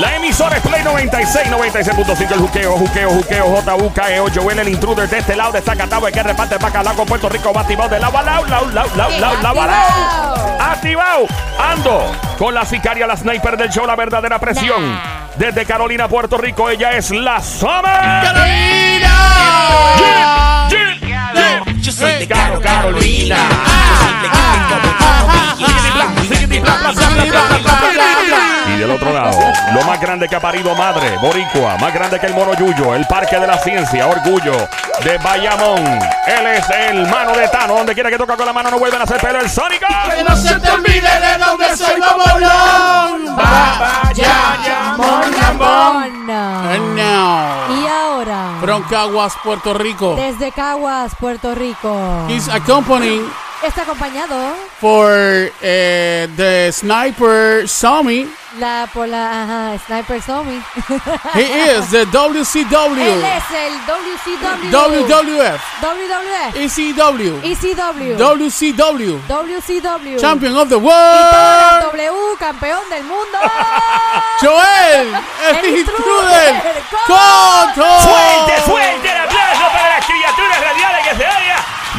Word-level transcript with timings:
La 0.00 0.16
emisora 0.16 0.56
es 0.56 0.62
Play 0.62 0.82
96, 0.82 1.52
96.5 1.52 2.32
el 2.32 2.40
juqueo, 2.40 2.76
juqueo, 2.76 3.10
juqueo, 3.10 3.62
JUKEO, 3.78 4.26
Joel 4.34 4.58
el 4.58 4.68
intruder 4.68 5.08
de 5.08 5.18
este 5.18 5.36
lado 5.36 5.52
de 5.52 5.60
Zacatau, 5.60 6.04
el 6.04 6.12
que 6.12 6.20
reparte 6.20 6.56
el 6.56 6.60
bacalao 6.60 6.96
con 6.96 7.06
Puerto 7.06 7.28
Rico, 7.28 7.52
va 7.52 7.60
activado 7.60 7.90
de 7.90 8.00
lava, 8.00 8.20
lau, 8.22 8.44
lau, 8.44 8.68
lau, 8.70 8.88
lau, 8.96 9.10
lau, 9.20 9.40
lava, 9.40 9.66
lau. 9.66 10.60
Activado. 10.60 11.26
Ando 11.60 12.12
con 12.38 12.52
la 12.52 12.64
sicaria, 12.64 13.06
la 13.06 13.16
sniper 13.16 13.56
del 13.56 13.70
show, 13.70 13.86
la 13.86 13.94
verdadera 13.94 14.40
presión. 14.40 14.98
Desde 15.36 15.64
Carolina, 15.64 16.08
Puerto 16.08 16.38
Rico, 16.38 16.68
ella 16.68 16.90
es 16.92 17.12
la 17.12 17.40
Summer. 17.40 17.84
¡Carolina! 17.84 19.10
Jill, 20.70 21.80
Yo 21.80 21.92
soy 21.92 22.12
de 22.14 22.26
Caro, 22.26 22.60
Carolina. 22.60 23.36
Del 28.78 28.90
otro 28.90 29.12
lado, 29.12 29.38
lo 29.72 29.82
más 29.84 30.00
grande 30.00 30.28
que 30.28 30.36
ha 30.36 30.40
parido 30.40 30.74
madre, 30.74 31.16
Boricua, 31.20 31.76
más 31.78 31.92
grande 31.92 32.18
que 32.18 32.26
el 32.26 32.34
mono 32.34 32.54
Yuyo, 32.54 32.94
el 32.94 33.06
Parque 33.06 33.38
de 33.38 33.46
la 33.46 33.58
Ciencia, 33.58 34.06
Orgullo 34.06 34.68
de 35.02 35.18
Bayamón. 35.18 35.84
Él 36.26 36.46
es 36.46 36.64
el 36.70 37.06
mano 37.08 37.32
de 37.32 37.48
Tano, 37.48 37.74
donde 37.74 37.94
quiera 37.94 38.10
que 38.10 38.18
toca 38.18 38.36
con 38.36 38.46
la 38.46 38.52
mano 38.52 38.70
no 38.70 38.78
vuelven 38.78 39.00
a 39.00 39.04
hacer 39.04 39.20
pelo, 39.20 39.40
el 39.40 39.50
Sónico. 39.50 39.86
Que 40.14 40.24
no 40.24 40.36
se 40.36 40.58
te 40.58 40.70
olvide 40.70 41.20
de 41.20 41.38
dónde 41.38 41.76
soy 41.76 42.00
Bobolón. 42.00 43.24
No. 43.24 43.36
now, 46.94 47.70
Y 47.70 47.86
ahora, 47.86 48.58
from 48.60 48.82
Caguas, 48.88 49.34
Puerto 49.42 49.74
Rico, 49.74 50.14
desde 50.16 50.52
Caguas, 50.52 51.14
Puerto 51.18 51.54
Rico, 51.54 52.26
he's 52.28 52.48
accompanying 52.48 53.24
está 53.66 53.82
acompañado 53.82 54.54
for 54.80 55.50
uh, 55.60 56.26
the 56.36 56.70
sniper 56.72 57.66
Sami. 57.68 58.28
la, 58.58 58.86
por 58.92 59.08
la 59.08 59.42
ajá, 59.42 59.78
Sniper 59.86 60.20
Zombie. 60.22 60.62
He 61.34 61.42
is 61.72 61.90
the 61.90 62.02
Él 62.02 62.10
WCW, 62.12 63.24
es 63.24 63.50
el 63.50 63.74
WCW. 63.86 64.70
WWF, 64.70 65.60
WWF. 65.82 66.54
ECW, 66.54 67.40
ECW. 67.42 68.16
WCW, 68.16 69.20
WCW. 69.26 70.18
Champion 70.20 70.56
of 70.56 70.68
the 70.68 70.76
Y 70.76 70.78
World, 70.78 71.84
W, 71.92 72.36
campeón 72.38 72.88
del 72.90 73.02
mundo. 73.04 73.38
Joel, 74.40 75.14
El 75.48 75.56
el 75.56 75.78
intruder. 75.78 76.54
intruder, 76.54 76.82
Coto. 77.06 77.74
Coto. 77.74 78.00
¡Fuerte, 78.00 78.62
fuerte 78.66 79.10
el 79.10 79.18
aplauso 79.18 79.53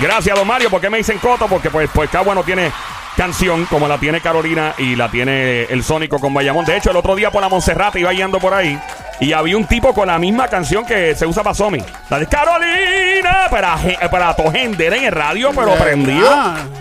Gracias, 0.06 0.38
don 0.38 0.48
Mario. 0.48 0.70
¿Por 0.70 0.80
qué 0.80 0.88
me 0.88 0.98
dicen 0.98 1.18
Coto? 1.18 1.48
Porque 1.48 1.72
pues, 1.72 1.90
pues 1.92 2.12
Cagua 2.12 2.36
no 2.36 2.44
tiene 2.44 2.72
canción 3.18 3.66
como 3.66 3.88
la 3.88 3.98
tiene 3.98 4.22
Carolina 4.22 4.76
y 4.78 4.96
la 4.96 5.10
tiene 5.10 5.64
el 5.64 5.84
Sónico 5.84 6.20
con 6.20 6.32
Bayamón. 6.32 6.64
De 6.64 6.78
hecho, 6.78 6.92
el 6.92 6.98
otro 6.98 7.16
día 7.16 7.32
por 7.32 7.42
la 7.42 7.50
Monserrate 7.50 8.00
iba 8.02 8.14
yendo 8.14 8.40
por 8.40 8.54
ahí 8.54 8.80
y 9.20 9.34
había 9.34 9.58
un 9.58 9.66
tipo 9.66 9.96
con 9.96 10.08
la 10.08 10.20
misma 10.20 10.48
canción 10.48 10.86
que 10.86 11.16
se 11.16 11.26
usa 11.26 11.42
para 11.42 11.56
Somi. 11.56 11.84
La 12.12 12.20
de 12.20 12.28
Carolina 12.28 13.48
para, 13.50 13.80
para 14.12 14.36
Tojender 14.36 14.94
en 14.94 15.06
el 15.06 15.12
radio, 15.12 15.50
pero 15.56 15.74
prendido. 15.74 16.30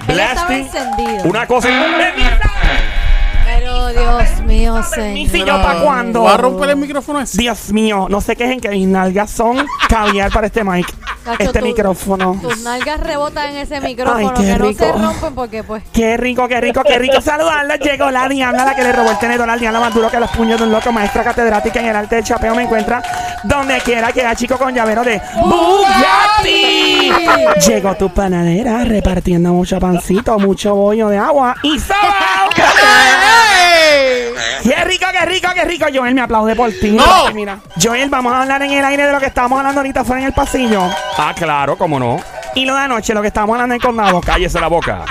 Blasting. 0.07 0.69
Una 1.25 1.47
cosa. 1.47 1.71
Pero 3.85 4.01
Dios 4.01 4.41
mío, 4.47 4.83
señor. 4.83 5.35
¿Y 5.35 5.45
yo 5.45 5.63
pa' 5.63 5.81
cuándo? 5.83 6.23
¿Va 6.23 6.35
a 6.35 6.37
romper 6.37 6.71
el 6.71 6.77
micrófono 6.77 7.21
ese? 7.21 7.37
Dios 7.39 7.73
mío, 7.73 8.07
no 8.09 8.21
se 8.21 8.35
quejen 8.37 8.61
que 8.61 8.69
mis 8.71 8.87
nalgas 8.87 9.31
son 9.31 9.67
caviar 9.89 10.33
para 10.33 10.47
este 10.47 10.65
mic. 10.65 10.87
Este 11.39 11.61
micrófono. 11.63 12.39
Tus 12.41 12.61
nalgas 12.63 13.01
rebotan 13.01 13.51
en 13.51 13.57
ese 13.59 13.81
micrófono 13.81 14.19
Ay, 14.19 14.29
qué 14.37 14.43
que 14.43 14.59
no 14.59 14.73
se 14.73 14.85
rico. 14.85 14.99
rompen 14.99 15.35
porque 15.35 15.65
pues 15.65 15.83
Qué 15.93 16.17
rico, 16.19 16.47
qué 16.49 16.61
rico, 16.61 16.83
qué 16.87 16.99
rico 16.99 17.21
saludarles. 17.21 17.81
Llegó 17.81 18.11
la 18.11 18.29
diabla, 18.29 18.65
la 18.65 18.77
que 18.77 18.83
le 18.83 18.93
robó 18.93 19.11
el 19.11 19.19
tenedor 19.19 19.49
al 19.49 19.59
diablo 19.59 19.81
más 19.81 19.95
duro 19.95 20.11
que 20.11 20.21
los 20.21 20.31
puños 20.31 20.59
de 20.59 20.67
un 20.67 20.73
loco. 20.73 20.93
Maestra 20.93 21.25
catedrática 21.25 21.81
en 21.81 21.87
el 21.87 21.97
arte 21.97 22.17
del 22.17 22.25
chapeo 22.25 22.55
me 22.55 22.65
encuentra 22.65 23.03
donde 23.43 23.79
quiera 23.81 24.13
que 24.13 24.21
haya 24.21 24.35
chico 24.35 24.59
con 24.59 24.75
llavero 24.75 25.03
de 25.03 25.21
Bugatti. 25.43 27.11
Llegó 27.67 27.95
tu 27.97 28.11
panadera 28.13 28.85
repartiendo 28.85 29.53
mucho 29.53 29.79
pancito, 29.79 30.39
mucho 30.39 30.75
bollo 30.75 31.09
de 31.09 31.19
agua 31.19 31.57
y 31.63 31.79
sabao. 31.79 32.51
Qué 34.63 34.85
rico, 34.85 35.07
qué 35.13 35.27
rico, 35.27 35.49
qué 35.55 35.65
rico. 35.65 35.87
Joel 35.95 36.15
me 36.15 36.21
aplaude 36.23 36.55
por 36.55 36.71
ti. 36.71 36.91
No. 36.93 37.33
Mira, 37.35 37.59
Joel, 37.83 38.09
vamos 38.09 38.33
a 38.33 38.43
hablar 38.43 38.63
en 38.63 38.71
el 38.71 38.85
aire 38.85 39.07
de 39.07 39.13
lo 39.13 39.21
que 39.21 39.27
estábamos 39.27 39.59
hablando 39.59 39.81
ahorita 39.81 40.05
fuera 40.05 40.21
en 40.21 40.27
el 40.29 40.33
pasillo. 40.33 40.83
Ah, 41.19 41.33
claro, 41.37 41.77
cómo 41.77 41.99
no. 41.99 42.21
Y 42.55 42.65
lo 42.65 42.75
de 42.75 42.81
anoche, 42.83 43.13
lo 43.15 43.21
que 43.23 43.29
estábamos 43.29 43.55
hablando 43.55 43.75
en 43.75 43.81
el 43.81 43.87
condado. 43.87 44.21
Cállese 44.21 44.61
la 44.61 44.69
boca. 44.69 45.05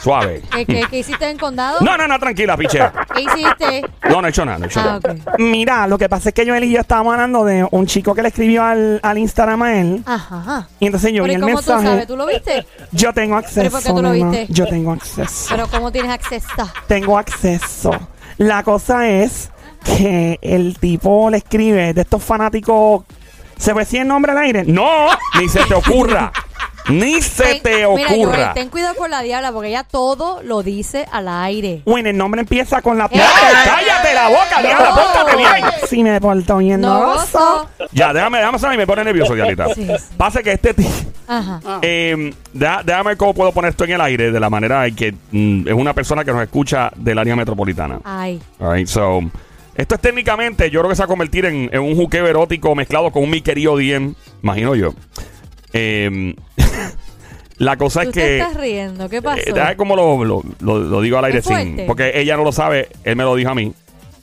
Suave. 0.00 0.42
¿qué, 0.52 0.64
qué, 0.66 0.84
qué 0.88 0.98
hiciste 0.98 1.28
en 1.28 1.36
condado? 1.36 1.78
No, 1.80 1.96
no, 1.96 2.06
no, 2.06 2.16
tranquila, 2.20 2.56
piche. 2.56 2.78
¿Qué 3.12 3.22
hiciste? 3.22 3.82
No, 4.08 4.20
no 4.20 4.28
he 4.28 4.30
hecho 4.30 4.44
nada, 4.44 4.58
no 4.58 4.66
he 4.66 4.68
hecho 4.68 4.78
Ah, 4.78 5.00
nada. 5.02 5.14
ok. 5.32 5.38
Mira, 5.38 5.86
lo 5.88 5.98
que 5.98 6.08
pasa 6.08 6.28
es 6.28 6.34
que 6.34 6.46
Joel 6.46 6.62
y 6.62 6.70
yo 6.70 6.80
estábamos 6.80 7.14
hablando 7.14 7.44
de 7.44 7.66
un 7.72 7.86
chico 7.86 8.14
que 8.14 8.22
le 8.22 8.28
escribió 8.28 8.62
al, 8.62 9.00
al 9.02 9.18
Instagram 9.18 9.62
a 9.62 9.80
él. 9.80 10.02
Ajá, 10.06 10.38
ajá. 10.38 10.68
Y 10.78 10.86
entonces 10.86 11.12
yo 11.12 11.24
Pero 11.24 11.24
vi 11.24 11.32
¿y 11.32 11.34
el 11.34 11.40
cómo 11.40 11.60
tú 11.62 11.70
mensaje. 11.72 11.86
sabes? 11.88 12.06
¿Tú 12.06 12.16
lo 12.16 12.26
viste? 12.26 12.66
Yo 12.92 13.12
tengo 13.14 13.34
¿Pero 13.36 13.46
acceso. 13.46 13.70
por 13.70 13.82
qué 13.82 13.88
tú 13.88 14.02
lo 14.02 14.12
nena. 14.12 14.30
viste? 14.30 14.52
Yo 14.52 14.66
tengo 14.68 14.92
acceso. 14.92 15.46
Pero 15.48 15.66
¿cómo 15.68 15.90
tienes 15.90 16.12
acceso? 16.12 16.46
Tengo 16.86 17.18
acceso. 17.18 17.90
La 18.38 18.62
cosa 18.62 19.08
es 19.08 19.50
que 19.84 20.38
el 20.42 20.78
tipo 20.78 21.30
le 21.30 21.38
escribe 21.38 21.94
de 21.94 22.02
estos 22.02 22.22
fanáticos. 22.22 23.04
¿Se 23.56 23.72
puede 23.72 23.86
decir 23.86 24.02
el 24.02 24.08
nombre 24.08 24.32
al 24.32 24.38
aire? 24.38 24.64
No, 24.64 25.08
ni 25.40 25.48
se 25.48 25.64
te 25.64 25.74
ocurra. 25.74 26.30
Ni 26.88 27.20
se 27.20 27.42
Ten- 27.42 27.62
te 27.62 27.74
Mira, 27.88 28.08
Joel, 28.08 28.20
ocurra. 28.26 28.54
ten 28.54 28.68
cuidado 28.68 28.94
con 28.94 29.10
la 29.10 29.20
diabla 29.22 29.50
porque 29.50 29.70
ella 29.70 29.82
todo 29.82 30.40
lo 30.44 30.62
dice 30.62 31.04
al 31.10 31.26
aire. 31.26 31.82
Bueno, 31.84 32.08
el 32.10 32.16
nombre 32.16 32.42
empieza 32.42 32.80
con 32.80 32.96
la. 32.96 33.06
¡Eh! 33.06 33.20
¡Cállate 33.64 34.14
la 34.14 34.28
boca, 34.28 34.62
diabla! 34.62 34.90
¡Pórtate 34.94 35.36
bien! 35.36 35.64
Si 35.88 36.04
me 36.04 36.20
porto 36.20 36.58
bien, 36.58 36.80
No 36.80 37.00
no 37.00 37.06
gozo. 37.14 37.68
Ya, 37.90 38.12
déjame, 38.12 38.38
déjame 38.38 38.58
saber, 38.60 38.78
me 38.78 38.86
pone 38.86 39.02
nervioso, 39.02 39.34
diablita. 39.34 39.74
Sí, 39.74 39.84
sí. 39.84 39.92
Pasa 40.16 40.44
que 40.44 40.52
este 40.52 40.74
tipo. 40.74 40.88
Ajá. 41.26 41.60
Eh, 41.82 42.32
deja- 42.52 42.82
déjame 42.84 43.08
ver 43.10 43.16
cómo 43.16 43.34
puedo 43.34 43.50
poner 43.50 43.70
esto 43.70 43.82
en 43.82 43.90
el 43.90 44.00
aire 44.00 44.30
de 44.30 44.38
la 44.38 44.48
manera 44.48 44.86
en 44.86 44.94
que 44.94 45.12
mm, 45.32 45.66
es 45.66 45.74
una 45.74 45.92
persona 45.92 46.24
que 46.24 46.32
nos 46.32 46.40
escucha 46.42 46.92
del 46.94 47.18
área 47.18 47.34
metropolitana. 47.34 47.98
Ay. 48.04 48.40
Alright, 48.60 48.86
so. 48.86 49.22
Esto 49.74 49.96
es 49.96 50.00
técnicamente, 50.00 50.70
yo 50.70 50.80
creo 50.80 50.88
que 50.90 50.94
se 50.96 51.02
va 51.02 51.06
a 51.06 51.08
convertir 51.08 51.44
en, 51.46 51.68
en 51.72 51.80
un 51.80 51.96
juqueo 51.96 52.26
erótico 52.28 52.74
mezclado 52.76 53.10
con 53.10 53.24
un 53.24 53.30
mi 53.30 53.40
querido 53.42 53.76
Diem, 53.76 54.14
imagino 54.42 54.74
yo. 54.76 54.94
Eh, 55.76 56.34
la 57.58 57.76
cosa 57.76 58.02
¿Tú 58.02 58.08
es 58.10 58.14
que. 58.14 58.38
estás 58.38 58.56
riendo? 58.56 59.08
¿Qué 59.08 59.22
pasó? 59.22 59.40
Eh, 59.40 59.76
como 59.76 59.96
lo, 59.96 60.24
lo, 60.24 60.42
lo- 60.60 60.78
lo 60.78 61.00
digo 61.00 61.18
al 61.18 61.24
aire 61.26 61.38
¿Es 61.38 61.44
sin. 61.46 61.86
Porque 61.86 62.12
ella 62.14 62.36
no 62.36 62.44
lo 62.44 62.52
sabe, 62.52 62.88
él 63.04 63.16
me 63.16 63.24
lo 63.24 63.34
dijo 63.34 63.50
a 63.50 63.54
mí. 63.54 63.72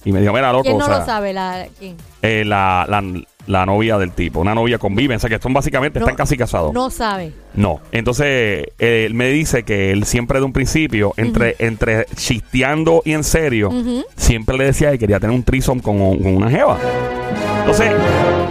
Y 0.05 0.11
me 0.11 0.19
dijo, 0.19 0.33
mira, 0.33 0.51
loco, 0.51 0.63
¿Quién 0.63 0.75
o 0.75 0.79
no 0.79 0.85
sea, 0.85 0.99
lo 0.99 1.05
sabe? 1.05 1.31
La, 1.33 1.65
¿Quién? 1.79 1.95
eh, 2.21 2.43
la, 2.45 2.85
la, 2.89 3.01
la 3.47 3.65
novia 3.65 3.97
del 3.97 4.11
tipo, 4.11 4.41
una 4.41 4.53
novia 4.53 4.77
conviven, 4.77 5.15
o 5.15 5.19
sea 5.19 5.29
que 5.29 5.39
son 5.39 5.53
básicamente, 5.53 5.97
No, 5.99 6.05
están 6.05 6.17
casi 6.17 6.35
casados. 6.35 6.73
No 6.73 6.89
sabe. 6.89 7.31
No. 7.53 7.79
Entonces, 7.93 8.65
eh, 8.79 9.05
él 9.07 9.13
me 9.13 9.29
dice 9.29 9.63
que 9.63 9.91
él 9.91 10.03
siempre 10.03 10.39
de 10.39 10.45
un 10.45 10.51
principio, 10.51 11.13
entre, 11.15 11.55
entre 11.59 12.05
chisteando 12.17 13.01
y 13.05 13.13
en 13.13 13.23
serio, 13.23 13.69
siempre 14.17 14.57
le 14.57 14.65
decía 14.65 14.91
que 14.91 14.99
quería 14.99 15.21
tener 15.21 15.33
un 15.33 15.43
trisom 15.43 15.79
con, 15.79 15.97
con 16.19 16.35
una 16.35 16.49
jeva. 16.51 16.77
Entonces, 17.61 17.89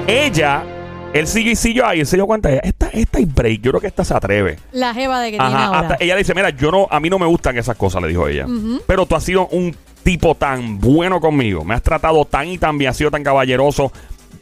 ella, 0.07 0.65
él 1.13 1.27
sigue 1.27 1.53
y 1.53 1.57
sigue 1.57 1.83
ahí, 1.85 2.01
él 2.01 2.07
se 2.07 2.17
dio 2.17 2.27
cuenta, 2.27 2.51
esta, 2.51 2.89
esta 2.89 3.19
es 3.19 3.35
break, 3.35 3.61
yo 3.61 3.71
creo 3.73 3.81
que 3.81 3.87
esta 3.87 4.05
se 4.05 4.15
atreve. 4.15 4.59
La 4.73 4.95
jeva 4.95 5.21
de 5.21 5.31
que 5.31 5.39
tiene 5.39 5.55
Ajá, 5.55 5.67
ahora. 5.67 5.81
hasta 5.81 5.97
ella 6.01 6.15
le 6.15 6.21
dice, 6.21 6.35
mira, 6.35 6.51
yo 6.51 6.71
no, 6.71 6.87
a 6.91 7.01
mí 7.01 7.11
no 7.11 7.19
me 7.19 7.27
gustan 7.27 7.59
esas 7.59 7.77
cosas, 7.77 8.03
le 8.03 8.09
dijo 8.09 8.27
ella. 8.29 8.47
Pero 8.87 9.07
tú 9.07 9.15
has 9.15 9.25
sido 9.25 9.47
un 9.49 9.77
tipo 10.03 10.35
tan 10.35 10.79
bueno 10.79 11.21
conmigo, 11.21 11.65
me 11.65 11.75
has 11.75 11.83
tratado 11.83 12.25
tan 12.25 12.49
y 12.49 12.59
tan 12.59 12.79
bien, 12.79 12.91
has 12.91 12.97
sido 12.97 13.11
tan 13.11 13.23
caballeroso, 13.23 13.93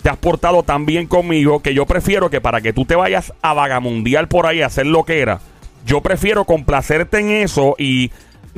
te 0.03 0.09
has 0.09 0.17
portado 0.17 0.63
tan 0.63 0.87
bien 0.87 1.07
conmigo 1.07 1.61
que 1.61 1.75
yo 1.75 1.87
prefiero 1.87 2.31
que 2.31 2.41
para 2.41 2.61
que 2.61 2.73
tú 2.73 2.85
te 2.85 2.95
vayas 2.95 3.33
a 3.43 3.53
vagamundial 3.53 4.29
por 4.29 4.47
ahí 4.47 4.63
a 4.63 4.67
hacer 4.67 4.87
lo 4.87 5.05
que 5.05 5.21
era, 5.21 5.41
yo 5.85 6.01
prefiero 6.01 6.45
complacerte 6.45 7.19
en 7.19 7.31
eso 7.31 7.75
y 7.79 8.11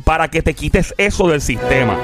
para 0.05 0.29
que 0.29 0.43
te 0.43 0.55
quites 0.55 0.95
eso 0.99 1.29
del 1.29 1.41
sistema. 1.41 1.97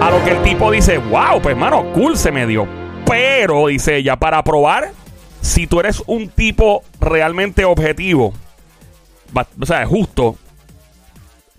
A 0.00 0.10
lo 0.10 0.24
que 0.24 0.32
el 0.32 0.42
tipo 0.42 0.70
dice, 0.70 0.98
wow, 0.98 1.40
pues 1.42 1.54
hermano, 1.54 1.92
cool 1.92 2.16
se 2.16 2.30
me 2.30 2.46
dio. 2.46 2.66
Pero, 3.06 3.68
dice 3.68 3.96
ella, 3.96 4.16
para 4.16 4.42
probar 4.42 4.90
si 5.46 5.66
tú 5.66 5.80
eres 5.80 6.02
un 6.06 6.28
tipo 6.28 6.82
realmente 7.00 7.64
objetivo, 7.64 8.32
o 9.60 9.66
sea, 9.66 9.86
justo, 9.86 10.36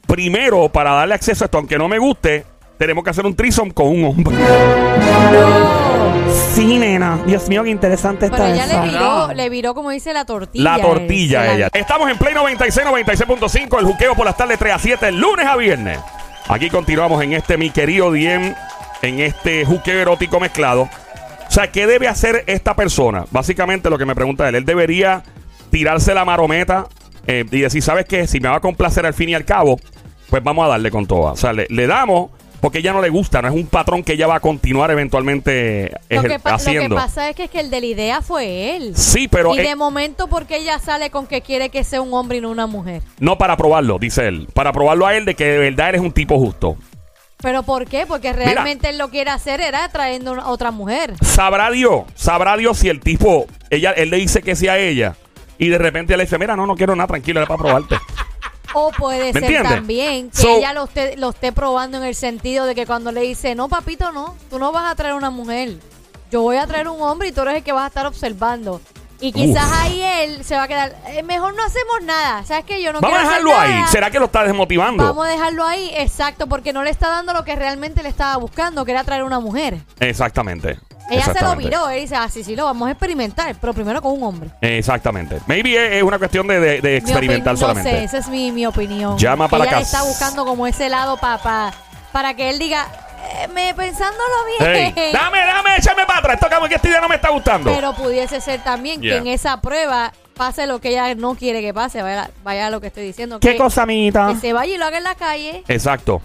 primero 0.06 0.70
para 0.70 0.92
darle 0.92 1.16
acceso 1.16 1.44
a 1.44 1.46
esto, 1.46 1.58
aunque 1.58 1.78
no 1.78 1.88
me 1.88 1.98
guste, 2.00 2.46
tenemos 2.78 3.04
que 3.04 3.10
hacer 3.10 3.26
un 3.26 3.36
trisom 3.36 3.72
con 3.72 3.88
un 3.88 4.06
hombre. 4.06 4.36
Sí, 6.54 6.78
nena. 6.78 7.20
Dios 7.26 7.48
mío, 7.50 7.64
qué 7.64 7.70
interesante 7.70 8.30
Pero 8.30 8.44
está 8.46 8.54
ella 8.54 8.66
eso. 8.66 8.82
le 8.82 8.88
viró, 8.90 9.34
le 9.34 9.50
viró, 9.50 9.74
como 9.74 9.92
dice, 9.92 10.12
la 10.14 10.26
tortilla. 10.26 10.78
La 10.78 10.82
tortilla 10.82 11.44
la- 11.44 11.54
ella. 11.54 11.70
Estamos 11.74 12.10
en 12.10 12.18
Play 12.18 12.34
96, 12.34 12.88
96.5, 12.88 13.80
el 13.80 13.86
juqueo 13.86 14.16
por 14.16 14.26
las 14.26 14.36
tardes 14.38 14.58
3 14.60 14.74
a 14.74 14.80
7, 14.80 15.12
lunes 15.12 15.46
a 15.46 15.56
viernes. 15.56 16.00
Aquí 16.50 16.70
continuamos 16.70 17.22
en 17.24 17.34
este, 17.34 17.58
mi 17.58 17.70
querido 17.70 18.12
Diem, 18.12 18.56
en 19.02 19.20
este 19.20 19.66
juqueo 19.66 20.00
erótico 20.00 20.40
mezclado. 20.40 20.90
O 21.48 21.52
sea, 21.52 21.72
¿qué 21.72 21.88
debe 21.88 22.08
hacer 22.08 22.44
esta 22.48 22.76
persona? 22.76 23.26
Básicamente 23.32 23.90
lo 23.90 23.98
que 23.98 24.06
me 24.06 24.16
pregunta 24.16 24.48
él, 24.50 24.56
él 24.56 24.66
debería 24.66 25.24
tirarse 25.72 26.14
la 26.14 26.26
marometa 26.26 26.88
eh, 27.26 27.46
y 27.52 27.60
decir, 27.62 27.82
¿sabes 27.82 28.06
qué? 28.06 28.28
Si 28.28 28.40
me 28.40 28.50
va 28.50 28.58
a 28.58 28.60
complacer 28.60 29.06
al 29.06 29.14
fin 29.14 29.30
y 29.30 29.34
al 29.36 29.46
cabo, 29.46 29.80
pues 30.30 30.44
vamos 30.44 30.66
a 30.66 30.70
darle 30.70 30.92
con 30.92 31.06
toda. 31.08 31.32
O 31.32 31.36
sea, 31.38 31.54
le, 31.54 31.66
le 31.70 31.88
damos, 31.88 32.30
porque 32.62 32.80
ella 32.80 32.94
no 32.94 33.02
le 33.02 33.10
gusta, 33.10 33.42
no 33.42 33.48
es 33.48 33.54
un 33.54 33.68
patrón 33.68 34.04
que 34.04 34.14
ella 34.14 34.28
va 34.28 34.36
a 34.36 34.40
continuar 34.40 34.92
eventualmente 34.92 35.92
Lo 36.10 36.22
ejer- 36.22 36.28
que, 36.30 36.40
pa- 36.40 36.52
lo 36.52 36.58
que 36.58 36.64
haciendo. 36.64 36.96
pasa 36.96 37.30
es 37.30 37.36
que, 37.36 37.46
es 37.46 37.50
que 37.50 37.60
el 37.60 37.70
de 37.70 37.80
la 37.82 37.86
idea 37.86 38.22
fue 38.22 38.76
él. 38.76 38.94
Sí, 38.96 39.28
pero 39.28 39.54
y 39.56 39.60
eh, 39.60 39.64
de 39.64 39.76
momento, 39.76 40.28
porque 40.28 40.58
ella 40.58 40.80
sale 40.80 41.10
con 41.10 41.28
que 41.28 41.42
quiere 41.42 41.70
que 41.70 41.84
sea 41.84 42.02
un 42.02 42.14
hombre 42.14 42.38
y 42.38 42.42
no 42.42 42.50
una 42.50 42.68
mujer? 42.68 43.02
no 43.20 43.38
para 43.38 43.58
probarlo, 43.58 44.00
dice 44.00 44.28
él. 44.28 44.48
Para 44.54 44.72
probarlo 44.74 45.06
a 45.08 45.16
él 45.16 45.26
de 45.26 45.36
que 45.36 45.46
de 45.46 45.58
verdad 45.58 45.90
eres 45.90 46.02
un 46.02 46.12
tipo 46.12 46.38
justo. 46.40 46.78
¿Pero 47.42 47.62
por 47.64 47.86
qué? 47.86 48.06
Porque 48.08 48.34
realmente 48.34 48.90
él 48.90 48.98
lo 48.98 49.10
quiere 49.10 49.30
hacer 49.30 49.62
era 49.62 49.88
trayendo 49.90 50.32
una- 50.32 50.48
otra 50.50 50.72
mujer. 50.72 51.14
Sabrá 51.24 51.70
Dios, 51.70 52.04
sabrá 52.16 52.58
Dios 52.58 52.78
si 52.80 52.90
el 52.90 53.00
tipo, 53.00 53.46
ella, 53.70 53.92
él 53.92 54.10
le 54.10 54.18
dice 54.18 54.42
que 54.42 54.56
sí 54.56 54.68
a 54.68 54.78
ella 54.78 55.16
y 55.60 55.70
de 55.70 55.78
repente 55.78 56.18
le 56.18 56.24
dice, 56.24 56.40
mira, 56.40 56.56
no, 56.56 56.66
no 56.66 56.76
quiero 56.76 56.96
nada, 56.96 57.08
tranquilo, 57.08 57.40
era 57.40 57.48
para 57.48 57.60
probarte. 57.60 57.96
O 58.74 58.92
puede 58.92 59.32
¿Me 59.34 59.40
ser 59.40 59.44
entiendes? 59.44 59.72
también 59.72 60.30
que 60.32 60.38
So- 60.38 60.58
ella 60.58 60.74
lo 60.74 60.86
esté, 60.86 61.16
lo 61.18 61.30
esté 61.30 61.52
probando 61.52 61.98
en 61.98 62.04
el 62.04 62.16
sentido 62.16 62.66
de 62.66 62.74
que 62.76 62.86
cuando 62.88 63.12
le 63.12 63.22
dice, 63.22 63.54
no, 63.56 63.70
papito, 63.70 64.12
no, 64.12 64.36
tú 64.50 64.58
no 64.60 64.72
vas 64.72 64.92
a 64.92 64.96
traer 64.96 65.14
una 65.14 65.30
mujer. 65.30 65.78
Yo 66.32 66.42
voy 66.42 66.58
a 66.58 66.68
traer 66.68 66.88
un 66.88 67.02
hombre 67.02 67.30
y 67.30 67.32
tú 67.32 67.42
eres 67.42 67.56
el 67.58 67.64
que 67.64 67.72
vas 67.72 67.86
a 67.86 67.88
estar 67.88 68.06
observando. 68.08 68.82
Y 69.20 69.32
quizás 69.32 69.66
Uf. 69.66 69.74
ahí 69.82 70.02
él 70.02 70.44
se 70.44 70.56
va 70.56 70.64
a 70.64 70.68
quedar, 70.68 70.96
"Eh, 71.08 71.24
mejor 71.24 71.56
no 71.56 71.64
hacemos 71.64 72.04
nada. 72.04 72.46
¿Sabes 72.46 72.66
qué? 72.66 72.82
Yo 72.84 72.94
no 72.94 73.02
Vamos 73.02 73.18
a 73.18 73.22
quiero 73.22 73.32
hacer 73.34 73.44
dejarlo 73.46 73.60
ahí. 73.60 73.80
nada. 73.80 73.92
¿Será 73.92 74.12
que 74.12 74.20
lo 74.20 74.26
está 74.26 74.44
desmotivando? 74.44 75.04
Vamos 75.04 75.26
a 75.26 75.30
dejarlo 75.30 75.66
ahí, 75.66 75.92
exacto, 75.96 76.46
porque 76.48 76.72
no 76.74 76.84
le 76.84 76.92
está 76.92 77.10
dando 77.10 77.34
lo 77.34 77.44
que 77.44 77.56
realmente 77.56 78.04
le 78.04 78.10
estaba 78.10 78.38
buscando, 78.38 78.86
que 78.86 78.92
era 78.92 79.04
traer 79.04 79.24
una 79.24 79.40
mujer. 79.40 79.80
Exactamente. 80.00 80.80
Ella 81.10 81.22
se 81.24 81.30
lo 81.30 81.32
Exactamente. 81.32 81.70
viró, 81.70 81.90
él 81.90 82.02
dice, 82.02 82.16
ah, 82.18 82.28
sí, 82.30 82.44
sí, 82.44 82.56
lo 82.56 82.66
vamos 82.66 82.90
a 82.90 82.92
experimentar, 82.92 83.56
pero 83.62 83.74
primero 83.74 84.02
con 84.02 84.12
un 84.12 84.24
hombre. 84.24 84.50
Exactamente. 84.62 85.40
Maybe 85.48 85.76
es, 85.88 85.94
es 85.98 86.04
una 86.04 86.20
cuestión 86.20 86.46
de, 86.48 86.60
de- 86.60 86.82
de 86.82 86.90
Mi 86.92 86.98
experimentar 86.98 87.56
opin- 87.56 87.60
solamente. 87.60 87.92
No 87.94 87.98
sé, 88.00 88.04
esa 88.04 88.18
es 88.18 88.28
mi, 88.28 88.52
mi 88.52 88.66
opinión. 88.66 89.18
Llama 89.18 89.48
para 89.48 89.64
ella 89.64 89.78
le 89.78 89.84
está 89.84 90.04
buscando 90.04 90.46
como 90.46 90.68
ese 90.68 90.90
lado 90.90 91.18
para 91.18 91.72
para 92.12 92.34
que 92.34 92.50
él 92.50 92.60
diga, 92.60 92.88
me 93.54 93.74
pensándolo 93.74 94.24
Hey, 94.60 94.92
bien. 94.96 95.12
dame, 95.14 95.40
dame, 95.40 95.70
échame 95.78 96.06
para 96.06 96.20
atrás. 96.20 96.36
Esto 96.42 96.56
como 96.56 96.68
que 96.68 96.76
esta 96.76 96.88
idea 96.88 97.02
no 97.02 97.10
me 97.10 97.16
está 97.16 97.30
gustando. 97.30 97.74
Pero 97.74 97.94
pudiese 97.94 98.42
ser 98.42 98.64
también 98.64 99.02
Yeah. 99.02 99.14
que 99.14 99.18
en 99.20 99.28
esa 99.28 99.62
prueba 99.62 100.14
pase 100.36 100.68
lo 100.68 100.80
que 100.80 100.90
ella 100.90 101.14
no 101.16 101.36
quiere 101.36 101.62
que 101.62 101.74
pase, 101.74 102.02
vaya, 102.02 102.30
vaya 102.44 102.70
lo 102.70 102.80
que 102.82 102.88
estoy 102.88 103.04
diciendo. 103.06 103.40
¿Qué 103.40 103.54
que, 103.54 103.58
cosa, 103.58 103.84
amiguita? 103.84 104.30
que 104.34 104.40
se 104.40 104.54
vaya 104.54 104.76
y 104.76 104.78
lo 104.78 104.86
haga 104.86 104.98
en 104.98 105.04
la 105.04 105.16
calle. 105.16 105.64
Exacto. 105.68 106.22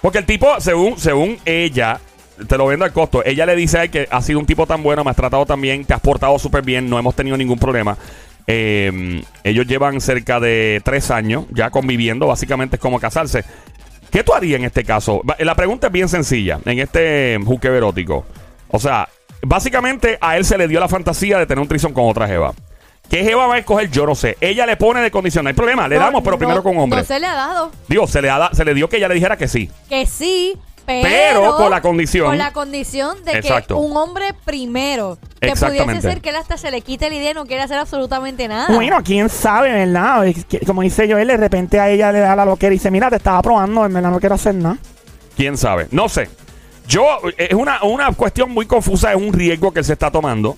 Porque 0.00 0.18
el 0.18 0.26
tipo, 0.26 0.58
según, 0.60 0.98
según 0.98 1.38
ella, 1.44 2.00
te 2.48 2.56
lo 2.58 2.66
vendo 2.66 2.84
al 2.84 2.92
costo, 2.92 3.22
ella 3.24 3.46
le 3.46 3.54
dice 3.54 3.78
a 3.78 3.82
él 3.84 3.90
que 3.90 4.08
ha 4.10 4.20
sido 4.22 4.38
un 4.38 4.46
tipo 4.46 4.66
tan 4.66 4.82
bueno, 4.82 5.04
me 5.04 5.10
has 5.10 5.16
tratado 5.16 5.44
tan 5.46 5.60
bien, 5.60 5.84
te 5.84 5.94
has 5.94 6.00
portado 6.00 6.38
súper 6.38 6.62
bien, 6.62 6.88
no 6.90 6.98
hemos 6.98 7.14
tenido 7.14 7.36
ningún 7.36 7.58
problema. 7.58 7.96
Eh, 8.46 9.22
ellos 9.44 9.66
llevan 9.66 10.00
cerca 10.00 10.40
de 10.40 10.80
tres 10.84 11.10
años 11.12 11.44
ya 11.50 11.70
conviviendo, 11.70 12.26
básicamente 12.26 12.76
es 12.76 12.80
como 12.82 12.98
casarse. 12.98 13.44
¿Qué 14.12 14.22
tú 14.22 14.32
harías 14.34 14.60
en 14.60 14.66
este 14.66 14.84
caso? 14.84 15.22
La 15.38 15.54
pregunta 15.56 15.86
es 15.88 15.92
bien 15.92 16.08
sencilla, 16.08 16.60
en 16.64 16.78
este 16.78 17.40
juqueo 17.44 17.74
erótico. 17.74 18.24
O 18.68 18.78
sea, 18.78 19.08
básicamente 19.40 20.18
a 20.20 20.36
él 20.36 20.44
se 20.44 20.56
le 20.58 20.68
dio 20.68 20.78
la 20.78 20.88
fantasía 20.88 21.38
de 21.38 21.46
tener 21.46 21.60
un 21.62 21.66
trison 21.68 21.92
con 21.92 22.08
otra 22.08 22.28
jeva. 22.28 22.52
¿Qué 23.08 23.24
jeva 23.24 23.46
va 23.46 23.54
a 23.56 23.58
escoger? 23.58 23.90
Yo 23.90 24.06
no 24.06 24.14
sé. 24.14 24.36
Ella 24.40 24.64
le 24.66 24.76
pone 24.76 25.00
de 25.00 25.10
condición, 25.10 25.44
no 25.44 25.48
hay 25.48 25.54
problema, 25.54 25.88
le 25.88 25.96
No, 25.96 26.02
damos, 26.02 26.22
pero 26.22 26.32
no- 26.32 26.38
primero 26.38 26.62
con 26.62 26.78
hombre. 26.78 27.00
No 27.00 27.04
se 27.04 27.18
le 27.18 27.26
ha 27.26 27.34
dado. 27.34 27.72
Digo, 27.88 28.06
se 28.06 28.22
le, 28.22 28.30
ha 28.30 28.38
da- 28.38 28.50
se 28.52 28.64
le 28.64 28.74
dio 28.74 28.88
que 28.88 28.98
ella 28.98 29.08
le 29.08 29.14
dijera 29.14 29.36
que 29.36 29.48
sí. 29.48 29.70
Que 29.88 30.06
sí, 30.06 30.54
pero, 30.86 31.02
Pero 31.08 31.56
con 31.56 31.70
la 31.70 31.80
condición- 31.80 32.26
Con 32.28 32.38
la 32.38 32.52
condición 32.52 33.24
de 33.24 33.32
Exacto. 33.32 33.76
que 33.76 33.80
un 33.80 33.96
hombre 33.96 34.34
primero. 34.44 35.18
Que 35.40 35.48
Exactamente. 35.48 35.84
pudiese 35.84 36.08
ser 36.08 36.20
que 36.20 36.30
él 36.30 36.36
hasta 36.36 36.56
se 36.56 36.70
le 36.70 36.80
quite 36.82 37.08
la 37.08 37.16
idea 37.16 37.30
y 37.32 37.34
no 37.34 37.46
quiere 37.46 37.62
hacer 37.62 37.78
absolutamente 37.78 38.46
nada. 38.48 38.72
Bueno, 38.74 38.98
quién 39.04 39.28
sabe, 39.28 39.72
¿verdad? 39.72 40.24
Como 40.66 40.82
dice 40.82 41.10
Joel, 41.10 41.28
de 41.28 41.36
repente 41.36 41.80
a 41.80 41.88
ella 41.90 42.12
le 42.12 42.20
da 42.20 42.36
la 42.36 42.44
loquera 42.44 42.72
y 42.72 42.76
dice, 42.78 42.90
mira, 42.90 43.10
te 43.10 43.16
estaba 43.16 43.40
probando, 43.42 43.84
en 43.84 43.92
verdad 43.92 44.10
no 44.10 44.20
quiero 44.20 44.34
hacer 44.36 44.54
nada. 44.54 44.76
¿Quién 45.36 45.56
sabe? 45.56 45.88
No 45.90 46.08
sé. 46.08 46.28
Yo, 46.86 47.04
es 47.36 47.54
una, 47.54 47.82
una 47.84 48.12
cuestión 48.12 48.50
muy 48.50 48.66
confusa, 48.66 49.10
es 49.12 49.16
un 49.16 49.32
riesgo 49.32 49.72
que 49.72 49.78
él 49.80 49.84
se 49.84 49.92
está 49.94 50.10
tomando. 50.10 50.56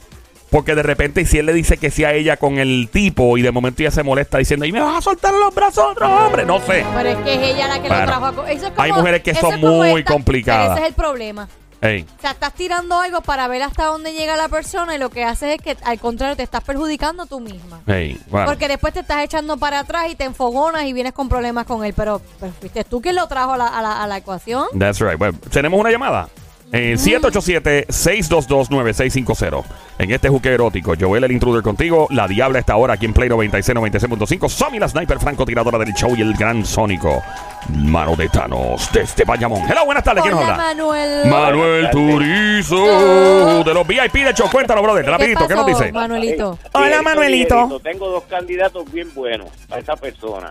Porque 0.55 0.77
de 0.77 0.85
repente, 0.85 1.27
si 1.27 1.39
él 1.39 1.47
le 1.47 1.53
dice 1.53 1.79
que 1.79 1.91
sí 1.91 2.05
a 2.05 2.13
ella 2.13 2.37
con 2.37 2.61
el 2.61 2.89
tipo 2.93 3.37
y 3.37 3.43
de 3.43 3.51
momento 3.51 3.83
ella 3.83 3.91
se 3.91 4.05
molesta 4.05 4.39
diciendo, 4.39 4.65
¿y 4.65 4.71
me 4.71 4.79
vas 4.79 4.99
a 4.99 5.01
soltar 5.03 5.35
los 5.35 5.53
brazos 5.53 5.79
a 5.85 5.89
otro 5.89 6.07
hombre? 6.09 6.47
No 6.47 6.61
sé. 6.61 6.87
Pero 6.95 7.09
es 7.09 7.17
que 7.25 7.35
es 7.35 7.55
ella 7.57 7.67
la 7.67 7.83
que 7.83 7.89
Bueno, 7.89 8.01
lo 8.03 8.07
trajo 8.07 8.25
a 8.27 8.33
co- 8.33 8.47
eso 8.47 8.67
es 8.67 8.71
como- 8.71 8.83
hay 8.83 8.93
mujeres 8.93 9.23
que 9.25 9.35
son 9.35 9.61
muy 9.61 9.99
esta- 9.99 10.13
complicadas. 10.13 10.77
ese 10.77 10.83
es 10.83 10.89
el 10.91 10.95
problema. 10.95 11.49
Ey, 11.81 12.07
O 12.17 12.21
sea, 12.21 12.31
estás 12.31 12.53
tirando 12.55 13.01
algo 13.01 13.21
para 13.21 13.49
ver 13.49 13.65
hasta 13.65 13.87
dónde 13.87 14.13
llega 14.13 14.37
la 14.37 14.49
persona 14.49 14.95
y 14.95 14.99
lo 14.99 15.11
que 15.11 15.25
haces 15.25 15.57
es 15.57 15.61
que 15.61 15.77
al 15.85 15.99
contrario 15.99 16.37
te 16.37 16.45
estás 16.45 16.63
perjudicando 16.63 17.27
tú 17.27 17.41
misma. 17.41 17.81
ey, 17.89 18.17
bueno. 18.31 18.47
Porque 18.47 18.69
después 18.69 18.95
te 18.95 19.01
estás 19.01 19.25
echando 19.25 19.57
para 19.57 19.81
atrás 19.81 20.07
y 20.09 20.15
te 20.15 20.23
enfogonas 20.23 20.85
y 20.85 20.93
vienes 20.93 21.13
con 21.15 21.29
problemas 21.29 21.67
con 21.67 21.85
él. 21.85 21.93
Pero, 21.97 22.23
pero 22.39 22.53
fuiste 22.61 22.85
tú 22.85 23.03
quien 23.03 23.17
lo 23.17 23.27
trajo 23.27 23.55
a 23.55 23.57
la, 23.59 23.67
a 23.67 23.83
la, 23.83 24.03
a 24.05 24.07
la 24.07 24.19
ecuación. 24.19 24.67
That's 24.79 25.01
right. 25.01 25.19
Bueno, 25.19 25.37
tenemos 25.51 25.79
una 25.81 25.91
llamada. 25.91 26.29
Eh, 26.73 26.95
787-622-9650. 26.97 29.65
En 29.99 30.11
este 30.11 30.29
juque 30.29 30.49
erótico, 30.49 30.95
Joel 30.99 31.23
el 31.25 31.33
intruder 31.33 31.63
contigo. 31.63 32.09
La 32.11 32.27
Diabla 32.27 32.59
está 32.59 32.73
ahora 32.73 32.95
aquí 32.95 33.05
en 33.07 33.13
Play 33.13 33.29
96, 33.29 33.77
96.5. 33.77 34.49
Somi 34.49 34.79
la 34.81 34.89
sniper 34.89 35.21
francotiradora 35.21 35.79
del 35.79 35.93
show 35.95 36.17
y 36.17 36.23
el 36.23 36.35
gran 36.35 36.65
sónico. 36.65 37.23
Mano 37.69 38.17
de 38.17 38.29
Thanos 38.29 38.91
desde 38.93 39.25
Bayamón. 39.25 39.63
Hello, 39.71 39.85
buenas 39.85 40.03
tardes. 40.03 40.23
¿Quién 40.23 40.35
nos 40.35 40.43
Hola, 40.43 40.55
habla? 40.55 40.65
Manuel. 40.67 41.31
Manuel 41.31 41.91
Turizo 41.91 43.63
de 43.65 43.75
los 43.75 43.87
VIP 43.87 44.15
de 44.15 44.31
hecho. 44.31 44.51
Cuéntanos, 44.51 44.83
brother. 44.83 45.07
Rapidito, 45.07 45.47
¿qué 45.47 45.55
nos 45.55 45.67
dice? 45.67 45.93
Manuelito? 45.93 46.59
Hola, 46.73 47.03
Manuelito. 47.03 47.81
Tengo 47.83 48.09
dos 48.09 48.25
candidatos 48.25 48.91
bien 48.93 49.13
buenos 49.15 49.49
a 49.71 49.79
esa 49.79 49.95
persona. 49.97 50.51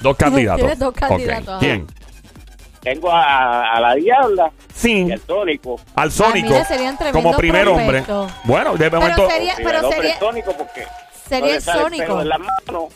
Dos 0.00 0.16
candidatos. 0.16 0.60
Tienes 0.60 0.78
dos 0.78 0.94
candidatos, 0.94 1.48
ajá. 1.48 1.58
¿Quién? 1.60 1.86
Tengo 2.84 3.10
a, 3.10 3.72
a 3.72 3.80
la 3.80 3.94
Diabla 3.94 4.52
Sí. 4.74 5.06
y 5.08 5.12
al 5.12 5.20
Tónico. 5.22 5.80
Al 5.96 6.12
Sónico. 6.12 6.48
mira, 6.50 7.12
como 7.12 7.34
primer 7.36 7.66
hombre. 7.68 8.02
prospectos. 8.02 8.32
Bueno, 8.44 8.76
de 8.76 8.90
momento. 8.90 9.16
Pero 9.16 9.30
sería, 9.30 9.54
pero 9.56 9.78
hombre, 9.80 9.96
sería, 9.96 10.12
el 10.12 10.18
Tónico 10.18 10.52
porque 10.52 10.86
sería 11.28 11.48
no 11.48 11.54
el 11.54 11.62
Sónico. 11.62 12.20
en 12.20 12.28
la 12.28 12.38
mano. 12.38 12.88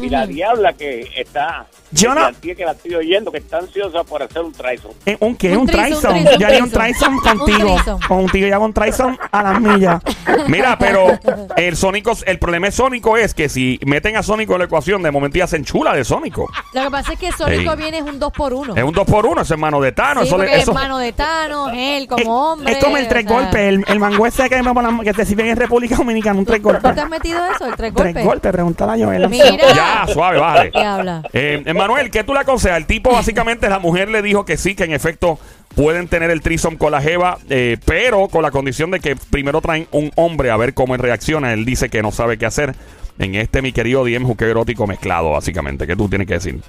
Y 0.00 0.08
la 0.08 0.26
Diabla 0.26 0.72
que 0.74 1.10
está... 1.16 1.66
Yo 1.90 2.14
no- 2.14 2.30
que 2.40 2.54
la 2.64 2.72
estoy 2.72 2.94
oyendo, 2.94 3.30
que 3.30 3.38
está 3.38 3.58
ansiosa 3.58 4.02
por 4.04 4.22
hacer 4.22 4.40
un 4.42 4.52
traizo. 4.52 4.94
Eh, 5.04 5.16
¿Un 5.20 5.36
qué? 5.36 5.56
Un 5.56 5.66
trison. 5.66 6.16
Yo 6.38 6.46
haría 6.46 6.62
un 6.64 6.70
trison 6.70 7.18
contigo. 7.22 7.76
Contigo 8.08 8.54
hago 8.54 8.64
un 8.64 8.72
trison 8.72 9.18
a 9.30 9.42
las 9.42 9.60
millas. 9.60 10.02
Mira, 10.48 10.78
pero 10.78 11.18
el 11.56 11.76
Sónico, 11.76 12.12
el 12.26 12.38
problema 12.38 12.66
de 12.66 12.72
Sónico 12.72 13.16
es 13.16 13.34
que 13.34 13.48
si 13.48 13.78
meten 13.84 14.16
a 14.16 14.22
Sónico 14.22 14.54
en 14.54 14.60
la 14.60 14.64
ecuación, 14.66 15.02
de 15.02 15.10
momento 15.10 15.38
ya 15.38 15.46
se 15.46 15.56
enchula 15.56 15.94
de 15.94 16.04
Sónico. 16.04 16.50
Lo 16.72 16.84
que 16.84 16.90
pasa 16.90 17.12
es 17.12 17.18
que 17.18 17.32
Sónico 17.32 17.76
viene 17.76 17.98
es 17.98 18.04
un 18.04 18.18
2 18.18 18.32
por 18.32 18.54
1 18.54 18.74
Es 18.76 18.84
un 18.84 18.92
2 18.92 19.06
por 19.06 19.26
1 19.26 19.42
ese 19.42 19.54
es 19.54 19.60
mano 19.60 19.80
de 19.80 19.92
Thanos. 19.92 20.28
Sí, 20.28 20.34
eso 20.34 20.70
es 20.70 20.74
mano 20.74 20.98
de 20.98 21.12
Thanos, 21.12 21.70
él 21.74 22.06
como 22.08 22.22
es, 22.22 22.28
hombre. 22.28 22.72
es 22.72 22.78
como 22.84 22.96
el 22.96 23.08
tres 23.08 23.26
golpes, 23.26 23.60
el, 23.60 23.84
el 23.86 23.98
mango 23.98 24.26
ese 24.26 24.48
que, 24.48 24.62
que 25.04 25.12
te 25.12 25.26
sirven 25.26 25.48
en 25.48 25.56
República 25.56 25.96
Dominicana, 25.96 26.38
un 26.38 26.46
tres 26.46 26.60
¿Tú 26.62 26.68
golpes. 26.68 26.94
te 26.94 27.00
has 27.00 27.08
metido 27.10 27.38
eso, 27.54 27.66
el 27.66 27.74
tres 27.76 27.92
Tres 27.94 28.04
golpes? 28.14 28.24
golpes, 28.24 28.52
pregúntale 28.52 29.02
a 29.02 29.06
Joel. 29.06 29.28
Mira. 29.28 29.44
Ya, 29.82 30.06
suave, 30.12 30.38
vale. 30.38 30.70
¿Qué 30.70 30.78
habla? 30.78 31.22
Eh, 31.32 31.72
Manuel, 31.74 32.10
¿qué 32.10 32.24
tú 32.24 32.32
le 32.34 32.40
aconsejas? 32.40 32.78
El 32.78 32.86
tipo, 32.86 33.10
básicamente, 33.12 33.68
la 33.68 33.78
mujer 33.78 34.08
le 34.10 34.22
dijo 34.22 34.44
que 34.44 34.56
sí, 34.56 34.74
que 34.74 34.84
en 34.84 34.92
efecto 34.92 35.38
pueden 35.74 36.08
tener 36.08 36.30
el 36.30 36.40
trisom 36.40 36.76
con 36.76 36.92
la 36.92 37.00
jeva, 37.00 37.38
eh, 37.48 37.78
pero 37.84 38.28
con 38.28 38.42
la 38.42 38.50
condición 38.50 38.90
de 38.90 39.00
que 39.00 39.16
primero 39.16 39.60
traen 39.60 39.86
un 39.90 40.12
hombre 40.16 40.50
a 40.50 40.56
ver 40.56 40.74
cómo 40.74 40.94
él 40.94 41.00
reacciona. 41.00 41.52
Él 41.52 41.64
dice 41.64 41.88
que 41.88 42.02
no 42.02 42.12
sabe 42.12 42.38
qué 42.38 42.46
hacer. 42.46 42.74
En 43.18 43.34
este, 43.34 43.62
mi 43.62 43.72
querido 43.72 44.04
DM, 44.04 44.24
juqueo 44.24 44.48
erótico 44.48 44.86
mezclado, 44.86 45.30
básicamente. 45.32 45.86
¿Qué 45.86 45.94
tú 45.96 46.08
tienes 46.08 46.26
que 46.26 46.34
decir? 46.34 46.60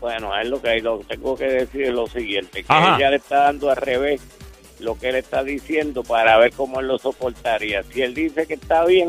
Bueno, 0.00 0.38
es 0.38 0.48
lo 0.48 0.60
que 0.60 0.80
lo 0.80 1.00
que 1.00 1.16
tengo 1.16 1.36
que 1.36 1.44
decir 1.46 1.82
es 1.84 1.92
lo 1.92 2.06
siguiente, 2.06 2.62
que 2.62 2.72
Ajá. 2.72 2.96
ella 2.96 3.10
le 3.10 3.16
está 3.16 3.44
dando 3.44 3.70
al 3.70 3.76
revés 3.76 4.20
lo 4.80 4.96
que 4.96 5.08
él 5.08 5.16
está 5.16 5.42
diciendo 5.42 6.04
para 6.04 6.38
ver 6.38 6.52
cómo 6.52 6.78
él 6.80 6.86
lo 6.86 6.98
soportaría. 6.98 7.82
Si 7.82 8.02
él 8.02 8.14
dice 8.14 8.46
que 8.46 8.54
está 8.54 8.84
bien, 8.84 9.08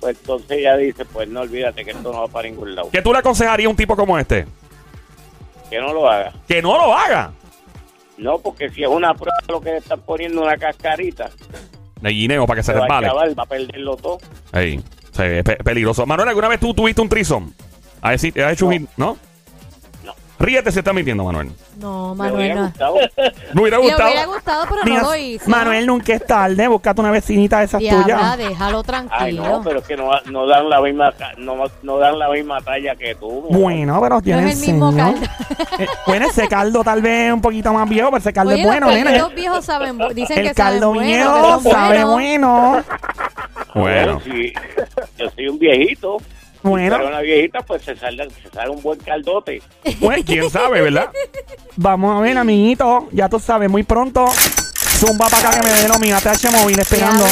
pues 0.00 0.16
entonces 0.18 0.50
ella 0.58 0.76
dice, 0.76 1.04
pues 1.04 1.28
no 1.28 1.40
olvídate 1.40 1.84
que 1.84 1.90
esto 1.92 2.12
no 2.12 2.20
va 2.22 2.28
para 2.28 2.48
ningún 2.48 2.74
lado. 2.74 2.88
¿Qué 2.90 3.02
tú 3.02 3.12
le 3.12 3.18
aconsejarías 3.18 3.66
a 3.66 3.70
un 3.70 3.76
tipo 3.76 3.94
como 3.96 4.18
este? 4.18 4.46
Que 5.68 5.78
no 5.78 5.92
lo 5.92 6.08
haga. 6.08 6.32
Que 6.48 6.60
no 6.62 6.76
lo 6.76 6.94
haga. 6.94 7.32
No, 8.18 8.38
porque 8.38 8.68
si 8.70 8.82
es 8.82 8.88
una 8.88 9.14
prueba 9.14 9.36
lo 9.48 9.60
que 9.60 9.70
le 9.70 9.76
están 9.78 10.00
poniendo 10.00 10.42
una 10.42 10.56
cascarita, 10.56 11.30
De 12.00 12.10
guineo 12.10 12.46
para 12.46 12.58
que 12.58 12.62
se 12.64 12.72
se 12.72 12.78
va 12.78 12.84
a 12.84 12.88
resbale. 12.88 13.06
acabar, 13.06 13.38
va 13.38 13.42
a 13.42 13.46
perderlo 13.46 13.96
todo. 13.96 14.18
Ey, 14.52 14.78
sí, 15.12 15.22
es 15.22 15.44
pe- 15.44 15.56
peligroso. 15.56 16.04
Manuel, 16.06 16.28
¿alguna 16.28 16.48
vez 16.48 16.60
tú 16.60 16.74
tuviste 16.74 17.00
un 17.00 17.08
trison? 17.08 17.54
¿Has, 18.02 18.22
hecho- 18.24 18.66
un 18.66 18.72
No. 18.72 18.78
hit? 18.78 18.88
¿No? 18.96 19.16
No. 20.40 20.46
Ríete, 20.46 20.72
se 20.72 20.78
está 20.80 20.92
mintiendo, 20.94 21.22
Manuel. 21.22 21.50
No, 21.78 22.14
Me 22.14 22.24
Manuel. 22.24 22.34
hubiera 22.36 22.54
no. 22.54 22.66
gustado. 22.68 22.94
Me 23.54 23.60
hubiera 23.60 23.76
Le 23.78 23.82
gustado. 23.84 24.08
hubiera 24.10 24.26
gustado, 24.26 24.64
pero 24.70 24.80
Mira, 24.84 25.02
no 25.02 25.08
lo 25.10 25.16
hizo. 25.16 25.50
Manuel, 25.50 25.86
nunca 25.86 26.14
es 26.14 26.26
tarde. 26.26 26.66
Búscate 26.68 27.00
una 27.02 27.10
vecinita 27.10 27.58
de 27.58 27.64
esas 27.66 27.80
Diabla, 27.80 28.02
tuyas. 28.04 28.38
déjalo 28.38 28.78
Ay, 28.78 28.84
tranquilo. 28.84 29.42
no, 29.44 29.62
pero 29.62 29.78
es 29.80 29.86
que 29.86 29.96
no, 29.96 30.10
no 30.30 30.46
dan 30.46 30.68
la 30.70 30.80
misma 30.80 31.12
no, 31.36 31.56
no 31.82 31.98
dan 31.98 32.18
la 32.18 32.30
misma 32.30 32.60
talla 32.62 32.96
que 32.96 33.14
tú. 33.16 33.46
Bueno, 33.50 34.00
pero 34.00 34.14
no 34.16 34.22
tiene 34.22 34.48
es 34.50 34.62
el 34.62 34.66
mismo 34.72 34.96
caldo. 34.96 35.20
Eh, 35.78 35.86
bueno, 36.06 36.26
ese 36.26 36.48
caldo 36.48 36.82
tal 36.82 37.02
vez 37.02 37.32
un 37.32 37.40
poquito 37.42 37.72
más 37.74 37.88
viejo, 37.88 38.08
pero 38.08 38.18
ese 38.18 38.32
caldo 38.32 38.52
Oye, 38.54 38.62
es 38.62 38.66
bueno, 38.66 38.86
los 38.86 38.94
nena. 38.96 39.10
caldos 39.12 39.34
viejos 39.34 39.64
saben, 39.64 39.98
dicen 40.14 40.38
El 40.38 40.48
que 40.48 40.54
saben 40.54 40.72
caldo 40.80 40.94
bueno, 40.94 41.06
viejo 41.06 41.58
que 41.58 41.62
son 41.64 41.72
sabe 41.72 42.04
buenos. 42.04 42.84
bueno. 43.74 44.14
Bueno. 44.16 44.20
sí, 44.24 44.52
yo 45.18 45.30
soy 45.30 45.48
un 45.48 45.58
viejito. 45.58 46.16
Bueno, 46.62 46.96
Pero 46.96 47.08
una 47.08 47.20
viejita, 47.20 47.60
pues 47.62 47.82
se 47.82 47.96
sale, 47.96 48.28
se 48.30 48.50
sale 48.50 48.70
un 48.70 48.82
buen 48.82 48.98
caldote. 48.98 49.62
Pues, 49.98 50.24
quién 50.24 50.50
sabe, 50.50 50.82
¿verdad? 50.82 51.10
vamos 51.76 52.18
a 52.18 52.20
ver, 52.20 52.36
amiguito. 52.36 53.08
Ya 53.12 53.28
tú 53.28 53.38
sabes, 53.38 53.70
muy 53.70 53.82
pronto. 53.82 54.26
Zumba 54.98 55.28
para 55.28 55.48
acá 55.48 55.60
que 55.60 55.66
me 55.66 55.72
dé 55.74 55.88
lo 55.88 55.98
mío. 55.98 56.16
ATH 56.16 56.50
móvil 56.52 56.78
esperando. 56.78 57.24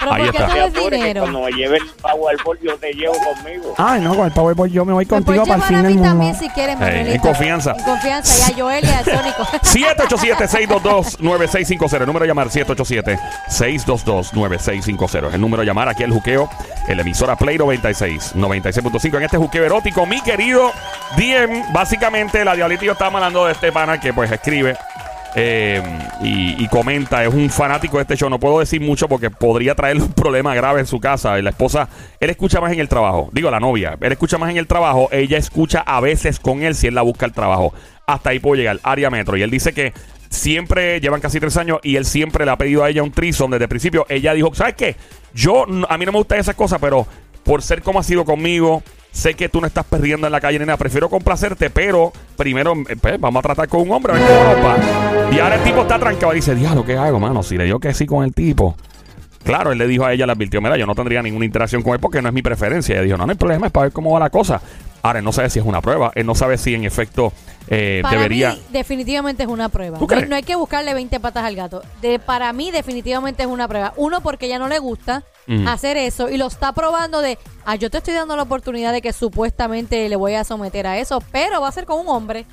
Pero 0.00 0.12
Ahí 0.12 0.22
¿por 0.24 0.30
qué 0.32 0.36
está. 0.38 0.46
todo 0.46 0.54
Te 0.54 0.60
es 0.64 0.70
apures 0.76 0.90
que 0.90 0.96
dinero? 0.96 1.20
cuando 1.22 1.40
me 1.42 1.52
lleve 1.52 1.76
el 1.78 1.86
Powerball, 2.02 2.58
yo 2.60 2.76
te 2.76 2.92
llevo 2.92 3.14
conmigo. 3.14 3.74
Ay, 3.78 4.00
no, 4.02 4.14
con 4.14 4.26
el 4.26 4.32
Powerball 4.32 4.70
yo 4.70 4.84
me 4.84 4.92
voy 4.92 5.06
contigo 5.06 5.44
para 5.46 5.54
el 5.56 5.62
fin 5.62 5.76
a 5.76 5.82
del 5.82 5.92
mí 5.92 5.94
mundo. 5.94 6.08
también 6.10 6.34
si 6.34 6.48
quieres, 6.50 6.78
Manuelito. 6.78 7.14
en 7.14 7.20
confianza. 7.20 7.74
En 7.78 7.84
confianza. 7.84 8.34
Y 8.38 8.42
a 8.52 8.56
Joel 8.62 8.84
y 8.84 8.88
a 8.88 9.02
Sónico. 9.04 9.44
787-622-9650. 9.62 12.00
El 12.00 12.06
número 12.06 12.24
a 12.24 12.28
llamar 12.28 12.48
787-622-9650. 12.48 15.28
Es 15.28 15.34
el 15.34 15.40
número 15.40 15.62
a 15.62 15.64
llamar 15.64 15.88
aquí 15.88 16.02
el 16.02 16.12
juqueo, 16.12 16.48
el 16.88 17.00
emisora 17.00 17.36
Play 17.36 17.58
96, 17.58 18.34
96.5. 18.36 19.16
En 19.16 19.22
este 19.22 19.36
juqueo 19.36 19.64
erótico, 19.64 20.06
mi 20.06 20.20
querido 20.22 20.70
Diem. 21.16 21.72
Básicamente, 21.72 22.44
la 22.44 22.54
Diablita 22.54 22.84
y 22.84 22.86
yo 22.86 22.92
estábamos 22.92 23.18
hablando 23.20 23.46
de 23.46 23.52
este 23.52 23.72
pana 23.72 23.98
que 24.00 24.12
pues 24.12 24.30
escribe. 24.30 24.76
Eh, 25.36 25.82
y, 26.22 26.66
comenta, 26.68 27.24
es 27.24 27.32
un 27.32 27.50
fanático 27.50 27.96
de 27.96 28.02
este 28.02 28.16
show. 28.16 28.30
No 28.30 28.38
puedo 28.38 28.60
decir 28.60 28.80
mucho 28.80 29.08
porque 29.08 29.30
podría 29.30 29.74
traerle 29.74 30.02
un 30.02 30.12
problema 30.12 30.54
grave 30.54 30.80
en 30.80 30.86
su 30.86 31.00
casa. 31.00 31.40
La 31.42 31.50
esposa, 31.50 31.88
él 32.20 32.30
escucha 32.30 32.60
más 32.60 32.72
en 32.72 32.80
el 32.80 32.88
trabajo. 32.88 33.30
Digo, 33.32 33.50
la 33.50 33.60
novia, 33.60 33.96
él 34.00 34.12
escucha 34.12 34.38
más 34.38 34.50
en 34.50 34.56
el 34.56 34.66
trabajo. 34.66 35.08
Ella 35.10 35.38
escucha 35.38 35.80
a 35.80 36.00
veces 36.00 36.38
con 36.38 36.62
él 36.62 36.74
si 36.74 36.86
él 36.86 36.94
la 36.94 37.02
busca 37.02 37.26
el 37.26 37.32
trabajo. 37.32 37.74
Hasta 38.06 38.30
ahí 38.30 38.38
puedo 38.38 38.56
llegar, 38.56 38.78
área 38.82 39.10
metro. 39.10 39.36
Y 39.36 39.42
él 39.42 39.50
dice 39.50 39.72
que 39.72 39.92
siempre 40.30 41.00
llevan 41.00 41.20
casi 41.20 41.40
tres 41.40 41.56
años 41.56 41.78
y 41.82 41.96
él 41.96 42.04
siempre 42.04 42.44
le 42.44 42.50
ha 42.50 42.58
pedido 42.58 42.84
a 42.84 42.90
ella 42.90 43.02
un 43.02 43.12
trison 43.12 43.50
desde 43.50 43.64
el 43.64 43.68
principio. 43.68 44.06
Ella 44.08 44.34
dijo, 44.34 44.54
¿sabes 44.54 44.74
qué? 44.74 44.96
Yo, 45.34 45.64
a 45.88 45.98
mí 45.98 46.04
no 46.04 46.12
me 46.12 46.18
gustan 46.18 46.38
esas 46.38 46.54
cosas, 46.54 46.78
pero 46.80 47.06
por 47.42 47.62
ser 47.62 47.82
como 47.82 47.98
has 47.98 48.06
sido 48.06 48.24
conmigo, 48.24 48.82
sé 49.14 49.32
que 49.34 49.48
tú 49.48 49.60
no 49.62 49.66
estás 49.66 49.84
perdiendo 49.86 50.26
en 50.26 50.32
la 50.32 50.40
calle, 50.40 50.58
nena. 50.58 50.76
Prefiero 50.76 51.08
complacerte, 51.08 51.70
pero 51.70 52.12
primero 52.36 52.74
eh, 52.88 52.96
pues, 53.00 53.18
vamos 53.18 53.40
a 53.40 53.42
tratar 53.42 53.68
con 53.68 53.80
un 53.82 53.92
hombre 53.92 54.12
a 54.12 54.16
ver 54.16 54.26
cómo 54.26 54.44
nos 54.44 54.64
va. 54.66 55.32
Y 55.34 55.38
ahora 55.38 55.54
el 55.54 55.62
tipo 55.62 55.82
está 55.82 55.98
trancado 55.98 56.32
y 56.32 56.36
dice, 56.36 56.54
diablo, 56.54 56.84
¿qué 56.84 56.96
hago, 56.96 57.18
mano? 57.18 57.42
Si 57.42 57.56
le 57.56 57.64
digo 57.64 57.78
que 57.80 57.94
sí 57.94 58.04
con 58.04 58.24
el 58.24 58.34
tipo. 58.34 58.76
Claro, 59.44 59.72
él 59.72 59.78
le 59.78 59.86
dijo 59.86 60.04
a 60.06 60.12
ella, 60.12 60.24
le 60.26 60.32
advirtió, 60.32 60.60
mira, 60.60 60.76
yo 60.76 60.86
no 60.86 60.94
tendría 60.94 61.22
ninguna 61.22 61.44
interacción 61.44 61.82
con 61.82 61.92
él 61.92 62.00
porque 62.00 62.20
no 62.22 62.28
es 62.28 62.34
mi 62.34 62.42
preferencia. 62.42 62.94
Ella 62.94 63.02
dijo, 63.04 63.16
no, 63.18 63.26
no 63.26 63.32
hay 63.32 63.38
problema, 63.38 63.66
es 63.66 63.72
para 63.72 63.84
ver 63.84 63.92
cómo 63.92 64.10
va 64.12 64.18
la 64.20 64.30
cosa. 64.30 64.60
Ahora, 65.02 65.18
él 65.18 65.24
no 65.24 65.32
sabe 65.32 65.50
si 65.50 65.58
es 65.58 65.64
una 65.66 65.82
prueba, 65.82 66.12
él 66.14 66.24
no 66.24 66.34
sabe 66.34 66.56
si 66.56 66.74
en 66.74 66.84
efecto 66.84 67.30
eh, 67.68 68.00
Para 68.02 68.16
debería... 68.16 68.52
mí, 68.52 68.62
definitivamente 68.70 69.42
es 69.42 69.48
una 69.50 69.68
prueba. 69.68 69.98
¿Tú 69.98 70.04
No, 70.04 70.08
crees? 70.08 70.28
no 70.30 70.34
hay 70.36 70.42
que 70.44 70.56
buscarle 70.56 70.94
20 70.94 71.20
patas 71.20 71.44
al 71.44 71.54
gato. 71.56 71.82
De, 72.00 72.18
para 72.18 72.50
mí, 72.54 72.70
definitivamente 72.70 73.42
es 73.42 73.48
una 73.48 73.68
prueba. 73.68 73.92
Uno, 73.96 74.22
porque 74.22 74.48
ya 74.48 74.58
no 74.58 74.66
le 74.66 74.78
gusta 74.78 75.22
Mm. 75.46 75.68
hacer 75.68 75.96
eso 75.98 76.30
y 76.30 76.38
lo 76.38 76.46
está 76.46 76.72
probando 76.72 77.20
de, 77.20 77.38
ah, 77.66 77.76
yo 77.76 77.90
te 77.90 77.98
estoy 77.98 78.14
dando 78.14 78.34
la 78.36 78.42
oportunidad 78.44 78.92
de 78.92 79.02
que 79.02 79.12
supuestamente 79.12 80.08
le 80.08 80.16
voy 80.16 80.34
a 80.34 80.44
someter 80.44 80.86
a 80.86 80.98
eso, 80.98 81.22
pero 81.32 81.60
va 81.60 81.68
a 81.68 81.72
ser 81.72 81.84
con 81.84 82.00
un 82.00 82.08
hombre, 82.08 82.46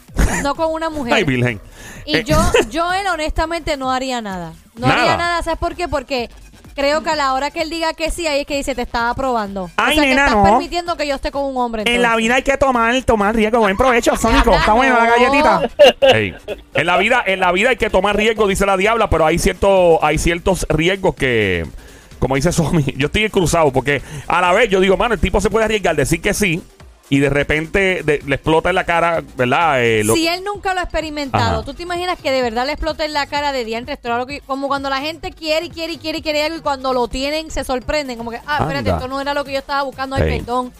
no 0.43 0.55
con 0.55 0.73
una 0.73 0.89
mujer. 0.89 1.13
Ay, 1.13 1.23
Virgen. 1.23 1.61
Y 2.05 2.17
Eh, 2.17 2.23
yo, 2.25 2.37
yo 2.69 2.91
él 2.93 3.07
honestamente 3.07 3.77
no 3.77 3.91
haría 3.91 4.21
nada. 4.21 4.53
No 4.75 4.87
Nada. 4.87 5.01
haría 5.01 5.17
nada, 5.17 5.43
¿sabes 5.43 5.59
por 5.59 5.75
qué? 5.75 5.87
Porque 5.87 6.29
creo 6.75 7.03
que 7.03 7.09
a 7.11 7.15
la 7.15 7.33
hora 7.33 7.51
que 7.51 7.61
él 7.61 7.69
diga 7.69 7.93
que 7.93 8.09
sí, 8.11 8.27
ahí 8.27 8.41
es 8.41 8.45
que 8.47 8.55
dice, 8.55 8.73
te 8.75 8.81
estaba 8.81 9.13
probando. 9.13 9.69
Ay, 9.77 9.97
o 9.97 10.01
sea, 10.01 10.09
nena, 10.09 10.21
que 10.23 10.27
estás 10.29 10.43
no. 10.43 10.49
permitiendo 10.49 10.97
que 10.97 11.07
yo 11.07 11.15
esté 11.15 11.31
con 11.31 11.43
un 11.45 11.57
hombre. 11.57 11.83
En 11.85 12.01
la 12.01 12.15
vida 12.15 12.35
hay 12.35 12.43
que 12.43 12.57
tomar, 12.57 13.01
tomar 13.03 13.35
riesgo. 13.35 13.59
Buen 13.59 13.77
provecho, 13.77 14.15
Sónico. 14.17 14.53
Está 14.53 14.73
buena 14.73 14.97
la 14.99 15.05
galletita. 15.05 15.69
En 16.73 16.85
la 16.85 16.97
vida, 16.97 17.23
en 17.25 17.39
la 17.39 17.51
vida 17.51 17.69
hay 17.69 17.77
que 17.77 17.89
tomar 17.89 18.15
riesgos, 18.15 18.47
dice 18.49 18.65
la 18.65 18.77
diabla, 18.77 19.09
pero 19.09 19.25
hay 19.25 19.37
cierto, 19.39 20.03
hay 20.03 20.17
ciertos 20.17 20.65
riesgos 20.69 21.15
que, 21.15 21.65
como 22.21 22.35
dice 22.35 22.53
Somi, 22.53 22.85
yo 22.97 23.07
estoy 23.07 23.29
cruzado 23.29 23.73
porque 23.73 24.01
a 24.27 24.39
la 24.39 24.53
vez 24.53 24.69
yo 24.69 24.79
digo, 24.79 24.95
mano, 24.95 25.15
el 25.15 25.19
tipo 25.19 25.41
se 25.41 25.49
puede 25.49 25.65
arriesgar, 25.65 25.97
decir 25.97 26.21
que 26.21 26.33
sí 26.33 26.61
y 27.09 27.19
de 27.19 27.29
repente 27.29 28.03
de- 28.05 28.21
le 28.25 28.35
explota 28.35 28.69
en 28.69 28.75
la 28.75 28.85
cara, 28.85 29.21
¿verdad? 29.35 29.83
Eh, 29.83 30.01
lo- 30.05 30.13
Si 30.13 30.25
él 30.29 30.43
nunca 30.45 30.73
lo 30.73 30.79
ha 30.79 30.83
experimentado, 30.83 31.55
Ajá. 31.59 31.65
¿tú 31.65 31.73
te 31.73 31.83
imaginas 31.83 32.17
que 32.17 32.31
de 32.31 32.41
verdad 32.41 32.65
le 32.65 32.71
explote 32.71 33.03
en 33.03 33.11
la 33.11 33.25
cara 33.25 33.51
de 33.51 33.65
diantre? 33.65 33.99
Como 34.47 34.69
cuando 34.69 34.89
la 34.89 35.01
gente 35.01 35.31
quiere 35.33 35.65
y 35.65 35.69
quiere 35.69 35.91
y 35.93 35.97
quiere 35.97 36.19
y 36.19 36.21
quiere 36.21 36.43
algo 36.43 36.57
y 36.59 36.61
cuando 36.61 36.93
lo 36.93 37.09
tienen 37.09 37.51
se 37.51 37.65
sorprenden. 37.65 38.17
Como 38.17 38.31
que, 38.31 38.39
ah, 38.47 38.59
espérate, 38.61 38.91
esto 38.91 39.09
no 39.09 39.19
era 39.19 39.33
lo 39.33 39.43
que 39.43 39.51
yo 39.51 39.59
estaba 39.59 39.81
buscando, 39.83 40.15
ay, 40.15 40.23
Sí. 40.23 40.37
perdón. 40.39 40.71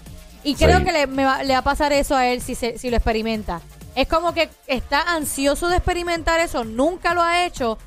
Y 0.46 0.56
creo 0.56 0.78
Sí. 0.80 0.86
que 0.86 0.92
le, 0.94 1.08
me 1.08 1.26
va, 1.26 1.44
le 1.44 1.52
va 1.52 1.60
a 1.60 1.64
pasar 1.64 1.92
eso 1.92 2.16
a 2.16 2.26
él 2.28 2.42
si, 2.42 2.56
se- 2.56 2.78
si 2.78 2.90
lo 2.90 2.96
experimenta. 2.96 3.60
Es 3.94 4.08
como 4.08 4.34
que 4.34 4.48
está 4.68 5.02
ansioso 5.02 5.68
de 5.68 5.76
experimentar 5.76 6.40
eso, 6.40 6.64
nunca 6.64 7.14
lo 7.14 7.22
ha 7.24 7.44
hecho, 7.46 7.78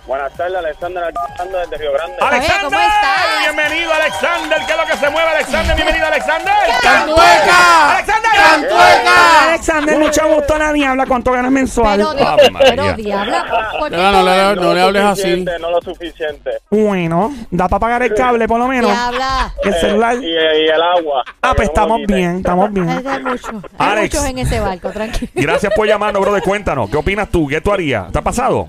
Buenas 0.10 0.34
tardes, 0.34 0.58
Alexander, 0.58 1.04
Alexander 1.04 1.62
desde 1.70 1.78
Río 1.78 1.94
Grande. 1.94 2.16
Alexander, 2.20 2.64
¿cómo 2.66 2.80
estás? 2.80 3.54
bienvenido 3.54 3.94
Alexander, 3.94 4.58
¿qué 4.66 4.72
es 4.72 4.78
lo 4.80 4.86
que 4.88 4.98
se 4.98 5.10
mueve 5.12 5.30
Alexander? 5.30 5.76
Bienvenido 5.76 6.08
Alexander. 6.08 6.54
¡Cantueca! 6.82 7.92
Alexander. 7.94 8.32
¡Cantueca! 8.34 9.44
Alexander, 9.50 10.00
mucho 10.00 10.28
gusto, 10.34 10.58
la 10.58 10.74
diabla, 10.74 11.06
¿cuánto 11.06 11.32
ganas 11.32 11.52
mensual? 11.52 12.00
Pero, 12.16 12.28
Ave 12.28 12.44
di- 12.44 12.50
María. 12.50 12.70
pero 12.76 12.94
diabla, 12.94 13.46
¿por 13.80 13.90
qué 13.92 13.98
No, 13.98 14.04
no, 14.12 14.12
todo 14.12 14.24
no, 14.24 14.50
el- 14.50 14.60
no 14.60 14.74
le 14.74 14.82
hables 14.82 15.04
así. 15.04 15.22
suficiente, 15.22 15.60
No 15.60 15.70
lo 15.70 15.82
suficiente. 15.84 16.52
Bueno, 16.72 17.34
da 17.52 17.68
para 17.70 17.80
pagar 17.80 18.02
el 18.02 18.14
cable 18.16 18.48
por 18.48 18.58
lo 18.58 18.68
menos. 18.68 18.90
Diabla. 18.92 19.54
El 19.64 19.74
celular. 19.76 20.16
Eh, 20.16 20.22
y, 20.24 20.66
y 20.66 20.68
el 20.70 20.82
agua. 20.82 21.24
Ah, 21.44 21.54
pues 21.56 21.70
Para 21.70 21.86
que 21.86 21.90
no 21.90 21.96
estamos 21.96 21.96
me 21.98 22.02
lo 22.02 22.08
quiten. 22.08 22.18
bien, 22.18 22.38
estamos 22.38 22.66
Hay, 22.66 22.74
bien. 22.74 22.90
hay 23.08 23.24
mucho- 23.24 23.62
hay 23.78 23.92
Alex. 23.92 24.16
muchos 24.16 24.30
en 24.32 24.38
ese 24.40 24.60
barco, 24.60 24.90
tranquilo. 24.90 25.32
Gracias 25.36 25.72
por 25.76 25.86
llamarnos, 25.88 26.20
brother. 26.20 26.42
Cuéntanos, 26.42 26.90
¿qué 26.90 26.98
opinas 26.98 27.30
tú? 27.30 27.48
¿Qué 27.48 27.62
tú 27.62 27.72
harías? 27.72 28.12
¿Te 28.12 28.18
ha 28.18 28.24
pasado? 28.24 28.68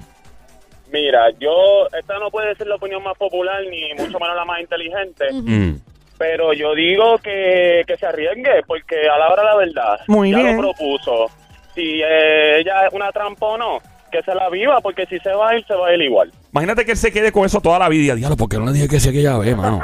Mira, 0.92 1.30
yo, 1.38 1.86
esta 1.98 2.18
no 2.18 2.30
puede 2.30 2.54
ser 2.56 2.66
la 2.66 2.74
opinión 2.76 3.02
más 3.02 3.16
popular 3.16 3.62
ni 3.70 3.92
mucho 3.94 4.18
menos 4.18 4.34
la 4.36 4.44
más 4.44 4.60
inteligente, 4.60 5.26
Mm. 5.32 5.74
pero 6.18 6.52
yo 6.52 6.74
digo 6.74 7.18
que, 7.18 7.82
que 7.86 7.96
se 7.96 8.06
arriesgue, 8.06 8.62
porque 8.66 9.08
a 9.08 9.18
la 9.18 9.28
hora 9.28 9.42
de 9.42 9.48
la 9.48 9.56
verdad, 9.56 10.00
Muy 10.08 10.30
ya 10.32 10.38
bien. 10.38 10.56
lo 10.56 10.62
propuso. 10.62 11.26
Si 11.74 12.00
eh, 12.02 12.58
ella 12.60 12.86
es 12.86 12.92
una 12.92 13.12
trampa 13.12 13.46
o 13.46 13.56
no, 13.58 13.78
que 14.10 14.20
se 14.22 14.34
la 14.34 14.48
viva, 14.50 14.80
porque 14.80 15.06
si 15.06 15.18
se 15.20 15.32
va 15.32 15.50
a 15.50 15.56
ir, 15.56 15.64
se 15.66 15.74
va 15.74 15.88
a 15.88 15.94
ir 15.94 16.02
igual. 16.02 16.32
Imagínate 16.52 16.84
que 16.84 16.90
él 16.92 16.96
se 16.96 17.12
quede 17.12 17.30
con 17.30 17.44
eso 17.46 17.60
toda 17.60 17.78
la 17.78 17.88
vida. 17.88 18.16
Diablo, 18.16 18.36
¿por 18.36 18.48
qué 18.48 18.58
no 18.58 18.66
le 18.66 18.72
dije 18.72 18.88
que 18.88 18.98
sí 18.98 19.08
aquella 19.10 19.38
vez, 19.38 19.56
mano? 19.56 19.78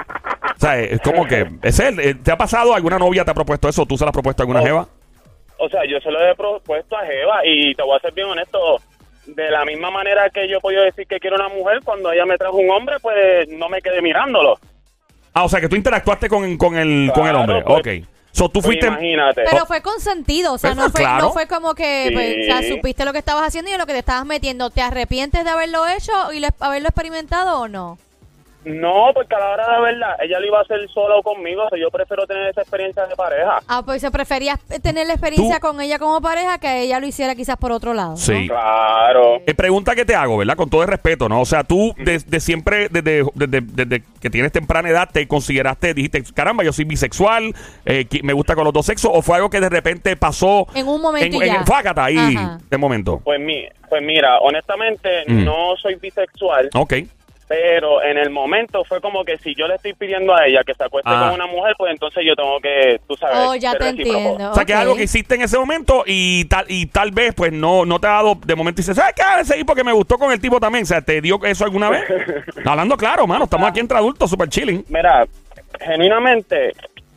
O 0.56 0.58
sea, 0.58 0.76
es 0.80 1.00
como 1.00 1.24
que. 1.26 1.46
Es 1.62 1.78
él. 1.78 2.00
Eh, 2.00 2.14
¿Te 2.16 2.32
ha 2.32 2.36
pasado? 2.36 2.74
¿Alguna 2.74 2.98
novia 2.98 3.24
te 3.24 3.30
ha 3.30 3.34
propuesto 3.34 3.68
eso? 3.68 3.86
¿Tú 3.86 3.96
se 3.96 4.04
la 4.04 4.08
has 4.08 4.12
propuesto 4.14 4.42
a 4.42 4.44
alguna 4.44 4.60
Oh. 4.62 4.64
jeva? 4.64 4.88
O 5.58 5.68
sea, 5.68 5.82
yo 5.88 6.00
se 6.00 6.10
lo 6.10 6.20
he 6.20 6.34
propuesto 6.34 6.96
a 6.98 7.06
Jeva 7.06 7.40
y 7.46 7.74
te 7.74 7.82
voy 7.82 7.96
a 7.96 8.00
ser 8.00 8.12
bien 8.12 8.26
honesto. 8.26 8.58
De 9.26 9.50
la 9.50 9.64
misma 9.64 9.90
manera 9.90 10.30
que 10.30 10.48
yo 10.48 10.58
he 10.58 10.60
podido 10.60 10.82
decir 10.82 11.06
que 11.06 11.18
quiero 11.18 11.36
una 11.36 11.48
mujer, 11.48 11.80
cuando 11.84 12.12
ella 12.12 12.24
me 12.24 12.38
trajo 12.38 12.56
un 12.56 12.70
hombre, 12.70 12.96
pues 13.00 13.48
no 13.48 13.68
me 13.68 13.82
quedé 13.82 14.00
mirándolo. 14.00 14.58
Ah, 15.34 15.44
o 15.44 15.48
sea, 15.48 15.60
que 15.60 15.68
tú 15.68 15.76
interactuaste 15.76 16.28
con, 16.28 16.56
con, 16.56 16.76
el, 16.76 17.10
con 17.14 17.26
el 17.26 17.34
hombre. 17.36 17.62
pues. 17.62 17.78
ok. 17.80 18.08
So, 18.32 18.48
tú 18.48 18.60
Pues 18.60 18.66
fuiste. 18.66 18.86
imagínate. 18.86 19.44
Pero 19.50 19.64
fue 19.66 19.80
consentido, 19.80 20.52
o 20.52 20.58
sea, 20.58 20.70
Pues, 20.74 20.76
no 20.84 20.90
fue, 20.90 21.00
claro. 21.00 21.24
no 21.24 21.32
fue 21.32 21.46
como 21.48 21.74
que, 21.74 22.06
Sí. 22.08 22.14
pues, 22.14 22.36
o 22.40 22.44
sea, 22.44 22.62
supiste 22.68 23.04
lo 23.06 23.12
que 23.12 23.18
estabas 23.18 23.44
haciendo 23.48 23.70
y 23.70 23.74
en 23.74 23.78
lo 23.80 23.86
que 23.86 23.94
te 23.94 23.98
estabas 24.00 24.26
metiendo. 24.26 24.68
¿Te 24.70 24.82
arrepientes 24.82 25.42
de 25.42 25.50
haberlo 25.50 25.86
hecho 25.88 26.12
y 26.34 26.40
lo- 26.40 26.48
haberlo 26.60 26.88
experimentado 26.88 27.60
o 27.62 27.68
no? 27.68 27.98
No, 28.66 29.10
porque 29.14 29.34
a 29.34 29.38
la 29.38 29.50
hora 29.50 29.66
de 29.66 29.72
la 29.72 29.80
verdad, 29.80 30.16
ella 30.22 30.40
lo 30.40 30.46
iba 30.46 30.58
a 30.58 30.62
hacer 30.62 30.80
sola 30.92 31.14
o 31.16 31.22
conmigo, 31.22 31.62
o 31.64 31.68
sea, 31.68 31.78
yo 31.78 31.88
prefiero 31.90 32.26
tener 32.26 32.48
esa 32.48 32.62
experiencia 32.62 33.06
de 33.06 33.14
pareja. 33.14 33.60
Ah, 33.68 33.82
pues 33.86 34.00
se 34.00 34.10
preferías 34.10 34.58
tener 34.82 35.06
la 35.06 35.12
experiencia 35.12 35.60
Tú- 35.60 35.68
con 35.68 35.80
ella 35.80 35.98
como 36.00 36.20
pareja 36.20 36.58
que 36.58 36.82
ella 36.82 36.98
lo 36.98 37.06
hiciera 37.06 37.34
quizás 37.36 37.56
por 37.56 37.70
otro 37.70 37.94
lado. 37.94 38.10
¿no? 38.10 38.16
Sí. 38.16 38.48
Claro. 38.48 39.36
Eh, 39.46 39.54
pregunta 39.54 39.94
que 39.94 40.04
te 40.04 40.14
hago, 40.16 40.36
¿verdad? 40.36 40.56
Con 40.56 40.68
todo 40.68 40.82
el 40.82 40.88
respeto, 40.88 41.28
¿no? 41.28 41.40
O 41.40 41.44
sea, 41.44 41.62
tú 41.62 41.94
desde 41.96 42.40
siempre, 42.40 42.88
desde, 42.88 43.24
desde, 43.34 43.60
desde 43.62 44.02
que 44.20 44.30
tienes 44.30 44.50
temprana 44.50 44.88
edad, 44.90 45.08
te 45.12 45.28
consideraste, 45.28 45.94
dijiste, 45.94 46.24
caramba, 46.34 46.64
yo 46.64 46.72
soy 46.72 46.84
bisexual, 46.86 47.54
eh, 47.84 48.04
me 48.24 48.32
gusta 48.32 48.56
con 48.56 48.64
los 48.64 48.72
dos 48.72 48.86
sexos, 48.86 49.10
o 49.14 49.22
fue 49.22 49.36
algo 49.36 49.48
que 49.48 49.60
de 49.60 49.68
repente 49.68 50.16
pasó 50.16 50.66
En 50.74 50.88
un 50.88 51.00
momento 51.00 51.36
en, 51.36 51.42
y 51.42 51.46
ya. 51.46 51.54
en- 51.60 51.66
fácata 51.66 52.04
ahí, 52.04 52.16
Ajá. 52.36 52.58
de 52.68 52.78
momento. 52.78 53.20
Pues, 53.24 53.38
mi, 53.40 53.64
pues 53.88 54.02
mira, 54.02 54.38
honestamente, 54.40 55.22
Mm. 55.28 55.44
no 55.44 55.76
soy 55.80 55.94
bisexual, 55.94 56.68
Ok. 56.74 56.94
Pero 57.48 58.02
en 58.02 58.18
el 58.18 58.30
momento 58.30 58.82
fue 58.84 59.00
como 59.00 59.24
que 59.24 59.36
si 59.38 59.54
yo 59.54 59.68
le 59.68 59.76
estoy 59.76 59.92
pidiendo 59.94 60.34
a 60.34 60.46
ella 60.46 60.62
que 60.64 60.74
se 60.74 60.82
acueste 60.84 61.08
Ah. 61.12 61.26
con 61.30 61.34
una 61.40 61.46
mujer, 61.46 61.74
pues 61.78 61.92
entonces 61.92 62.24
yo 62.26 62.34
tengo 62.34 62.58
que, 62.60 63.00
tú 63.06 63.14
sabes, 63.16 63.36
Oh, 63.40 63.54
ya 63.54 63.72
te 63.72 63.78
recíproco. 63.92 64.18
entiendo. 64.18 64.50
O 64.50 64.54
sea, 64.54 64.64
que 64.64 64.72
es 64.72 64.78
algo 64.78 64.96
que 64.96 65.04
hiciste 65.04 65.34
en 65.36 65.42
ese 65.42 65.58
momento 65.58 66.02
y 66.06 66.44
tal 66.46 66.64
y 66.68 66.86
tal 66.86 67.10
vez 67.12 67.34
pues 67.34 67.52
no 67.52 67.84
no 67.84 67.98
te 68.00 68.06
ha 68.08 68.10
dado 68.10 68.34
de 68.44 68.54
momento 68.56 68.80
y 68.80 68.82
dices, 68.82 68.96
¿sabes 68.96 69.14
qué? 69.14 69.22
A 69.22 69.36
veces 69.36 69.62
porque 69.64 69.84
me 69.84 69.92
gustó 69.92 70.18
con 70.18 70.32
el 70.32 70.40
tipo 70.40 70.58
también. 70.60 70.82
O 70.82 70.86
sea, 70.86 71.00
¿te 71.00 71.20
dio 71.20 71.38
eso 71.44 71.64
alguna 71.64 71.88
vez? 71.90 72.02
Hablando 72.66 72.96
claro, 72.96 73.26
mano, 73.26 73.44
estamos 73.44 73.68
aquí 73.68 73.80
entre 73.80 73.96
adultos, 73.98 74.28
super 74.28 74.48
chilling. 74.48 74.84
Mira, 74.88 75.26
genuinamente, 75.80 76.72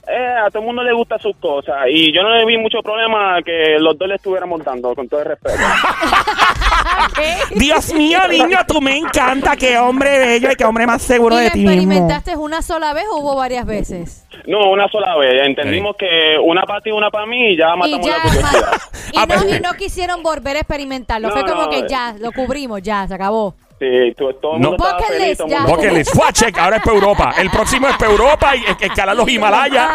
eh, 0.10 0.36
a 0.46 0.50
todo 0.50 0.60
el 0.60 0.66
mundo 0.66 0.84
le 0.84 0.94
gustan 0.94 1.20
sus 1.20 1.36
cosas 1.38 1.76
y 1.90 2.14
yo 2.14 2.22
no 2.24 2.30
le 2.36 2.46
vi 2.46 2.58
mucho 2.58 2.82
problema 2.82 3.42
que 3.44 3.78
los 3.80 3.98
dos 3.98 4.08
le 4.08 4.16
estuviéramos 4.16 4.64
dando, 4.64 4.94
con 4.96 5.08
todo 5.08 5.22
el 5.22 5.28
respeto. 5.28 5.58
Dios 7.56 7.94
mío, 7.94 8.20
niño, 8.30 8.58
tú 8.68 8.82
me 8.82 8.98
encanta. 8.98 9.56
Qué 9.56 9.78
hombre 9.78 10.18
bello 10.20 10.52
y 10.52 10.56
qué 10.56 10.66
hombre 10.66 10.86
más 10.88 11.02
seguro 11.02 11.40
¿Y 11.40 11.44
de 11.44 11.52
ti 11.52 11.60
mismo. 11.60 11.72
experimentaste 11.74 12.36
una 12.38 12.62
sola 12.62 12.94
vez 12.94 13.06
o 13.12 13.18
hubo 13.18 13.36
varias 13.36 13.66
veces? 13.66 14.26
No, 14.48 14.70
una 14.72 14.88
sola 14.88 15.16
vez. 15.18 15.46
Entendimos 15.46 15.96
que 15.98 16.38
una 16.44 16.64
para 16.64 16.82
ti, 16.82 16.92
una 16.92 17.10
para 17.10 17.26
mí 17.26 17.52
y 17.54 17.58
ya 17.58 17.74
Y 17.76 17.78
matamos 17.78 18.08
ya, 18.08 18.18
la 18.18 18.24
curiosidad. 18.24 18.72
y, 19.14 19.18
Ah, 19.18 19.26
no, 19.28 19.36
pues- 19.36 19.58
y 19.58 19.60
no 19.62 19.74
quisieron 19.74 20.24
volver 20.24 20.58
a 20.58 20.60
experimentarlo. 20.60 21.28
No, 21.30 21.34
Fue 21.34 21.44
como 21.44 21.64
no, 21.64 21.70
que 21.70 21.86
ya, 21.90 22.16
lo 22.20 22.32
cubrimos, 22.32 22.82
ya, 22.82 23.08
se 23.08 23.14
acabó. 23.14 23.56
Sí, 23.80 24.14
tú- 24.18 24.34
todo 24.34 24.56
el 24.56 24.62
No. 24.62 24.70
mundo 24.72 24.84
estaba 24.84 25.00
Bucket 25.00 25.08
feliz. 25.14 25.28
list, 25.30 25.38
todo 25.38 25.48
el 25.48 25.54
ya. 25.54 25.60
mundo- 25.62 25.76
Bucket 25.78 25.94
list. 25.94 26.14
Fue 26.16 26.28
a 26.28 26.34
check, 26.34 26.58
ahora 26.58 26.76
es 26.78 26.84
para 26.84 26.96
Europa. 26.98 27.34
El 27.40 27.50
próximo 27.50 27.88
es 27.88 27.96
para 27.96 28.12
Europa 28.12 28.56
y 28.58 28.60
es- 28.66 28.82
escalar 28.82 29.16
los 29.16 29.30
Himalayas. 29.30 29.90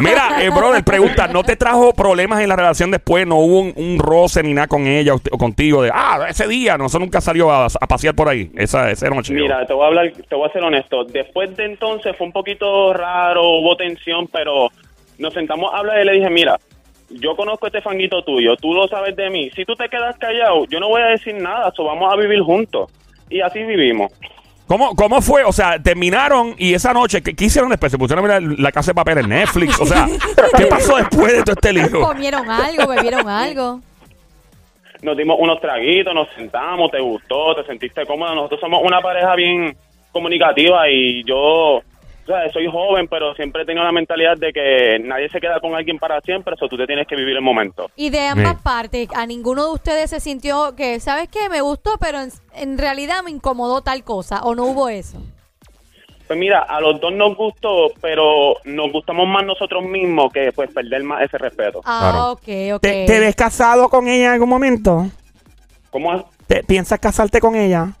Mira, 0.00 0.42
eh, 0.42 0.48
brother, 0.48 0.82
pregunta, 0.82 1.28
¿no 1.28 1.42
te 1.42 1.54
trajo 1.56 1.92
problemas 1.92 2.40
en 2.40 2.48
la 2.48 2.56
relación 2.56 2.90
después? 2.90 3.26
¿No 3.26 3.36
hubo 3.36 3.60
un, 3.60 3.72
un 3.76 3.98
roce 3.98 4.42
ni 4.42 4.54
nada 4.54 4.66
con 4.68 4.86
ella 4.86 5.14
o, 5.14 5.20
o 5.30 5.36
contigo? 5.38 5.82
De, 5.82 5.90
ah, 5.92 6.26
ese 6.28 6.48
día, 6.48 6.78
no, 6.78 6.86
eso 6.86 6.98
nunca 6.98 7.20
salió 7.20 7.50
a, 7.50 7.66
a 7.66 7.86
pasear 7.86 8.14
por 8.14 8.28
ahí, 8.28 8.50
esa, 8.56 8.90
esa 8.90 9.08
noche. 9.10 9.34
Mira, 9.34 9.66
te 9.66 9.74
voy 9.74 9.84
a 9.84 9.88
hablar, 9.88 10.12
te 10.28 10.34
voy 10.34 10.48
a 10.48 10.52
ser 10.52 10.62
honesto. 10.62 11.04
Después 11.04 11.54
de 11.56 11.66
entonces 11.66 12.16
fue 12.16 12.26
un 12.26 12.32
poquito 12.32 12.94
raro, 12.94 13.42
hubo 13.58 13.76
tensión, 13.76 14.28
pero 14.28 14.68
nos 15.18 15.34
sentamos 15.34 15.74
a 15.74 15.78
hablar 15.78 16.00
y 16.00 16.04
le 16.06 16.12
dije, 16.12 16.30
mira, 16.30 16.58
yo 17.10 17.36
conozco 17.36 17.66
este 17.66 17.82
fanguito 17.82 18.22
tuyo, 18.24 18.56
tú 18.56 18.72
lo 18.72 18.88
sabes 18.88 19.14
de 19.14 19.28
mí. 19.28 19.50
Si 19.54 19.64
tú 19.66 19.74
te 19.76 19.88
quedas 19.90 20.16
callado, 20.18 20.64
yo 20.70 20.80
no 20.80 20.88
voy 20.88 21.02
a 21.02 21.06
decir 21.06 21.34
nada, 21.34 21.70
so 21.76 21.84
vamos 21.84 22.10
a 22.12 22.16
vivir 22.16 22.40
juntos. 22.40 22.90
Y 23.30 23.40
así 23.40 23.62
vivimos. 23.62 24.12
¿Cómo, 24.66 24.96
¿Cómo 24.96 25.20
fue? 25.22 25.44
O 25.44 25.52
sea, 25.52 25.80
terminaron 25.80 26.54
y 26.58 26.74
esa 26.74 26.92
noche, 26.92 27.22
¿qué, 27.22 27.36
qué 27.36 27.44
hicieron 27.44 27.70
después? 27.70 27.92
¿Se 27.92 27.98
pusieron 27.98 28.24
a 28.24 28.40
mirar 28.40 28.58
la 28.58 28.72
casa 28.72 28.90
de 28.90 28.94
papel 28.96 29.18
en 29.18 29.28
Netflix? 29.28 29.80
O 29.80 29.86
sea, 29.86 30.08
¿qué 30.56 30.66
pasó 30.70 30.96
después 30.96 31.32
de 31.32 31.42
todo 31.42 31.52
este 31.52 31.72
lío? 31.72 32.00
Comieron 32.00 32.50
algo, 32.50 32.88
bebieron 32.88 33.28
algo. 33.28 33.80
Nos 35.02 35.16
dimos 35.16 35.36
unos 35.38 35.60
traguitos, 35.60 36.12
nos 36.12 36.28
sentamos, 36.30 36.90
te 36.90 37.00
gustó, 37.00 37.54
te 37.54 37.64
sentiste 37.64 38.04
cómoda. 38.06 38.34
Nosotros 38.34 38.60
somos 38.60 38.82
una 38.82 39.00
pareja 39.00 39.36
bien 39.36 39.76
comunicativa 40.10 40.88
y 40.88 41.22
yo, 41.24 41.80
o 42.26 42.32
sea, 42.32 42.52
soy 42.52 42.66
joven, 42.70 43.06
pero 43.08 43.34
siempre 43.34 43.62
he 43.62 43.64
tenido 43.64 43.84
la 43.84 43.92
mentalidad 43.92 44.36
de 44.36 44.52
que 44.52 44.98
nadie 45.00 45.28
se 45.28 45.40
queda 45.40 45.60
con 45.60 45.74
alguien 45.74 45.98
para 45.98 46.20
siempre, 46.22 46.54
eso 46.54 46.66
tú 46.68 46.76
te 46.76 46.86
tienes 46.86 47.06
que 47.06 47.14
vivir 47.16 47.36
el 47.36 47.42
momento. 47.42 47.88
Y 47.96 48.10
de 48.10 48.26
ambas 48.26 48.56
Sí. 48.56 48.60
partes, 48.64 49.08
a 49.14 49.26
ninguno 49.26 49.64
de 49.66 49.72
ustedes 49.72 50.10
se 50.10 50.18
sintió 50.20 50.74
que, 50.76 50.98
¿sabes 51.00 51.28
qué? 51.28 51.48
Me 51.48 51.60
gustó, 51.60 51.92
pero 52.00 52.20
en, 52.20 52.30
en 52.54 52.78
realidad 52.78 53.22
me 53.24 53.30
incomodó 53.30 53.80
tal 53.82 54.02
cosa. 54.02 54.40
¿O 54.42 54.54
no 54.54 54.64
hubo 54.64 54.88
eso? 54.88 55.18
Pues 56.26 56.36
mira, 56.36 56.62
a 56.62 56.80
los 56.80 57.00
dos 57.00 57.12
nos 57.12 57.36
gustó, 57.36 57.92
pero 58.00 58.56
nos 58.64 58.90
gustamos 58.90 59.28
más 59.28 59.44
nosotros 59.44 59.84
mismos 59.84 60.32
que 60.32 60.50
pues 60.52 60.68
perder 60.72 61.04
más 61.04 61.22
ese 61.22 61.38
respeto. 61.38 61.80
Ah, 61.84 62.08
Claro. 62.10 62.30
ok, 62.32 62.74
ok. 62.76 62.82
¿Te, 62.82 63.06
te 63.06 63.20
ves 63.20 63.36
casado 63.36 63.88
con 63.88 64.08
ella 64.08 64.26
en 64.26 64.32
algún 64.32 64.48
momento? 64.48 65.06
¿Cómo 65.90 66.12
es? 66.14 66.22
¿Te, 66.48 66.64
¿Piensas 66.64 66.98
casarte 66.98 67.40
con 67.40 67.54
ella? 67.54 67.92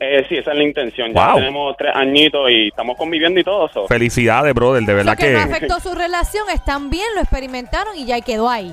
Eh, 0.00 0.24
sí, 0.28 0.36
esa 0.36 0.52
es 0.52 0.58
la 0.58 0.62
intención. 0.62 1.12
Ya 1.12 1.34
tenemos 1.34 1.76
tres 1.76 1.92
añitos 1.94 2.48
y 2.50 2.68
estamos 2.68 2.96
conviviendo 2.96 3.40
y 3.40 3.44
todo 3.44 3.66
eso. 3.66 3.88
Felicidades, 3.88 4.54
brother, 4.54 4.84
de 4.84 4.92
O 4.92 4.94
sea, 4.94 4.94
verdad 4.94 5.18
que 5.18 5.32
no 5.32 5.40
afectó 5.40 5.80
su 5.80 5.92
relación, 5.94 6.48
están 6.50 6.88
bien, 6.88 7.06
lo 7.14 7.20
experimentaron 7.20 7.96
y 7.96 8.06
ya 8.06 8.20
quedó 8.20 8.48
ahí. 8.48 8.72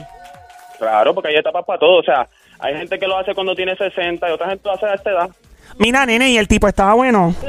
Claro, 0.77 1.15
porque 1.15 1.29
hay 1.29 1.37
etapas 1.37 1.65
para 1.65 1.79
todo. 1.79 1.99
O 1.99 2.03
sea, 2.03 2.27
hay 2.59 2.75
gente 2.75 2.99
que 2.99 3.07
lo 3.07 3.17
hace 3.17 3.33
cuando 3.33 3.55
tiene 3.55 3.75
60 3.75 4.29
y 4.29 4.31
otra 4.31 4.49
gente 4.49 4.61
lo 4.65 4.73
hace 4.73 4.85
a 4.85 4.93
esta 4.93 5.09
edad. 5.09 5.29
Mira, 5.77 6.05
nene, 6.05 6.29
y 6.29 6.37
el 6.37 6.47
tipo 6.47 6.67
estaba 6.67 6.93
bueno. 6.93 7.33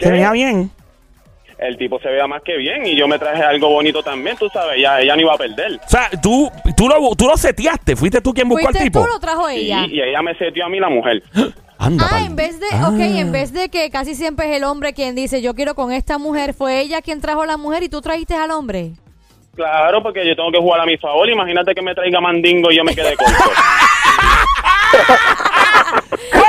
Se 0.00 0.10
veía 0.10 0.32
bien. 0.32 0.70
El 1.58 1.76
tipo 1.76 1.98
se 2.00 2.08
vea 2.08 2.26
más 2.26 2.42
que 2.42 2.56
bien 2.56 2.86
y 2.86 2.96
yo 2.96 3.06
me 3.08 3.18
traje 3.18 3.42
algo 3.42 3.68
bonito 3.68 4.02
también, 4.02 4.36
tú 4.36 4.48
sabes, 4.52 4.80
ya 4.80 5.00
ella 5.00 5.14
no 5.16 5.22
iba 5.22 5.34
a 5.34 5.38
perder. 5.38 5.80
O 5.84 5.88
sea, 5.88 6.10
tú, 6.22 6.50
tú, 6.76 6.88
lo, 6.88 7.14
tú 7.16 7.26
lo 7.26 7.36
seteaste, 7.36 7.96
fuiste 7.96 8.20
tú 8.20 8.32
quien 8.34 8.48
buscó 8.48 8.68
al 8.68 8.74
¿Fuiste 8.74 8.84
tipo. 8.90 9.02
tú 9.02 9.08
lo 9.12 9.18
trajo 9.20 9.50
Y, 9.50 9.56
ella? 9.56 9.86
y 9.88 10.00
ella 10.00 10.22
me 10.22 10.34
setió 10.36 10.66
a 10.66 10.68
mí 10.68 10.78
la 10.80 10.88
mujer. 10.88 11.22
Anda, 11.78 12.06
Ah, 12.10 12.20
en 12.24 12.36
vez 12.36 12.60
de, 12.60 12.66
Ah. 12.72 12.88
ok, 12.88 13.00
en 13.00 13.32
vez 13.32 13.52
de 13.52 13.68
que 13.68 13.90
casi 13.90 14.14
siempre 14.14 14.48
es 14.50 14.56
el 14.56 14.64
hombre 14.64 14.94
quien 14.94 15.14
dice 15.16 15.42
yo 15.42 15.54
quiero 15.54 15.74
con 15.74 15.92
esta 15.92 16.18
mujer, 16.18 16.54
fue 16.54 16.80
ella 16.80 17.02
quien 17.02 17.20
trajo 17.20 17.42
a 17.42 17.46
la 17.46 17.56
mujer 17.56 17.82
y 17.82 17.88
tú 17.88 18.00
trajiste 18.00 18.34
al 18.34 18.50
hombre. 18.52 18.92
Claro, 19.56 20.02
porque 20.02 20.26
yo 20.26 20.34
tengo 20.34 20.50
que 20.50 20.58
jugar 20.58 20.80
a 20.80 20.86
mi 20.86 20.96
favor. 20.98 21.28
Imagínate 21.28 21.74
que 21.74 21.82
me 21.82 21.94
traiga 21.94 22.20
mandingo 22.20 22.70
y 22.72 22.76
yo 22.76 22.84
me 22.84 22.94
quede 22.94 23.16
corto. 23.16 23.32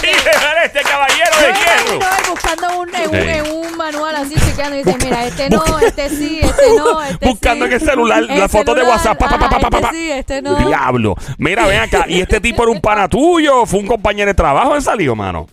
¡Fuerte 0.00 0.10
el! 0.10 0.16
¡Increíble 0.18 0.30
para 0.46 0.64
este 0.64 0.80
caballero 0.82 1.36
de 1.40 1.46
Yo 1.48 1.98
hierro! 1.98 2.30
buscando 2.30 2.80
un, 2.80 2.94
en, 2.94 3.02
un, 3.08 3.10
Sí. 3.10 3.28
en 3.28 3.50
un 3.52 3.76
manual 3.76 4.16
así 4.16 4.34
chequeando 4.34 4.76
y 4.76 4.82
dice, 4.82 4.98
mira, 5.04 5.24
este 5.26 5.50
no, 5.50 5.78
este 5.80 6.08
sí, 6.10 6.40
este 6.42 6.62
no, 6.76 7.02
este 7.04 7.26
Buscando 7.28 7.64
sí. 7.66 7.72
en 7.72 7.80
el 7.80 7.86
celular 7.86 8.22
la 8.22 8.34
El 8.44 8.48
foto 8.48 8.74
de 8.74 8.80
celular, 8.80 8.88
WhatsApp. 8.96 9.18
Pa, 9.18 9.28
pa, 9.28 9.38
pa, 9.38 9.48
pa, 9.48 9.56
ajá, 9.56 9.70
pa, 9.70 9.70
pa. 9.70 9.78
Este 9.88 9.96
sí, 9.96 10.10
este 10.10 10.42
no. 10.42 10.56
Diablo. 10.56 11.14
Mira, 11.38 11.66
ven 11.66 11.80
acá. 11.80 12.04
¿Y 12.08 12.20
este 12.20 12.40
tipo 12.40 12.62
era 12.62 12.72
un 12.72 12.80
pana 12.80 13.08
tuyo? 13.08 13.64
¿Fue 13.66 13.80
un 13.80 13.86
compañero 13.86 14.28
de 14.28 14.34
trabajo 14.34 14.74
en 14.74 14.82
salió, 14.82 15.14
mano? 15.16 15.46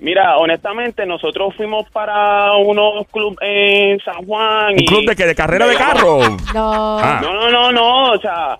Mira, 0.00 0.36
honestamente, 0.36 1.04
nosotros 1.06 1.54
fuimos 1.56 1.84
para 1.90 2.52
unos 2.56 3.04
clubes 3.12 3.36
en 3.40 3.98
San 4.00 4.24
Juan. 4.26 4.74
¿Un 4.74 4.78
y- 4.80 4.86
club 4.86 5.04
de 5.08 5.16
qué? 5.16 5.26
¿De 5.26 5.34
carrera 5.34 5.66
de 5.66 5.74
carro? 5.76 6.20
No. 6.54 6.98
Ah. 7.00 7.18
No, 7.20 7.32
no, 7.34 7.50
no, 7.50 7.72
no, 7.72 8.12
o 8.12 8.18
sea, 8.20 8.56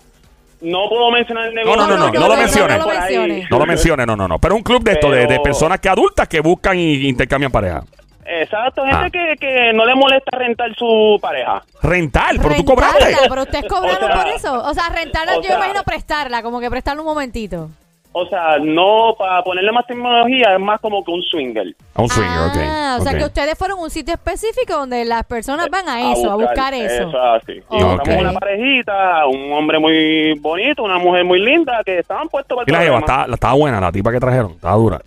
no 0.61 0.89
puedo 0.89 1.11
mencionar 1.11 1.47
el 1.47 1.55
negocio. 1.55 1.81
no, 1.81 1.87
no, 1.87 1.97
no, 1.97 2.11
no 2.11 2.27
lo 2.27 2.35
menciones. 2.35 2.77
No 2.79 2.85
lo 2.85 2.93
menciones. 2.99 3.49
No 3.51 3.59
lo 3.59 3.65
menciones, 3.65 4.07
no, 4.07 4.15
no, 4.15 4.27
no. 4.27 4.39
Pero 4.39 4.55
un 4.55 4.63
club 4.63 4.83
de 4.83 4.91
esto, 4.93 5.09
de, 5.09 5.39
personas 5.39 5.79
que 5.79 5.89
adultas 5.89 6.27
que 6.27 6.39
buscan 6.41 6.77
y 6.77 7.07
intercambian 7.07 7.51
pareja. 7.51 7.83
Exacto, 8.25 8.83
gente 8.83 8.95
Ah. 9.05 9.09
que, 9.09 9.35
que 9.39 9.73
no 9.73 9.85
le 9.85 9.95
molesta 9.95 10.37
rentar 10.37 10.69
su 10.75 11.17
pareja. 11.19 11.63
Rental, 11.81 12.37
pero 12.41 12.55
tú 12.55 12.65
cobraste. 12.65 13.15
Pero 13.27 13.41
ustedes 13.41 13.65
cobraron 13.67 14.03
O 14.03 14.07
sea, 14.07 14.23
por 14.23 14.27
eso. 14.27 14.63
O 14.69 14.73
sea, 14.75 14.89
rentarla, 14.89 15.37
o 15.37 15.41
yo 15.41 15.47
sea- 15.47 15.57
imagino 15.57 15.83
prestarla, 15.83 16.43
como 16.43 16.59
que 16.59 16.69
prestarla 16.69 17.01
un 17.01 17.07
momentito. 17.07 17.69
O 18.11 18.25
sea, 18.27 18.57
no, 18.59 19.13
para 19.19 19.43
ponerle 19.43 19.71
más 19.71 19.85
tecnología, 19.85 20.55
es 20.55 20.59
más 20.59 20.81
como 20.81 21.03
que 21.03 21.11
un 21.11 21.21
swinger. 21.21 21.75
A 21.93 22.01
un 22.01 22.09
swinger, 22.09 22.39
ok. 22.49 22.57
ah, 22.65 22.97
o 22.99 23.03
sea 23.03 23.11
ok. 23.11 23.17
que 23.19 23.25
ustedes 23.25 23.55
fueron 23.57 23.77
a 23.77 23.81
un 23.83 23.89
sitio 23.91 24.15
específico 24.15 24.73
donde 24.73 25.05
las 25.05 25.23
personas 25.25 25.67
van 25.69 25.87
a 25.87 26.11
eso, 26.11 26.31
a 26.31 26.35
buscar, 26.35 26.73
eso. 26.73 27.07
Eso 27.07 27.09
es 27.09 27.43
así. 27.43 27.51
Y 27.53 27.61
Ok. 27.75 27.91
encontramos 27.91 28.21
una 28.23 28.33
parejita, 28.33 29.27
un 29.27 29.53
hombre 29.53 29.77
muy 29.79 30.33
bonito, 30.39 30.81
una 30.83 30.97
mujer 30.97 31.23
muy 31.23 31.39
linda, 31.39 31.81
que 31.85 31.99
estaban 31.99 32.27
puestos 32.29 32.55
para 32.57 32.63
el 32.65 32.69
Y 32.69 32.71
la 32.73 32.79
lleva, 32.79 32.97
problema. 32.97 33.05
estaba, 33.05 33.27
la- 33.27 33.33
estaba 33.35 33.53
buena, 33.53 33.79
la 33.79 33.91
tipa 33.91 34.11
que 34.11 34.19
trajeron, 34.19 34.51
estaba 34.53 34.75
dura. 34.75 35.01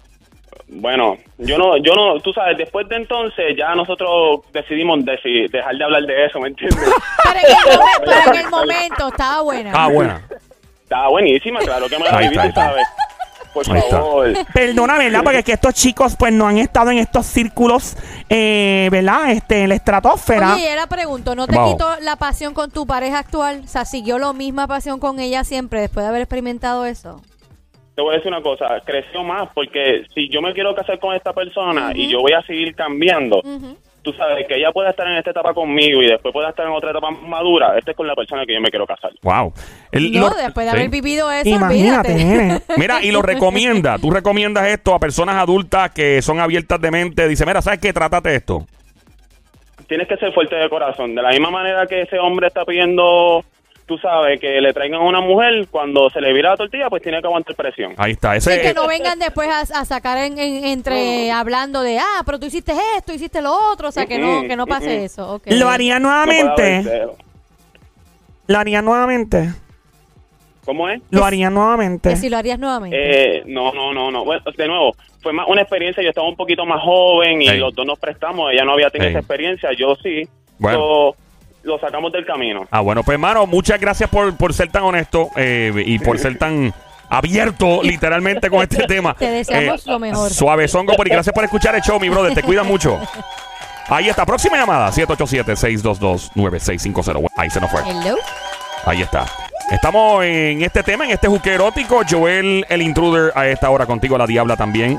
Bueno, 0.75 1.17
yo 1.39 1.59
no, 1.59 1.77
yo 1.79 1.95
no, 1.95 2.19
tú 2.21 2.33
sabes, 2.33 2.57
después 2.57 2.89
de 2.89 2.97
entonces 2.97 3.57
ya 3.59 3.75
nosotros 3.75 4.41
decidimos 4.53 5.01
deci- 5.01 5.51
dejar 5.51 5.75
de 5.77 5.85
hablar 5.85 6.03
de 6.05 6.25
eso, 6.27 6.39
¿me 6.41 6.49
entiendes? 6.49 6.79
Pero 7.25 7.39
en, 7.41 7.45
el 7.73 7.79
momen- 7.79 8.03
pero 8.05 8.33
en 8.33 8.45
el 8.45 8.51
momento 8.51 9.09
estaba 9.09 9.43
buena. 9.43 9.69
Estaba 9.71 9.89
buena. 9.89 10.23
Estaba 10.93 11.09
buenísima, 11.09 11.61
claro 11.61 11.89
que 11.89 11.99
me 11.99 12.05
la 12.05 12.19
Ahí 12.19 12.29
viví, 12.29 12.35
está, 12.37 12.43
ahí 12.43 12.49
está. 12.51 12.65
sabes. 12.67 12.87
por 13.55 13.71
Ahí 13.71 13.79
está. 13.79 13.97
favor. 13.97 14.33
Perdona, 14.53 14.99
¿verdad? 14.99 15.21
Porque 15.25 15.39
es 15.39 15.45
que 15.45 15.53
estos 15.53 15.73
chicos 15.75 16.17
pues 16.19 16.33
no 16.35 16.47
han 16.47 16.59
estado 16.59 16.91
en 16.91 16.99
estos 16.99 17.25
círculos, 17.27 17.97
eh, 18.29 18.89
¿verdad? 18.93 19.31
Este, 19.31 19.63
en 19.63 19.71
la 19.71 19.75
estratosfera. 19.77 20.55
Oye, 20.55 20.65
y 20.65 20.67
era 20.67 20.87
pregunto, 20.87 21.35
¿no 21.35 21.47
te 21.47 21.57
Vamos. 21.57 21.73
quitó 21.73 21.89
la 22.03 22.17
pasión 22.17 22.53
con 22.53 22.71
tu 22.71 22.87
pareja 22.87 23.19
actual? 23.21 23.63
O 23.65 23.69
sea, 23.69 23.85
¿siguió 23.87 24.19
la 24.19 24.33
misma 24.35 24.67
pasión 24.67 25.01
con 25.01 25.19
ella 25.19 25.45
siempre 25.45 25.81
después 25.81 26.05
de 26.05 26.11
haber 26.11 26.21
experimentado 26.23 26.85
eso? 26.85 27.23
Te 27.95 28.01
voy 28.01 28.15
a 28.15 28.17
decir 28.19 28.33
una 28.33 28.43
cosa, 28.43 28.67
creció 28.87 29.23
más 29.23 29.49
porque 29.55 30.05
si 30.15 30.29
yo 30.31 30.41
me 30.41 30.55
quiero 30.55 30.75
casar 30.75 30.99
con 30.99 31.15
esta 31.15 31.35
persona 31.35 31.93
y 31.95 32.09
yo 32.11 32.21
voy 32.21 32.33
a 32.33 32.41
seguir 32.43 32.75
cambiando, 32.75 33.41
Ujú. 33.41 33.77
Tú 34.03 34.13
sabes 34.15 34.47
que 34.49 34.57
ella 34.57 34.73
puede 34.73 34.91
estar 34.91 35.07
en 35.07 35.17
esta 35.17 35.31
etapa 35.31 35.55
conmigo 35.55 36.03
y 36.03 36.07
después 36.09 36.33
puede 36.33 36.49
estar 36.49 36.67
en 36.67 36.73
otra 36.73 36.91
etapa 36.91 37.11
madura, 37.11 37.79
esta 37.79 37.93
es 37.93 37.97
con 37.97 38.07
la 38.07 38.15
persona 38.15 38.45
que 38.45 38.55
yo 38.55 38.61
me 38.61 38.69
quiero 38.69 38.87
casar. 38.87 39.13
Wow. 39.23 39.53
El- 39.93 40.13
No, 40.13 40.29
lo- 40.31 40.35
después 40.35 40.67
de 40.67 40.73
sí. 40.73 40.77
haber 40.79 40.91
vivido 40.91 41.31
eso, 41.31 41.49
Imagínate, 41.49 42.13
olvídate. 42.13 42.63
Mira, 42.77 43.03
y 43.03 43.11
lo 43.13 43.23
recomienda. 43.23 43.99
Tú 43.99 44.11
recomiendas 44.11 44.67
esto 44.69 44.95
a 44.95 44.99
personas 44.99 45.37
adultas 45.37 45.91
que 45.93 46.21
son 46.23 46.41
abiertas 46.41 46.81
de 46.81 46.91
mente. 46.91 47.29
Dice, 47.29 47.47
mira, 47.47 47.63
¿sabes 47.63 47.79
qué? 47.81 47.93
Trátate 47.93 48.35
esto. 48.35 48.67
Tienes 49.89 50.09
que 50.09 50.17
ser 50.17 50.33
fuerte 50.33 50.57
de 50.57 50.69
corazón, 50.71 51.15
de 51.15 51.23
la 51.23 51.31
misma 51.31 51.51
manera 51.51 51.87
que 51.87 52.03
ese 52.03 52.19
hombre 52.19 52.47
está 52.47 52.65
pidiendo, 52.65 53.45
tú 53.93 53.99
sabes, 53.99 54.41
que 54.41 54.61
le 54.61 54.73
traigan 54.73 55.01
a 55.01 55.05
una 55.05 55.21
mujer, 55.21 55.67
cuando 55.71 56.09
se 56.11 56.21
le 56.21 56.33
vira 56.33 56.51
la 56.51 56.57
tortilla, 56.57 56.89
pues 56.89 57.03
tiene 57.03 57.21
que 57.21 57.27
aguantar 57.27 57.55
presión. 57.55 57.93
Ahí 57.99 58.13
está. 58.13 58.39
Sí, 58.41 58.51
Ese, 58.51 58.63
que 58.63 58.75
no 58.75 58.87
vengan 58.87 59.19
después 59.19 59.49
a, 59.49 59.61
a 59.81 59.85
sacar 59.85 60.17
en, 60.19 60.39
en- 60.39 60.65
entre 60.65 61.31
hablando 61.31 61.83
de, 61.83 61.99
ah, 61.99 62.23
pero 62.25 62.39
tú 62.41 62.47
hiciste 62.47 62.73
esto, 62.97 63.13
hiciste 63.13 63.43
lo 63.43 63.53
otro, 63.73 63.89
o 63.89 63.93
sea, 63.93 64.07
que 64.07 64.19
no, 64.19 64.43
que 64.49 64.57
no 64.57 64.67
pase 64.67 65.05
eso. 65.05 65.41
Lo 65.45 65.69
haría 65.69 65.99
nuevamente. 65.99 67.07
Lo 68.47 68.59
haría 68.59 68.83
nuevamente. 68.83 69.51
¿Cómo 70.65 70.89
es? 70.89 71.01
Lo 71.11 71.25
haría 71.25 71.51
nuevamente. 71.51 72.11
Que 72.11 72.17
si 72.17 72.29
lo 72.29 72.37
harías 72.37 72.59
nuevamente. 72.59 73.39
Eh, 73.39 73.43
no, 73.47 73.73
no, 73.73 73.93
no, 73.93 74.11
no. 74.11 74.25
Bueno, 74.25 74.43
de 74.57 74.67
nuevo, 74.69 74.95
fue 75.21 75.33
más 75.33 75.47
una 75.49 75.63
experiencia. 75.63 76.03
Yo 76.03 76.11
estaba 76.11 76.29
un 76.29 76.37
poquito 76.37 76.65
más 76.65 76.81
joven 76.83 77.43
y 77.43 77.49
Ey. 77.49 77.59
los 77.59 77.75
dos 77.75 77.85
nos 77.85 77.99
prestamos. 77.99 78.53
Ella 78.53 78.65
no 78.65 78.73
había 78.73 78.89
tenido 78.91 79.09
Ey. 79.09 79.13
esa 79.13 79.19
experiencia, 79.21 79.71
yo 79.77 79.97
sí. 79.97 80.27
Bueno. 80.59 80.79
So, 80.79 81.17
lo 81.63 81.79
sacamos 81.79 82.13
del 82.13 82.27
camino. 82.27 82.67
Ah, 82.71 82.81
bueno, 82.81 83.03
pues 83.03 83.15
hermano, 83.15 83.47
muchas 83.47 83.81
gracias 83.81 84.11
por, 84.11 84.37
por 84.37 84.53
ser 84.55 84.71
tan 84.71 84.83
honesto 84.83 85.29
eh, 85.37 85.73
y 85.87 85.99
por 85.99 86.19
ser 86.19 86.37
tan 86.39 86.73
abierto 87.09 87.81
literalmente 87.83 88.51
con 88.51 88.63
este 88.63 88.87
tema. 88.87 89.15
Te 89.15 89.31
deseamos 89.31 89.87
lo 89.87 89.99
mejor. 89.99 90.31
Suavezongo, 90.31 90.95
por 90.95 91.07
y 91.07 91.11
gracias 91.11 91.35
por 91.35 91.45
escuchar 91.45 91.75
el 91.75 91.83
show, 91.83 92.01
mi 92.01 92.09
brother. 92.09 92.35
Te 92.35 92.43
cuida 92.43 92.63
mucho. 92.63 92.99
Ahí 93.89 94.09
está, 94.09 94.25
próxima 94.25 94.57
llamada, 94.57 94.91
787-622-9650. 94.93 97.31
Ahí 97.37 97.51
se 97.51 97.61
nos 97.61 97.71
fue. 97.71 97.83
Hello. 97.87 98.17
Ahí 98.85 99.03
está. 99.03 99.27
Estamos 99.71 100.25
en 100.25 100.63
este 100.63 100.83
tema, 100.83 101.05
en 101.05 101.13
este 101.13 101.29
juque 101.29 101.55
erótico. 101.55 102.01
Joel, 102.09 102.67
el 102.69 102.83
intruder, 102.83 103.33
a 103.35 103.47
esta 103.47 103.71
hora 103.71 103.87
contigo, 103.87 104.19
la 104.19 104.27
diabla 104.27 104.57
también. 104.57 104.99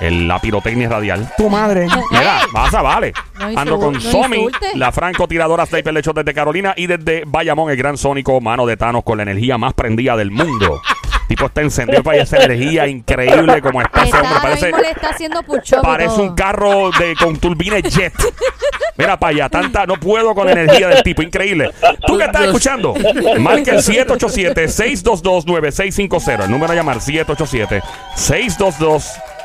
El, 0.00 0.26
la 0.26 0.38
pirotecnia 0.38 0.88
radial. 0.88 1.32
Tu 1.36 1.48
madre. 1.48 1.86
Mira, 2.10 2.40
pasa, 2.52 2.82
vale. 2.82 3.12
No 3.38 3.58
Ando 3.58 3.78
con 3.78 3.94
no 3.94 4.00
Somi, 4.00 4.46
la 4.74 4.92
francotiradora 4.92 5.66
sniper 5.66 5.92
lechos 5.92 6.14
desde 6.14 6.34
Carolina 6.34 6.74
y 6.76 6.86
desde 6.86 7.24
Bayamón, 7.26 7.70
el 7.70 7.76
gran 7.76 7.96
sónico, 7.96 8.40
mano 8.40 8.66
de 8.66 8.76
Thanos 8.76 9.04
con 9.04 9.18
la 9.18 9.24
energía 9.24 9.58
más 9.58 9.74
prendida 9.74 10.16
del 10.16 10.30
mundo. 10.30 10.80
tipo 11.30 11.46
está 11.46 11.60
encendido 11.60 12.02
para 12.02 12.18
esa 12.18 12.42
energía 12.42 12.88
increíble 12.88 13.62
como 13.62 13.80
está 13.80 14.02
ese 14.02 14.16
hombre. 14.16 14.40
Parece, 14.42 14.72
le 14.72 14.90
está 14.90 15.10
haciendo 15.10 15.44
parece 15.80 16.20
un 16.20 16.34
carro 16.34 16.90
de 16.90 17.14
con 17.14 17.36
turbines 17.36 17.84
jet. 17.94 18.12
Mira 18.96 19.16
para 19.18 19.30
allá, 19.30 19.48
tanta, 19.48 19.86
no 19.86 19.94
puedo 19.94 20.34
con 20.34 20.46
la 20.46 20.52
energía 20.52 20.88
del 20.88 21.04
tipo, 21.04 21.22
increíble. 21.22 21.70
Tú 22.06 22.18
que 22.18 22.24
estás 22.24 22.46
escuchando, 22.46 22.94
marca 23.38 23.70
el 23.70 23.78
787-622-9650. 23.78 26.44
El 26.44 26.50
número 26.50 26.72
a 26.72 26.76
llamar 26.76 26.96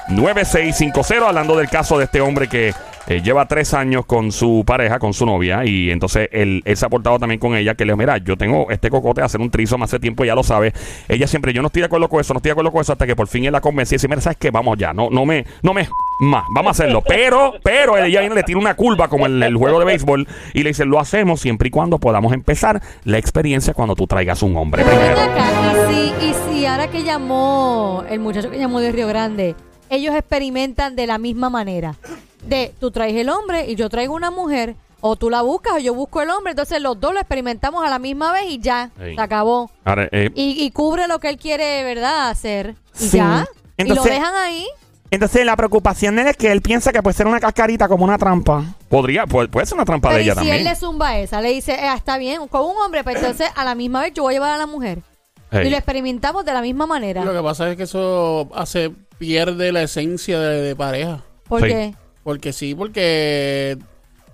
787-622-9650. 0.08 1.28
Hablando 1.28 1.58
del 1.58 1.70
caso 1.70 1.98
de 1.98 2.06
este 2.06 2.22
hombre 2.22 2.48
que 2.48 2.74
eh, 3.08 3.22
lleva 3.22 3.48
tres 3.48 3.74
años 3.76 4.06
con 4.06 4.32
su 4.32 4.64
pareja, 4.66 4.98
con 4.98 5.14
su 5.14 5.26
novia, 5.26 5.64
y 5.64 5.92
entonces 5.92 6.28
él, 6.32 6.64
él 6.66 6.78
se 6.78 6.86
ha 6.86 6.90
portado 6.90 7.20
también 7.20 7.40
con 7.40 7.56
ella, 7.56 7.76
que 7.76 7.86
le 7.86 7.92
dijo, 7.92 7.98
mira, 7.98 8.18
yo 8.18 8.36
tengo 8.36 8.72
este 8.72 8.90
cocote 8.90 9.22
de 9.22 9.26
hacer 9.26 9.42
un 9.42 9.52
trizo 9.52 9.78
hace 9.84 10.00
tiempo, 10.00 10.26
ya 10.26 10.34
lo 10.34 10.42
sabe. 10.42 10.74
Ella 11.08 11.28
siempre, 11.28 11.54
yo 11.54 11.62
no 11.62 11.68
estoy 11.68 11.82
de 11.82 11.86
acuerdo 11.86 12.10
con 12.10 12.20
eso, 12.20 12.34
no 12.34 12.40
estoy 12.40 12.50
de 12.50 12.54
acuerdo 12.54 12.72
con 12.72 12.82
eso, 12.82 12.94
hasta 12.94 13.06
que 13.06 13.16
por 13.16 13.28
fin 13.28 13.46
él 13.46 13.52
la 13.52 13.62
convenció 13.62 13.96
y 13.96 13.98
dice, 13.98 14.08
mira, 14.08 14.22
¿sabes 14.22 14.38
qué? 14.38 14.50
Vamos 14.50 14.78
ya, 14.78 14.94
no, 14.94 15.10
no 15.12 15.26
me, 15.26 15.46
no 15.62 15.74
me 15.74 15.88
más, 16.20 16.46
vamos 16.50 16.70
a 16.70 16.72
hacerlo. 16.72 17.04
Pero, 17.06 17.54
pero 17.64 17.98
ella 17.98 18.22
viene 18.22 18.34
le 18.34 18.44
tira 18.44 18.58
una 18.58 18.74
curva 18.76 19.08
como 19.08 19.28
en 19.28 19.42
el 19.44 19.56
juego 19.56 19.80
de 19.80 19.86
béisbol 19.86 20.28
y 20.54 20.64
le 20.64 20.70
dice, 20.70 20.86
lo 20.86 21.00
hacemos 21.00 21.42
siempre 21.42 21.68
y 21.68 21.72
cuando 21.72 22.00
podamos 22.00 22.34
empezar 22.34 22.82
la 23.04 23.18
experiencia 23.20 23.74
cuando 23.74 23.96
tú 23.96 24.08
traigas 24.08 24.42
un 24.42 24.58
hombre 24.58 24.84
primero. 24.84 25.18
y 25.90 25.94
si, 25.94 26.26
y 26.26 26.34
si 26.34 26.66
ahora 26.66 26.90
que 26.90 27.04
llamó 27.04 28.04
el 28.10 28.20
muchacho 28.20 28.50
que 28.50 28.58
llamó 28.58 28.80
de 28.80 28.92
Río 28.92 29.08
Grande, 29.08 29.56
ellos 29.90 30.16
experimentan 30.16 30.96
de 30.96 31.08
la 31.08 31.18
misma 31.18 31.50
manera. 31.50 31.96
De 32.46 32.74
tú 32.80 32.92
traes 32.92 33.16
el 33.16 33.30
hombre 33.30 33.66
y 33.70 33.76
yo 33.76 33.90
traigo 33.90 34.14
una 34.14 34.32
mujer, 34.32 34.76
o 35.02 35.16
tú 35.16 35.30
la 35.30 35.42
buscas 35.42 35.74
o 35.74 35.78
yo 35.80 35.94
busco 35.94 36.22
el 36.22 36.30
hombre, 36.30 36.52
entonces 36.52 36.82
los 36.82 37.00
dos 37.00 37.14
lo 37.14 37.20
experimentamos 37.20 37.86
a 37.86 37.90
la 37.90 38.00
misma 38.00 38.32
vez 38.32 38.46
y 38.50 38.60
ya, 38.60 38.92
Ey. 39.00 39.16
se 39.16 39.22
acabó. 39.22 39.70
Ahora, 39.84 40.08
eh, 40.12 40.32
Y, 40.36 40.64
y 40.64 40.72
cubre 40.72 41.08
lo 41.08 41.20
que 41.20 41.30
él 41.30 41.38
quiere, 41.38 41.84
¿verdad? 41.84 42.30
Hacer. 42.30 42.76
Y 43.00 43.08
Sí. 43.08 43.18
ya. 43.18 43.48
y 43.78 43.82
Entonces- 43.84 44.06
lo 44.06 44.12
dejan 44.12 44.36
ahí. 44.36 44.66
Entonces 45.12 45.46
la 45.46 45.56
preocupación 45.56 46.16
de 46.16 46.24
él 46.24 46.28
es 46.30 46.38
que 46.38 46.52
él 46.52 46.62
piensa 46.62 46.92
que 46.92 47.02
puede 47.04 47.16
ser 47.16 47.28
una 47.28 47.40
cascarita 47.40 47.88
como 47.88 48.04
una 48.04 48.18
trampa. 48.18 48.64
podría, 48.90 49.26
puede, 49.28 49.48
puede 49.48 49.66
ser 49.66 49.76
una 49.76 49.86
trampa 49.86 50.10
Pero 50.10 50.18
de 50.18 50.24
y 50.24 50.26
ella 50.26 50.34
si 50.34 50.38
también. 50.38 50.56
él 50.58 50.64
le 50.64 50.76
zumba 50.76 51.18
esa, 51.20 51.42
le 51.42 51.50
dice, 51.50 51.74
"Eh, 51.74 51.94
está 51.96 52.18
bien, 52.18 52.48
con 52.48 52.62
un 52.64 52.76
hombre, 52.84 53.04
pues 53.04 53.18
entonces 53.18 53.50
a 53.56 53.64
la 53.64 53.76
misma 53.76 54.02
vez 54.02 54.14
yo 54.14 54.24
voy 54.24 54.34
a 54.34 54.36
llevar 54.38 54.52
a 54.52 54.58
la 54.58 54.66
mujer. 54.66 55.00
Ey. 55.52 55.68
Y 55.68 55.70
lo 55.70 55.78
experimentamos 55.78 56.44
de 56.44 56.54
la 56.54 56.62
misma 56.62 56.88
manera. 56.88 57.24
Lo 57.24 57.34
que 57.34 57.42
pasa 57.44 57.70
es 57.70 57.78
que 57.78 57.84
eso 57.84 58.50
hace 58.56 58.92
pierde 59.18 59.72
la 59.72 59.84
esencia 59.84 60.40
de, 60.40 60.62
de 60.62 60.76
pareja. 60.76 61.22
¿Por 61.48 61.62
Sí. 61.62 61.68
qué? 61.68 61.96
Porque 62.24 62.54
sí, 62.54 62.74
porque 62.76 63.78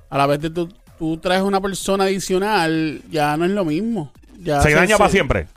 a 0.10 0.18
la 0.18 0.26
vez 0.28 0.40
de 0.40 0.50
tú, 0.50 0.70
tú 0.98 1.18
traes 1.18 1.42
una 1.42 1.60
persona 1.60 2.06
adicional, 2.06 3.02
ya 3.10 3.36
no 3.38 3.46
es 3.46 3.52
lo 3.52 3.66
mismo. 3.66 4.12
Ya 4.40 4.62
se 4.62 4.74
daña 4.74 4.98
para 4.98 5.10
siempre. 5.10 5.48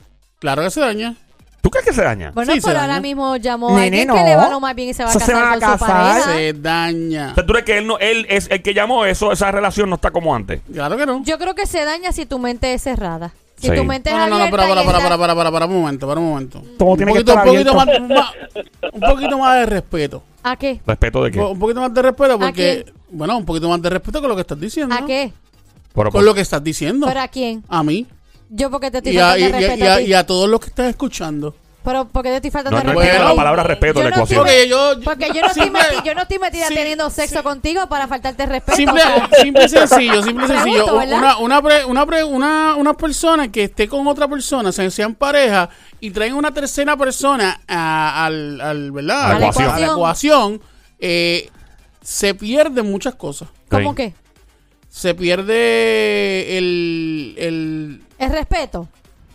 Claro 0.41 0.63
que 0.63 0.71
se 0.71 0.81
daña. 0.81 1.15
¿Tú 1.63 1.71
crees 1.71 1.87
que 1.87 1.95
se 1.95 2.03
daña? 2.03 2.31
Bueno, 2.33 2.53
Sí, 2.53 2.61
se 2.61 2.67
pero 2.67 2.81
daña. 2.81 2.93
ahora 2.95 3.01
mismo 3.01 3.37
llamó 3.37 3.69
a 3.75 3.81
Nene, 3.81 3.85
alguien 4.03 4.09
no. 4.09 4.15
que 4.17 4.23
le 4.25 4.37
va 4.37 4.51
lo 4.51 4.61
más 4.61 4.75
bien 4.75 4.91
y 4.91 4.95
se 4.95 5.03
va 5.03 5.09
a 5.09 5.13
Eso 5.13 5.21
se 5.21 5.33
casar 5.33 5.43
van 5.43 5.63
a 5.63 5.67
con 5.67 5.79
su 5.79 5.85
casar. 5.87 6.07
pareja. 6.23 6.35
Se 6.37 6.53
daña. 6.53 7.31
O 7.31 7.35
sea, 7.37 7.47
¿Tú 7.47 7.53
crees 7.53 7.65
que 7.65 7.79
él, 7.79 7.87
no, 7.87 7.99
él 7.99 8.27
es 8.29 8.49
el 8.51 8.61
que 8.63 8.75
llamó 8.75 9.07
eso? 9.07 9.33
Esa 9.33 9.51
relación 9.51 9.89
no 9.89 9.95
está 9.97 10.11
como 10.11 10.35
antes. 10.35 10.61
Claro 10.71 10.99
que 10.99 11.07
no. 11.07 11.23
Yo 11.25 11.39
creo 11.39 11.55
que 11.55 11.65
se 11.67 11.83
daña 11.87 12.13
si 12.13 12.27
tu 12.27 12.39
mente 12.39 12.75
es 12.75 12.83
cerrada. 12.83 13.33
Si 13.64 13.70
Sí. 13.70 13.77
tu 13.77 13.85
mente 13.85 14.11
es 14.11 14.16
No, 14.16 14.27
no, 14.29 14.38
no, 14.38 14.50
para, 14.50 14.68
para, 14.68 14.85
para, 14.85 14.98
para, 15.00 15.16
para, 15.18 15.35
para, 15.35 15.50
para, 15.53 15.66
un 15.66 15.81
momento, 15.81 16.07
para 16.07 16.20
un 16.20 16.27
momento. 16.31 16.62
Todo 16.79 16.88
un 16.90 16.96
tiene 16.96 17.12
que 17.12 17.18
poquito, 17.24 17.33
estar 17.33 17.48
un 17.48 17.55
poquito 17.55 17.74
más, 17.74 17.88
un 18.92 19.00
poquito 19.00 19.38
más 19.38 19.59
de 19.61 19.66
respeto. 19.66 20.22
¿A 20.42 20.57
qué? 20.57 20.81
¿Respeto 20.87 21.24
de 21.24 21.31
qué? 21.31 21.40
Un 21.40 21.59
poquito 21.59 21.81
más 21.81 21.94
de 21.94 22.03
respeto 22.03 22.38
porque, 22.38 22.85
bueno, 23.11 23.37
un 23.38 23.44
poquito 23.44 23.68
más 23.68 23.81
de 23.81 23.90
respeto 23.90 24.20
con 24.20 24.29
lo 24.29 24.35
que 24.35 24.42
estás 24.42 24.61
diciendo. 24.61 24.94
¿A 24.94 25.07
qué? 25.07 25.33
Pero, 25.94 26.11
Con 26.11 26.24
lo 26.24 26.35
que 26.35 26.40
estás 26.40 26.62
diciendo. 26.62 27.07
¿Pero 27.07 27.20
a 27.20 27.29
quién? 27.29 27.62
A 27.68 27.83
mí. 27.83 28.07
Yo 28.50 28.70
porque 28.70 28.90
te 28.90 28.98
estoy 28.98 29.14
Y 29.14 29.18
a, 29.18 29.38
y, 29.38 29.44
y- 29.44 29.48
respeto 29.53 29.85
y 29.85 29.87
a 29.88 29.94
a- 29.94 29.98
ti. 29.98 30.05
y 30.05 30.12
a 30.14 30.27
todos 30.27 30.48
los 30.48 30.61
que 30.61 30.66
estás 30.66 30.88
escuchando. 30.90 31.55
Pero 31.85 32.09
porque 32.09 32.31
te 32.31 32.37
estoy 32.37 32.51
faltando 32.51 32.79
no, 32.79 32.88
de 32.88 32.94
no 32.94 33.01
respeto 33.01 33.23
a 33.23 33.29
la 33.29 33.35
palabra 33.37 33.62
respeto 33.62 33.99
en 34.01 34.05
Yo 34.07 34.11
la 34.11 34.16
no 34.16 34.23
ecuación. 34.23 34.40
Porque 34.40 34.68
yo, 34.68 35.01
Porque 35.05 35.29
yo 35.35 35.40
no, 35.42 35.47
estoy 35.49 35.62
simple- 35.64 35.81
meti- 35.83 36.03
yo 36.05 36.14
no 36.14 36.23
estoy 36.23 36.38
metida 36.38 36.66
Sí. 36.68 36.75
teniendo 36.75 37.11
sexo 37.11 37.42
contigo 37.42 37.87
para 37.88 38.09
faltarte 38.09 38.47
respeto. 38.47 38.77
Simple, 38.77 39.03
o 39.03 39.05
sea, 39.07 39.29
simple 39.42 39.64
y 39.64 39.68
sencillo, 39.68 40.23
simple 40.23 40.44
y 40.47 40.49
sencillo. 40.49 40.87
Una, 40.97 41.37
una, 41.38 41.62
pre- 41.62 41.85
una, 41.85 42.07
pre- 42.07 42.25
una, 42.25 42.75
una 42.77 42.94
persona 42.94 43.53
que 43.53 43.64
esté 43.64 43.87
con 43.87 44.07
otra 44.07 44.27
persona, 44.27 44.73
se- 44.73 44.90
sean 44.90 45.14
pareja, 45.14 45.68
y 46.01 46.11
traen 46.11 46.33
una 46.35 46.53
tercera 46.55 46.97
persona 46.97 47.61
a, 47.68 48.25
al, 48.25 48.61
al, 48.62 48.90
¿verdad? 48.90 49.25
A 49.27 49.29
la 49.29 49.35
A 49.35 49.38
la 49.38 49.47
ecuación. 49.49 49.70
a 49.75 49.79
la 49.79 49.87
ecuación, 49.92 50.61
eh, 51.01 51.51
se 52.03 52.35
pierden 52.35 52.90
muchas 52.90 53.14
cosas. 53.14 53.49
¿Cómo 53.68 53.90
Sí. 53.90 53.97
qué? 53.97 54.14
Se 54.88 55.14
pierde 55.14 56.57
el, 56.57 57.35
el 57.37 58.03
¿Es 58.18 58.31
respeto? 58.33 58.88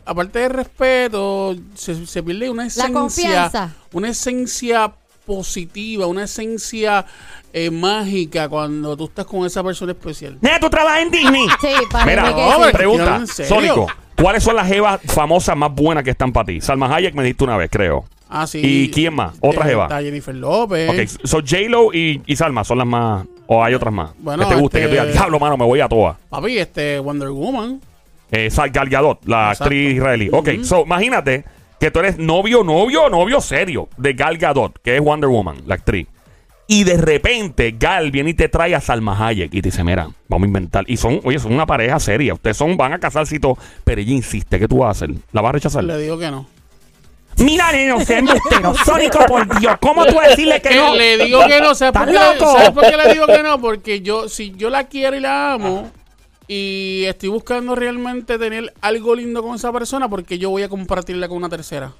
Aparte 0.05 0.39
del 0.39 0.51
respeto, 0.51 1.55
se, 1.75 2.05
se 2.05 2.23
pierde 2.23 2.49
una 2.49 2.65
esencia. 2.67 2.91
confianza. 2.93 3.73
Una 3.93 4.09
esencia 4.09 4.91
positiva, 5.25 6.07
una 6.07 6.23
esencia 6.23 7.05
eh, 7.53 7.69
mágica 7.69 8.49
cuando 8.49 8.97
tú 8.97 9.05
estás 9.05 9.25
con 9.25 9.45
esa 9.45 9.63
persona 9.63 9.91
especial. 9.91 10.37
Nena, 10.41 10.59
tú 10.59 10.69
trabajas 10.69 11.01
en 11.01 11.11
Disney. 11.11 11.47
Sí, 11.61 11.67
parece 11.91 12.09
Mira, 12.09 12.33
que 12.35 12.41
no, 12.59 12.65
sí. 12.65 12.71
pregunta. 12.73 13.23
Sónico, 13.27 13.87
¿cuáles 14.19 14.43
son 14.43 14.55
las 14.55 14.67
jevas 14.67 14.99
famosas 15.05 15.55
más 15.55 15.73
buenas 15.73 16.03
que 16.03 16.11
están 16.11 16.31
para 16.33 16.47
ti? 16.47 16.61
Salma 16.61 16.93
Hayek 16.95 17.13
me 17.13 17.23
diste 17.23 17.43
una 17.43 17.57
vez, 17.57 17.69
creo. 17.71 18.05
Ah, 18.27 18.45
sí. 18.47 18.59
¿Y 18.63 18.89
quién 18.91 19.13
más? 19.15 19.35
¿Otra 19.41 19.65
Eh, 19.65 19.69
jeva? 19.69 19.83
Está 19.85 20.01
Jennifer 20.01 20.35
López. 20.35 20.89
Ok, 21.17 21.25
so 21.27 21.37
J-Lo 21.39 21.93
y, 21.93 22.21
y 22.25 22.35
Salma 22.35 22.63
son 22.63 22.77
las 22.79 22.87
más. 22.87 23.25
¿O 23.47 23.63
hay 23.63 23.73
otras 23.73 23.91
más? 23.93 24.11
Bueno, 24.19 24.47
que 24.47 24.55
te 24.55 24.61
guste, 24.61 24.77
este- 24.77 24.89
que 24.91 24.95
tú 24.97 25.01
digas, 25.01 25.13
diablo, 25.13 25.39
mano, 25.39 25.57
me 25.57 25.65
voy 25.65 25.79
a 25.79 25.87
todas. 25.87 26.17
Papi, 26.29 26.59
este 26.59 26.99
Wonder 26.99 27.29
Woman. 27.29 27.81
Eh, 28.31 28.49
Gal 28.71 28.89
Gadot, 28.89 29.25
la 29.25 29.49
Exacto. 29.49 29.63
actriz 29.65 29.95
israelí. 29.95 30.29
Ok, 30.31 30.49
so 30.63 30.83
imagínate 30.85 31.45
que 31.79 31.91
tú 31.91 31.99
eres 31.99 32.17
novio, 32.17 32.63
novio, 32.63 33.09
novio 33.09 33.41
serio 33.41 33.89
de 33.97 34.13
Gal 34.13 34.37
Gadot, 34.37 34.79
que 34.83 34.97
es 34.97 35.01
Wonder 35.01 35.29
Woman, 35.29 35.63
la 35.65 35.75
actriz. 35.75 36.07
Y 36.67 36.83
de 36.83 36.97
repente 36.97 37.75
Gal 37.79 38.11
viene 38.11 38.29
y 38.29 38.33
te 38.35 38.47
trae 38.47 38.75
a 38.75 38.81
Salma 38.81 39.17
Hayek 39.27 39.51
y 39.51 39.61
te 39.61 39.69
dice, 39.69 39.83
mira, 39.83 40.07
vamos 40.27 40.45
a 40.45 40.47
inventar. 40.47 40.85
Y 40.87 40.97
son, 40.97 41.19
oye, 41.23 41.39
son 41.39 41.51
una 41.51 41.65
pareja 41.65 41.99
seria. 41.99 42.35
Ustedes 42.35 42.57
son, 42.57 42.77
van 42.77 42.93
a 42.93 42.99
casarse 42.99 43.37
y 43.37 43.39
todo. 43.39 43.57
Pero 43.83 43.99
ella 44.01 44.11
insiste, 44.13 44.59
¿qué 44.59 44.67
tú 44.67 44.77
vas 44.77 44.89
a 44.89 44.91
hacer? 44.91 45.15
¿La 45.31 45.41
vas 45.41 45.49
a 45.49 45.53
rechazar? 45.53 45.83
Le 45.83 45.97
digo 45.97 46.19
que 46.19 46.29
no. 46.29 46.45
Mira, 47.37 47.71
neno, 47.71 47.99
sea 48.01 48.19
embustero. 48.19 48.75
Sónico, 48.85 49.25
por 49.25 49.59
Dios, 49.59 49.77
¿cómo 49.79 50.05
tú 50.05 50.19
decirle 50.19 50.61
que 50.61 50.75
no? 50.75 50.93
le 50.93 51.25
digo 51.25 51.41
que 51.47 51.59
no, 51.59 51.73
¿sabes 51.73 51.93
por, 51.93 52.05
qué, 52.05 52.11
¿Estás 52.11 52.39
loco? 52.39 52.53
¿sabes 52.53 52.69
por 52.71 52.83
qué 52.83 52.97
le 52.97 53.13
digo 53.13 53.25
que 53.25 53.41
no? 53.43 53.59
Porque 53.59 54.01
yo, 54.01 54.29
si 54.29 54.51
yo 54.51 54.69
la 54.69 54.83
quiero 54.83 55.15
y 55.15 55.21
la 55.21 55.53
amo 55.53 55.89
y 56.51 57.03
estoy 57.05 57.29
buscando 57.29 57.75
realmente 57.75 58.39
tener 58.39 58.73
algo 58.81 59.13
lindo 59.15 59.43
con 59.43 59.53
esa 59.55 59.71
persona, 59.71 60.09
porque 60.09 60.39
yo 60.39 60.49
voy 60.49 60.63
a 60.63 60.69
compartirla 60.69 61.27
con 61.27 61.37
una 61.37 61.47
tercera. 61.47 61.93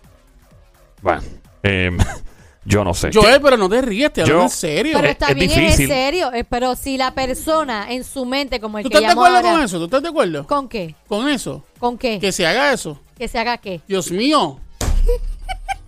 Bueno, 1.04 1.22
eh, 1.62 1.92
yo 2.66 2.84
no 2.84 2.96
sé. 2.96 3.12
Joel, 3.14 3.40
pero 3.42 3.58
no 3.58 3.70
te 3.70 3.80
ríes, 3.82 4.12
te 4.12 4.22
hablo 4.24 4.34
Yo- 4.34 4.42
en 4.44 4.50
serio. 4.50 4.94
Pero 4.96 5.06
Es- 5.08 5.12
está 5.12 5.28
es 5.28 5.36
bien, 5.36 5.50
difícil. 5.50 5.66
es 5.70 5.80
en 5.82 5.88
serio. 5.88 6.34
eh, 6.34 6.44
Pero 6.44 6.76
si 6.76 6.98
la 6.98 7.14
persona 7.14 7.92
en 7.92 8.04
su 8.04 8.26
mente, 8.26 8.60
como 8.60 8.80
el 8.80 8.84
¿Tú 8.86 8.90
que 8.90 8.96
estás 8.98 9.10
de 9.10 9.12
llamó 9.12 9.22
acuerdo 9.26 9.38
ahora- 9.48 9.52
con 9.60 9.66
eso? 9.66 9.78
¿Tú 9.78 9.86
estás 9.86 10.02
de 10.02 10.10
acuerdo? 10.10 10.48
¿Con 10.48 10.68
qué? 10.68 10.96
Con 11.08 11.30
eso. 11.30 11.64
¿Con 11.78 11.98
qué? 12.00 12.18
Que 12.20 12.32
se 12.32 12.48
haga 12.48 12.74
eso. 12.74 13.00
Que 13.16 13.28
se 13.28 13.38
haga 13.38 13.58
qué. 13.60 13.82
Dios 13.88 14.10
mío. 14.12 14.60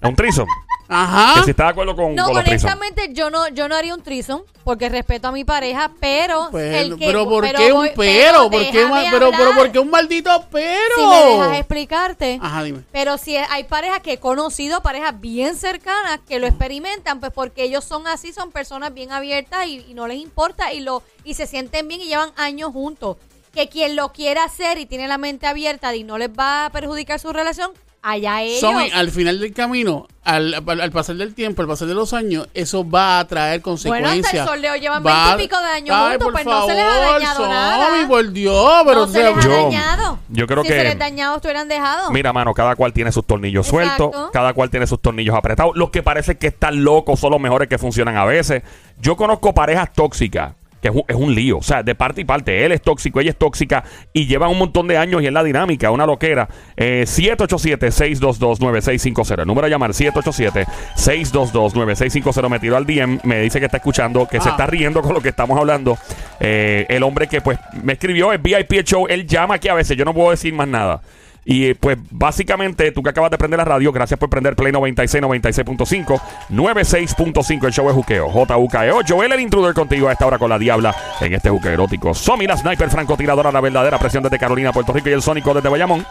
Es 0.02 0.08
un 0.08 0.16
trizo. 0.16 0.46
Ajá. 0.94 1.36
Que 1.40 1.44
si 1.46 1.52
estás 1.52 1.68
de 1.68 1.72
acuerdo 1.72 1.96
con, 1.96 2.14
No, 2.16 2.26
con 2.26 2.36
los 2.36 2.44
trizos. 2.44 2.66
honestamente 2.66 3.14
yo 3.14 3.30
no 3.30 3.48
yo 3.50 3.68
no 3.70 3.76
haría 3.76 3.96
un 3.96 4.04
trison 4.04 4.44
porque 4.64 4.90
respeto 4.90 5.30
a 5.30 5.32
mi 5.32 5.44
pareja, 5.46 5.92
pero 6.00 6.50
Pero, 6.52 6.78
el 6.78 6.98
que 7.00 7.06
pero 7.06 7.26
¿por 7.30 7.50
qué 7.54 7.72
un 7.72 7.80
voy- 7.80 7.92
pero? 7.96 8.50
¿Por 8.52 8.62
qué, 8.62 8.72
pero, 8.72 9.10
pero 9.10 9.26
hablar. 9.28 9.56
¿por 9.58 9.72
qué 9.72 9.80
un 9.80 9.90
maldito 9.90 10.46
pero? 10.52 10.96
Si 10.96 11.06
me 11.08 11.16
dejas 11.32 11.58
explicarte. 11.60 12.40
Ajá, 12.42 12.64
dime. 12.64 12.82
Pero 12.92 13.18
si 13.18 13.38
hay 13.38 13.64
parejas 13.64 14.02
que 14.02 14.14
he 14.14 14.20
conocido, 14.20 14.82
parejas 14.82 15.20
bien 15.20 15.56
cercanas, 15.56 16.20
que 16.28 16.40
lo 16.40 16.46
experimentan, 16.48 17.20
pues 17.20 17.32
porque 17.32 17.64
ellos 17.64 17.86
son 17.86 18.06
así, 18.08 18.34
son 18.34 18.52
personas 18.52 18.94
bien 18.94 19.12
abiertas 19.12 19.66
y, 19.68 19.86
y 19.88 19.94
no 19.94 20.08
les 20.08 20.18
importa 20.18 20.74
y 20.74 20.82
lo 20.82 21.04
y 21.24 21.36
se 21.36 21.48
sienten 21.48 21.88
bien 21.88 22.02
y 22.02 22.06
llevan 22.08 22.32
años 22.36 22.72
juntos. 22.74 23.18
Que 23.54 23.68
quien 23.68 23.96
lo 23.96 24.14
quiera 24.14 24.44
hacer 24.46 24.78
y 24.78 24.86
tiene 24.86 25.08
la 25.08 25.18
mente 25.18 25.46
abierta 25.48 25.94
y 25.96 26.04
no 26.04 26.18
les 26.18 26.30
va 26.30 26.66
a 26.66 26.70
perjudicar 26.70 27.20
su 27.20 27.34
relación, 27.34 27.72
allá 28.02 28.42
ellos. 28.42 28.60
Somi, 28.60 28.90
al 28.92 29.12
final 29.12 29.40
del 29.40 29.54
camino, 29.54 30.08
al, 30.24 30.54
al- 30.54 30.82
al 30.82 30.92
pasar 30.92 31.16
del 31.16 31.34
tiempo, 31.34 31.62
al 31.62 31.68
pasar 31.68 31.88
de 31.88 31.94
los 31.94 32.14
años, 32.14 32.48
eso 32.54 32.88
va 32.90 33.20
a 33.20 33.28
traer 33.28 33.62
Bueno, 33.62 33.64
consecuencias. 33.64 34.26
hasta 34.26 34.40
el 34.42 34.48
soldeo 34.48 34.76
llevan 34.76 35.06
Va- 35.06 35.26
20 35.36 35.44
y 35.44 35.48
pico 35.48 35.60
de 35.62 35.68
años 35.68 35.96
Ay, 36.00 36.10
juntos, 36.12 36.24
por 36.26 36.34
pues 36.34 36.46
no 36.46 36.68
se 36.68 36.74
les 36.74 36.84
ha 36.84 36.90
favor, 36.90 37.14
dañado 37.14 37.36
Somi, 37.38 37.50
nada. 37.50 38.08
por 38.08 38.32
Dios, 38.32 38.74
pero 38.86 38.96
no 38.96 39.04
o 39.04 39.08
se 39.08 39.24
les 39.24 39.38
ha 39.38 39.42
yo- 39.42 39.64
dañado. 39.64 40.20
yo 40.30 40.48
creo 40.48 40.62
si 40.64 40.70
que- 40.70 40.78
se 40.78 40.84
les 40.84 41.00
dañado, 41.00 41.36
estuvieran 41.36 41.68
dejados. 41.68 42.12
Mira, 42.12 42.34
mano, 42.34 42.54
cada 42.54 42.76
cual 42.76 42.94
tiene 42.94 43.12
sus 43.12 43.26
tornillos 43.26 43.68
Exacto. 43.68 44.12
sueltos, 44.12 44.32
cada 44.32 44.54
cual 44.54 44.70
tiene 44.70 44.88
sus 44.88 45.02
tornillos 45.02 45.36
apretados. 45.36 45.74
Los 45.76 45.90
que 45.90 46.04
parecen 46.04 46.38
que 46.38 46.48
están 46.48 46.84
locos 46.84 47.20
son 47.20 47.32
los 47.32 47.40
mejores 47.42 47.68
que 47.70 47.78
funcionan 47.78 48.18
a 48.18 48.26
veces. 48.26 48.64
Yo 49.00 49.16
conozco 49.16 49.54
parejas 49.54 49.92
tóxicas, 49.94 50.54
que 50.82 50.88
es 50.90 50.96
un, 50.96 51.04
es 51.08 51.16
un 51.16 51.34
lío, 51.36 51.58
o 51.60 51.64
sea, 51.64 51.84
de 51.84 51.94
parte 51.96 52.22
y 52.22 52.26
parte. 52.26 52.66
Él 52.66 52.72
es 52.72 52.82
tóxico, 52.82 53.20
ella 53.20 53.30
es 53.32 53.38
tóxica 53.38 53.84
y 54.14 54.26
llevan 54.26 54.50
un 54.50 54.58
montón 54.58 54.88
de 54.88 54.98
años 54.98 55.22
y 55.22 55.28
es 55.28 55.34
la 55.34 55.44
dinámica, 55.44 55.92
una 55.92 56.06
loquera. 56.06 56.48
Eh, 56.76 57.04
787-622-9650. 57.08 59.42
El 59.42 59.48
número 59.48 59.68
a 59.68 59.70
llamar, 59.70 59.92
787-622-9650. 59.94 62.50
Me 62.50 62.60
tiró 62.60 62.78
al 62.78 62.86
DM, 62.86 63.20
me 63.24 63.42
dice 63.42 63.60
que 63.60 63.66
está 63.66 63.78
escuchando, 63.78 64.28
que 64.28 64.40
se 64.42 64.50
Ah. 64.50 64.52
está 64.52 64.68
riendo 64.68 65.02
con 65.02 65.14
lo 65.14 65.22
que 65.22 65.30
estamos 65.30 65.58
hablando. 65.58 65.98
Eh, 66.40 66.86
el 66.90 67.04
hombre 67.04 67.28
que 67.28 67.42
pues 67.42 67.58
me 67.84 67.94
escribió, 67.94 68.34
es 68.34 68.42
VIP 68.42 68.74
el 68.80 68.84
show, 68.84 69.06
él 69.08 69.28
llama 69.28 69.56
aquí 69.56 69.68
a 69.68 69.74
veces, 69.74 69.98
yo 69.98 70.06
no 70.06 70.14
puedo 70.14 70.32
decir 70.32 70.54
más 70.54 70.68
nada. 70.68 71.02
Y 71.44 71.74
pues 71.74 71.98
básicamente 72.12 72.92
tú 72.92 73.02
que 73.02 73.10
acabas 73.10 73.32
de 73.32 73.38
prender 73.38 73.58
la 73.58 73.66
radio, 73.66 73.92
gracias 73.92 74.20
por 74.20 74.30
prender 74.30 74.56
Play 74.56 74.72
96, 74.72 75.24
96.5, 75.24 76.22
96.5 76.50 77.66
el 77.66 77.74
show 77.74 77.90
es 77.90 77.96
Juqueo, 77.96 78.30
J-U-K-E-O. 78.30 79.02
Joel 79.08 79.32
el 79.32 79.40
intruder 79.40 79.74
contigo 79.74 80.08
a 80.08 80.12
esta 80.12 80.28
hora 80.28 80.38
con 80.38 80.50
la 80.50 80.60
diabla 80.60 80.96
en 81.20 81.34
este 81.34 81.50
juqueo 81.50 81.72
erótico. 81.72 82.14
Somi 82.14 82.46
la 82.46 82.58
sniper 82.58 82.90
francotiradora, 82.90 83.52
la 83.52 83.62
verdadera 83.62 83.98
presión 83.98 84.22
desde 84.24 84.38
Carolina, 84.38 84.72
Puerto 84.72 84.94
Rico 84.94 85.10
y 85.10 85.14
el 85.14 85.22
sónico 85.24 85.54
desde 85.54 85.70
Bayamón. 85.70 86.06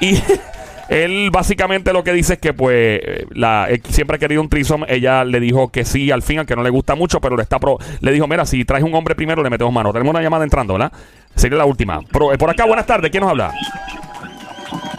Y 0.00 0.20
él 0.88 1.30
básicamente 1.30 1.92
lo 1.92 2.02
que 2.02 2.12
dice 2.12 2.34
es 2.34 2.38
que 2.40 2.52
pues 2.52 3.00
la, 3.30 3.68
siempre 3.88 4.16
ha 4.16 4.18
querido 4.18 4.40
un 4.40 4.48
trisom. 4.48 4.84
Ella 4.88 5.24
le 5.24 5.38
dijo 5.38 5.68
que 5.68 5.84
sí 5.84 6.10
al 6.10 6.22
fin, 6.22 6.38
aunque 6.38 6.56
no 6.56 6.64
le 6.64 6.70
gusta 6.70 6.96
mucho, 6.96 7.20
pero 7.20 7.36
le 7.36 7.42
está 7.44 7.60
pro, 7.60 7.78
le 8.00 8.10
dijo, 8.10 8.26
mira, 8.26 8.44
si 8.44 8.64
traes 8.64 8.82
un 8.82 8.94
hombre 8.94 9.14
primero 9.14 9.40
le 9.40 9.50
metemos 9.50 9.72
mano. 9.72 9.92
Tenemos 9.92 10.10
una 10.12 10.22
llamada 10.22 10.42
entrando, 10.42 10.74
¿verdad? 10.74 10.92
Sería 11.36 11.58
la 11.58 11.64
última. 11.64 12.00
Pero, 12.12 12.32
eh, 12.32 12.38
por 12.38 12.50
acá, 12.50 12.64
buenas 12.64 12.86
tardes, 12.86 13.12
¿quién 13.12 13.20
nos 13.20 13.30
habla? 13.30 13.52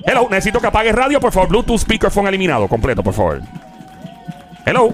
Hello, 0.05 0.27
necesito 0.29 0.59
que 0.59 0.67
apagues 0.67 0.93
radio, 0.93 1.19
por 1.19 1.31
favor. 1.31 1.49
Bluetooth 1.49 1.79
speakerphone 1.79 2.27
eliminado, 2.27 2.67
completo, 2.67 3.01
por 3.03 3.13
favor. 3.13 3.41
Hello. 4.65 4.93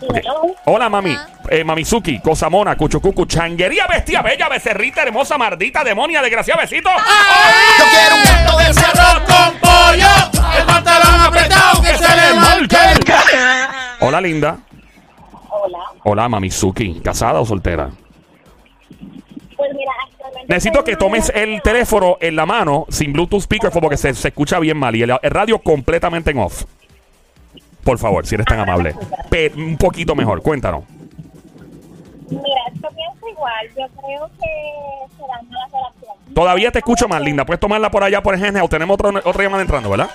Ok. 0.00 0.18
Hola, 0.66 0.88
mami. 0.88 1.16
Eh, 1.50 1.64
Mamizuki, 1.64 2.20
Cosamona, 2.20 2.76
Cuchucucu, 2.76 3.24
Changuería, 3.24 3.86
Bestia, 3.86 4.20
Bella, 4.22 4.48
Becerrita, 4.48 5.02
Hermosa, 5.02 5.38
Mardita, 5.38 5.82
Demonia, 5.82 6.20
Desgraciada, 6.20 6.60
Besito. 6.60 6.90
Yo 6.90 7.84
quiero 7.90 8.16
un 8.16 8.22
plato 8.22 8.58
de 8.58 8.70
ese 8.70 8.84
arroz 8.84 9.22
con 9.26 9.58
pollo. 9.58 10.08
El 10.58 10.64
pantalón 10.66 11.20
apretado 11.20 11.82
que 11.82 11.96
se 11.96 12.16
le 12.16 12.34
marque. 12.34 12.76
Hola, 14.00 14.20
linda. 14.20 14.58
Hola. 15.48 15.78
Hola, 16.04 16.28
Mamizuki. 16.28 17.00
¿Casada 17.02 17.40
o 17.40 17.46
soltera? 17.46 17.90
Necesito 20.46 20.84
que 20.84 20.92
una 20.92 20.98
tomes 20.98 21.32
el 21.34 21.60
teléfono 21.62 22.16
en 22.20 22.36
la 22.36 22.46
mano 22.46 22.86
sin 22.88 23.12
Bluetooth 23.12 23.42
speakerphone 23.42 23.80
porque 23.82 23.96
se, 23.96 24.14
se 24.14 24.28
escucha 24.28 24.58
bien 24.58 24.76
mal 24.76 24.94
y 24.94 25.02
el, 25.02 25.12
el 25.20 25.30
radio 25.30 25.58
completamente 25.58 26.30
en 26.30 26.38
off. 26.38 26.64
Por 27.84 27.98
favor, 27.98 28.26
si 28.26 28.34
eres 28.34 28.46
tan 28.46 28.60
amable. 28.60 28.94
Pe- 29.30 29.52
un 29.56 29.76
poquito 29.76 30.14
mejor, 30.14 30.42
cuéntanos. 30.42 30.84
Mira, 32.30 32.42
yo 32.74 32.88
pienso 32.90 33.28
igual. 33.30 33.66
Yo 33.68 33.86
creo 34.02 34.30
que 34.38 35.16
se 35.16 35.22
daña 35.22 35.48
la 35.50 35.66
relación. 35.78 36.34
Todavía 36.34 36.70
te 36.70 36.78
escucho 36.80 37.08
más, 37.08 37.22
linda. 37.22 37.46
Puedes 37.46 37.60
tomarla 37.60 37.90
por 37.90 38.04
allá 38.04 38.22
por 38.22 38.34
el 38.34 38.56
o 38.60 38.68
tenemos 38.68 38.94
otro, 38.94 39.10
otra 39.24 39.42
llamada 39.42 39.62
entrando, 39.62 39.88
¿verdad? 39.88 40.10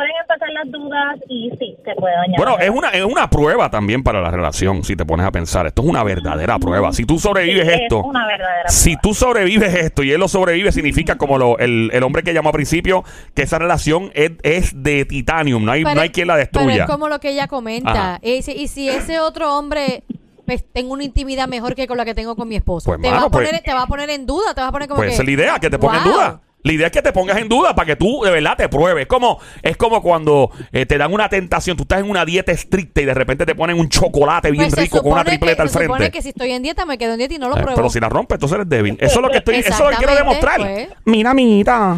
pueden 0.00 0.12
empezar 0.22 0.48
las 0.50 0.70
dudas 0.72 1.16
y 1.28 1.50
sí, 1.58 1.76
se 1.84 1.94
puede 1.96 2.14
dañar. 2.16 2.36
Bueno, 2.38 2.58
es 2.58 2.70
una, 2.70 2.88
es 2.90 3.04
una 3.04 3.28
prueba 3.28 3.70
también 3.70 4.02
para 4.02 4.20
la 4.22 4.30
relación, 4.30 4.82
si 4.82 4.96
te 4.96 5.04
pones 5.04 5.26
a 5.26 5.30
pensar. 5.30 5.66
Esto 5.66 5.82
es 5.82 5.88
una 5.88 6.02
verdadera 6.02 6.58
prueba. 6.58 6.90
Si 6.92 7.04
tú 7.04 7.18
sobrevives 7.18 7.66
Sí, 7.66 7.72
es 7.74 7.80
esto, 7.82 8.02
una 8.02 8.26
verdadera 8.26 8.68
si 8.68 8.90
prueba. 8.96 9.00
tú 9.02 9.14
sobrevives 9.14 9.74
esto 9.74 10.02
y 10.02 10.12
él 10.12 10.20
lo 10.20 10.28
sobrevive, 10.28 10.72
significa 10.72 11.16
como 11.18 11.36
lo, 11.36 11.58
el, 11.58 11.90
el 11.92 12.02
hombre 12.02 12.22
que 12.22 12.32
llamó 12.32 12.48
al 12.48 12.54
principio, 12.54 13.04
que 13.34 13.42
esa 13.42 13.58
relación 13.58 14.10
es, 14.14 14.32
es 14.42 14.82
de 14.82 15.04
titanium, 15.04 15.64
no 15.64 15.72
hay, 15.72 15.84
no 15.84 16.00
hay 16.00 16.08
quien 16.10 16.28
la 16.28 16.34
Pero 16.34 16.46
destruya. 16.46 16.84
es 16.84 16.90
como 16.90 17.08
lo 17.08 17.20
que 17.20 17.30
ella 17.30 17.46
comenta. 17.46 18.18
Y 18.22 18.40
si, 18.42 18.52
y 18.52 18.68
si 18.68 18.88
ese 18.88 19.20
otro 19.20 19.58
hombre 19.58 20.02
pues, 20.46 20.64
tengo 20.72 20.94
una 20.94 21.04
intimidad 21.04 21.46
mejor 21.46 21.74
que 21.74 21.86
con 21.86 21.96
la 21.96 22.04
que 22.04 22.14
tengo 22.14 22.34
con 22.36 22.48
mi 22.48 22.56
esposo, 22.56 22.86
Pues, 22.90 23.00
te, 23.02 23.10
va 23.10 23.18
a 23.24 23.28
poner, 23.28 23.50
pues- 23.50 23.62
te 23.62 23.72
va 23.74 23.82
a 23.82 23.86
poner 23.86 24.08
en 24.10 24.24
duda, 24.26 24.54
te 24.54 24.60
va 24.62 24.68
a 24.68 24.72
poner 24.72 24.88
como 24.88 24.96
Pues 24.98 25.08
que... 25.10 25.14
esa 25.14 25.22
es 25.22 25.26
la 25.26 25.32
idea, 25.32 25.58
que 25.58 25.68
te 25.70 25.78
ponga 25.78 25.98
en 25.98 26.04
Wow. 26.04 26.12
duda. 26.12 26.40
La 26.62 26.72
idea 26.72 26.86
es 26.88 26.92
que 26.92 27.00
te 27.00 27.12
pongas 27.12 27.38
en 27.38 27.48
duda 27.48 27.74
para 27.74 27.86
que 27.86 27.96
tú 27.96 28.22
de 28.22 28.30
verdad 28.30 28.54
te 28.56 28.68
pruebes. 28.68 29.02
Es 29.02 29.08
como, 29.08 29.38
es 29.62 29.76
como 29.78 30.02
cuando 30.02 30.50
eh, 30.72 30.84
te 30.84 30.98
dan 30.98 31.12
una 31.12 31.28
tentación, 31.28 31.76
tú 31.76 31.84
estás 31.84 32.00
en 32.00 32.10
una 32.10 32.24
dieta 32.26 32.52
estricta 32.52 33.00
y 33.00 33.06
de 33.06 33.14
repente 33.14 33.46
te 33.46 33.54
ponen 33.54 33.78
un 33.78 33.88
chocolate 33.88 34.50
bien 34.50 34.64
Pues 34.64 34.74
se 34.74 34.80
rico 34.82 35.02
con 35.02 35.12
una 35.12 35.24
tripleta 35.24 35.56
que, 35.56 35.62
al 35.62 35.68
Se 35.70 35.78
supone 35.80 35.98
frente. 35.98 36.12
que 36.18 36.22
si 36.22 36.28
estoy 36.30 36.50
en 36.52 36.62
dieta, 36.62 36.84
me 36.84 36.98
quedo 36.98 37.12
en 37.12 37.18
dieta 37.18 37.34
y 37.34 37.38
no 37.38 37.48
lo 37.48 37.56
Eh, 37.56 37.62
pruebo. 37.62 37.76
pero 37.76 37.88
si 37.88 37.98
la 38.00 38.08
rompes, 38.10 38.36
entonces 38.36 38.56
eres 38.56 38.68
débil. 38.68 38.96
Eso 39.00 39.20
es 39.20 39.22
lo 39.22 39.30
que 39.30 39.38
estoy, 39.38 39.54
eso 39.56 39.72
es 39.72 39.80
lo 39.80 39.88
que 39.90 39.96
quiero 39.96 40.14
demostrar. 40.14 40.60
pues. 40.60 40.88
Mira, 41.06 41.30
amiguita. 41.30 41.96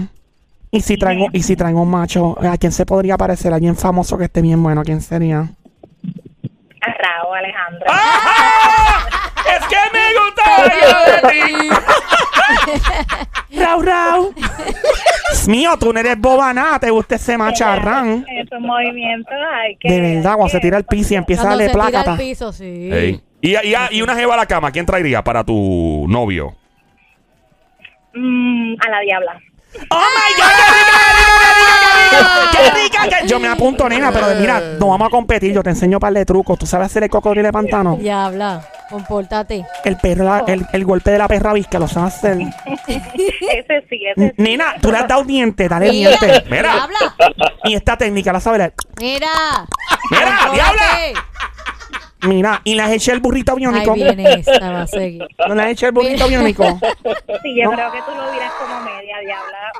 ¿Y 0.70 0.80
si 0.80 0.96
traigo, 0.96 1.26
y 1.32 1.42
si 1.42 1.56
traigo 1.56 1.82
un 1.82 1.90
macho? 1.90 2.38
¿A 2.40 2.56
quién 2.56 2.72
se 2.72 2.86
podría 2.86 3.16
parecer? 3.18 3.52
¿Alguien 3.52 3.74
famoso 3.76 4.16
que 4.16 4.24
esté 4.24 4.40
bien 4.42 4.62
bueno? 4.62 4.82
¿Quién 4.84 5.00
sería? 5.02 5.40
A 5.40 6.92
Raúl 6.94 7.36
Alejandro. 7.36 7.86
¡Ah! 7.90 9.06
Es 9.56 9.66
que 9.68 9.76
me 9.92 10.04
gusta 10.18 10.44
yo 10.80 10.96
de 11.12 11.16
ti. 11.32 11.68
Rau, 13.60 13.82
rau. 13.82 14.34
Dios 14.34 15.48
mío, 15.48 15.76
tú 15.78 15.92
no 15.92 16.00
eres 16.00 16.18
bobana, 16.18 16.78
te 16.80 16.90
gusta 16.90 17.16
ese 17.16 17.36
macharrán. 17.36 18.24
Esos 18.42 18.60
movimientos 18.60 19.34
hay 19.54 19.76
que... 19.76 19.88
De 19.90 20.00
verdad, 20.00 20.34
cuando 20.36 20.48
se 20.48 20.60
tira 20.60 20.78
al 20.78 20.84
piso 20.84 21.14
y 21.14 21.16
empieza 21.18 21.42
a 21.42 21.48
darle 21.50 21.66
se 21.66 21.72
tira 21.72 21.82
plácata. 21.84 22.12
al 22.12 22.18
piso, 22.18 22.52
sí. 22.52 22.90
Ey. 22.92 23.20
Y, 23.42 23.56
y, 23.56 23.74
y 23.90 24.02
una 24.02 24.14
jeva 24.14 24.34
a 24.34 24.36
la 24.38 24.46
cama, 24.46 24.70
¿quién 24.70 24.86
traería 24.86 25.22
para 25.22 25.44
tu 25.44 26.06
novio? 26.08 26.54
Mm, 28.14 28.74
a 28.80 28.90
la 28.90 29.00
diabla. 29.00 29.40
¡Oh, 29.90 29.96
my 29.96 30.32
God! 30.36 30.46
¡Qué 30.48 30.74
rica, 30.86 31.01
Yo 33.26 33.38
me 33.40 33.48
apunto, 33.48 33.88
nena, 33.88 34.10
pero 34.12 34.26
mira, 34.38 34.60
no 34.78 34.88
vamos 34.88 35.06
a 35.08 35.10
competir. 35.10 35.52
Yo 35.52 35.62
te 35.62 35.70
enseño 35.70 35.96
un 35.96 36.00
par 36.00 36.12
de 36.12 36.24
trucos. 36.24 36.58
¿Tú 36.58 36.66
sabes 36.66 36.86
hacer 36.86 37.02
el 37.04 37.10
cocodrilo 37.10 37.46
de 37.46 37.52
pantano? 37.52 37.98
Ya 38.00 38.26
habla, 38.26 38.66
compórtate. 38.90 39.64
El 39.84 39.96
perro, 39.96 40.24
la- 40.24 40.44
el, 40.46 40.66
el 40.72 40.84
golpe 40.84 41.10
de 41.10 41.18
la 41.18 41.28
perra 41.28 41.52
visca, 41.52 41.78
lo 41.78 41.88
sabes 41.88 42.14
hacer. 42.14 42.38
Ese 42.86 43.84
sí, 43.88 44.02
ese 44.06 44.28
sí. 44.28 44.32
Nena, 44.42 44.74
tú 44.80 44.90
le 44.90 44.98
has 44.98 45.08
dado 45.08 45.24
diente, 45.24 45.68
dale 45.68 45.90
Mira, 45.90 46.10
diente. 46.10 46.44
Mira. 46.50 46.84
habla. 46.84 46.98
Y 47.64 47.74
esta 47.74 47.96
técnica, 47.96 48.32
la 48.32 48.40
sabes. 48.40 48.58
la- 48.60 48.72
Mira. 49.00 49.28
Mira, 50.10 50.38
Contrólate. 50.46 50.54
diabla. 50.54 51.24
Mira, 52.24 52.60
y 52.62 52.74
le 52.76 52.82
has 52.82 52.92
hecho 52.92 53.12
el 53.12 53.18
burrito 53.20 53.52
Ahí 53.52 53.58
biónico. 53.58 53.94
viene 53.94 54.32
esta, 54.34 54.70
va 54.70 54.82
a 54.82 54.86
seguir. 54.86 55.26
No 55.48 55.54
le 55.56 55.62
has 55.62 55.68
hecho 55.70 55.86
el 55.86 55.92
burrito 55.92 56.28
biónico. 56.28 56.64
Sí, 57.42 57.56
yo 57.56 57.64
No. 57.64 57.72
creo 57.72 57.92
que 57.92 57.98
tú 58.02 58.12
lo 58.16 58.32
miras 58.32 58.52
como 58.60 58.80
media 58.82 59.16
diabla. 59.18 59.72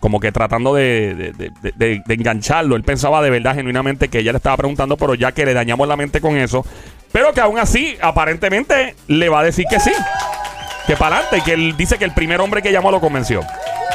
Como 0.01 0.21
que 0.21 0.31
tratando 0.33 0.75
de, 0.75 1.33
de- 1.77 2.03
engancharlo. 2.09 2.77
Él 2.77 2.85
pensaba 2.85 3.21
de 3.21 3.31
verdad, 3.31 3.55
genuinamente, 3.57 4.09
que 4.09 4.21
ella 4.21 4.33
le 4.33 4.37
estaba 4.39 4.57
preguntando, 4.57 4.97
pero 4.97 5.15
ya 5.15 5.33
que 5.33 5.45
le 5.45 5.55
dañamos 5.55 5.87
la 5.89 5.97
mente 5.97 6.21
con 6.21 6.37
eso. 6.37 6.65
Pero 7.11 7.33
que 7.33 7.41
aún 7.41 7.59
así, 7.59 7.97
aparentemente, 8.01 8.95
le 9.09 9.29
va 9.29 9.41
a 9.41 9.45
decir 9.45 9.65
que 9.69 9.81
sí. 9.81 9.91
Que 10.87 10.97
para 10.97 11.17
adelante, 11.19 11.43
que 11.45 11.53
él 11.55 11.77
dice 11.77 11.99
que 11.99 12.05
el 12.05 12.13
primer 12.13 12.41
hombre 12.41 12.63
que 12.63 12.71
llamó 12.73 12.91
lo 12.91 13.01
convenció. 13.01 13.41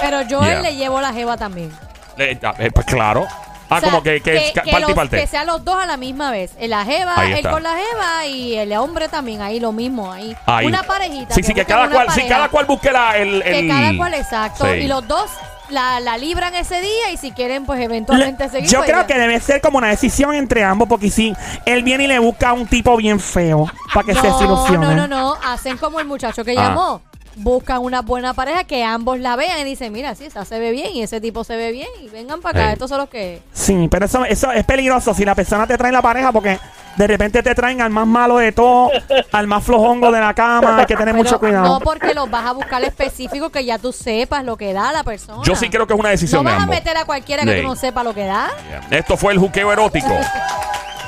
Pero 0.02 0.22
yo 0.24 0.42
Yeah. 0.42 0.58
él 0.58 0.64
le 0.64 0.76
llevo 0.76 1.00
la 1.02 1.14
jeva 1.14 1.38
también. 1.38 1.70
Eh, 2.18 2.38
eh, 2.60 2.72
pues 2.74 2.86
claro. 2.86 3.26
Ah, 3.74 3.78
O 3.78 3.80
sea, 3.82 3.90
como 3.90 4.04
que, 4.04 4.22
que, 4.22 4.52
que 4.54 4.62
parte 4.72 4.78
y 4.78 4.82
los- 4.82 4.94
parte. 4.94 5.18
que 5.20 5.28
sean 5.28 5.48
los 5.48 5.64
dos 5.66 5.76
a 5.76 5.86
la 5.86 5.98
misma 5.98 6.32
vez. 6.32 6.52
El 6.60 6.70
la 6.72 6.86
jeva, 6.86 7.16
él 7.26 7.42
con 7.48 7.62
la 7.64 7.76
jeva 7.76 8.26
y 8.28 8.56
el 8.56 8.74
hombre 8.74 9.08
también, 9.10 9.42
ahí 9.42 9.60
lo 9.60 9.72
mismo, 9.72 10.12
ahí. 10.12 10.36
Ahí. 10.46 10.66
Una 10.68 10.84
parejita. 10.84 11.34
Sí, 11.36 11.44
sí, 11.44 11.54
que 11.54 11.66
cada 11.66 11.90
cual, 11.90 12.08
sí, 12.12 12.24
cada 12.28 12.50
cual 12.50 12.66
busque 12.66 12.92
la, 12.92 13.18
el, 13.18 13.42
Que 13.44 13.60
el- 13.60 13.68
cada 13.68 13.96
cual, 13.98 14.14
exacto. 14.14 14.66
Sí. 14.66 14.72
Y 14.80 14.88
los 14.88 15.08
dos 15.08 15.30
la, 15.70 16.00
la 16.02 16.18
libran 16.18 16.54
ese 16.56 16.82
día 16.82 17.12
y 17.12 17.18
si 17.18 17.32
quieren, 17.32 17.66
pues 17.66 17.80
eventualmente 17.82 18.48
seguir. 18.50 18.70
yo 18.70 18.80
pues, 18.80 18.90
creo 18.92 19.02
ya. 19.02 19.08
que 19.08 19.18
debe 19.18 19.40
ser 19.40 19.60
como 19.62 19.78
una 19.80 19.88
decisión 19.88 20.36
entre 20.36 20.64
ambos, 20.64 20.88
porque 20.88 21.10
si 21.10 21.34
él 21.66 21.84
viene 21.84 22.04
y 22.04 22.08
le 22.08 22.20
busca 22.20 22.50
a 22.50 22.54
un 22.54 22.68
tipo 22.68 22.96
bien 22.98 23.20
feo 23.20 23.68
para 23.94 24.06
que 24.06 24.14
se 24.14 24.22
No, 24.28 24.34
desilusione. 24.38 24.86
no, 24.86 24.96
no, 24.96 25.08
no. 25.08 25.38
Hacen 25.44 25.78
como 25.78 26.00
el 26.00 26.06
muchacho 26.06 26.44
que 26.44 26.52
Ah. 26.52 26.70
llamó. 26.70 27.02
Buscan 27.36 27.80
una 27.82 28.02
buena 28.02 28.34
pareja 28.34 28.63
que 28.63 28.84
ambos 28.84 29.19
la 29.19 29.36
vean 29.36 29.60
y 29.60 29.63
dicen, 29.63 29.91
mira, 29.91 30.13
sí, 30.15 30.26
esa 30.26 30.46
se 30.46 30.60
ve 30.60 30.72
bien 30.72 30.91
y 30.93 31.02
ese 31.02 31.19
tipo 31.19 31.43
se 31.43 31.56
ve 31.56 31.72
bien 31.72 31.88
y 32.02 32.08
vengan 32.10 32.41
para 32.41 32.60
acá. 32.60 32.74
Estos 32.74 32.89
son 32.89 33.00
los 33.00 33.10
que... 33.10 33.41
Sí, 33.52 33.88
pero 33.89 34.06
eso, 34.06 34.24
eso 34.26 34.52
es 34.52 34.63
peligroso 34.65 35.13
si 35.13 35.26
la 35.26 35.34
persona 35.34 35.65
te 35.65 35.78
trae 35.78 35.91
la 35.91 36.02
pareja, 36.02 36.32
porque 36.32 36.60
de 36.96 37.08
repente 37.08 37.41
te 37.41 37.56
traen 37.56 37.82
al 37.82 37.89
más 37.89 38.06
malo 38.06 38.38
de 38.38 38.52
todo, 38.52 38.91
al 39.32 39.48
más 39.48 39.63
flojongo 39.63 40.12
de 40.12 40.19
la 40.19 40.34
cama. 40.36 40.78
Hay 40.78 40.86
que 40.86 40.96
tener 40.96 41.13
Pero 41.15 41.24
mucho 41.24 41.39
cuidado. 41.39 41.67
No 41.67 41.80
porque 41.80 42.13
los 42.13 42.30
vas 42.30 42.46
a 42.46 42.52
buscar 42.52 42.84
específico 42.84 43.50
que 43.50 43.65
ya 43.65 43.80
tú 43.80 43.91
sepas 43.91 44.43
lo 44.43 44.56
que 44.56 44.74
da 44.74 44.91
la 44.91 45.04
persona. 45.04 45.41
Yo 45.43 45.56
sí 45.56 45.69
creo 45.69 45.88
que 45.88 45.93
es 45.93 46.00
una 46.00 46.10
No 46.10 46.12
decisión 46.12 46.43
de 46.46 46.52
vas 46.52 46.60
a 46.60 46.63
ambos. 46.63 46.76
meter 46.76 46.96
a 46.98 47.06
cualquiera 47.06 47.43
que 47.43 47.62
tú 47.62 47.67
no 47.67 47.76
sepas 47.76 48.04
lo 48.04 48.13
que 48.13 48.26
da. 48.26 48.52
Esto 48.91 49.17
fue 49.17 49.34
el 49.34 49.39
juqueo 49.39 49.72
erótico. 49.72 50.15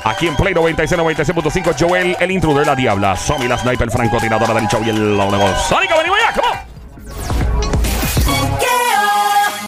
Aquí 0.04 0.28
en 0.28 0.36
Play 0.36 0.54
96, 0.54 1.00
96.5, 1.00 1.74
Joel, 1.80 2.16
el 2.20 2.30
intruder, 2.30 2.64
la 2.64 2.76
diabla, 2.76 3.16
Somi, 3.16 3.48
la 3.48 3.58
sniper, 3.58 3.90
francotiradora 3.90 4.54
del 4.54 4.68
show 4.68 4.80
y 4.86 4.90
el 4.90 5.18
Sónico, 5.68 5.96
venimos. 5.98 6.15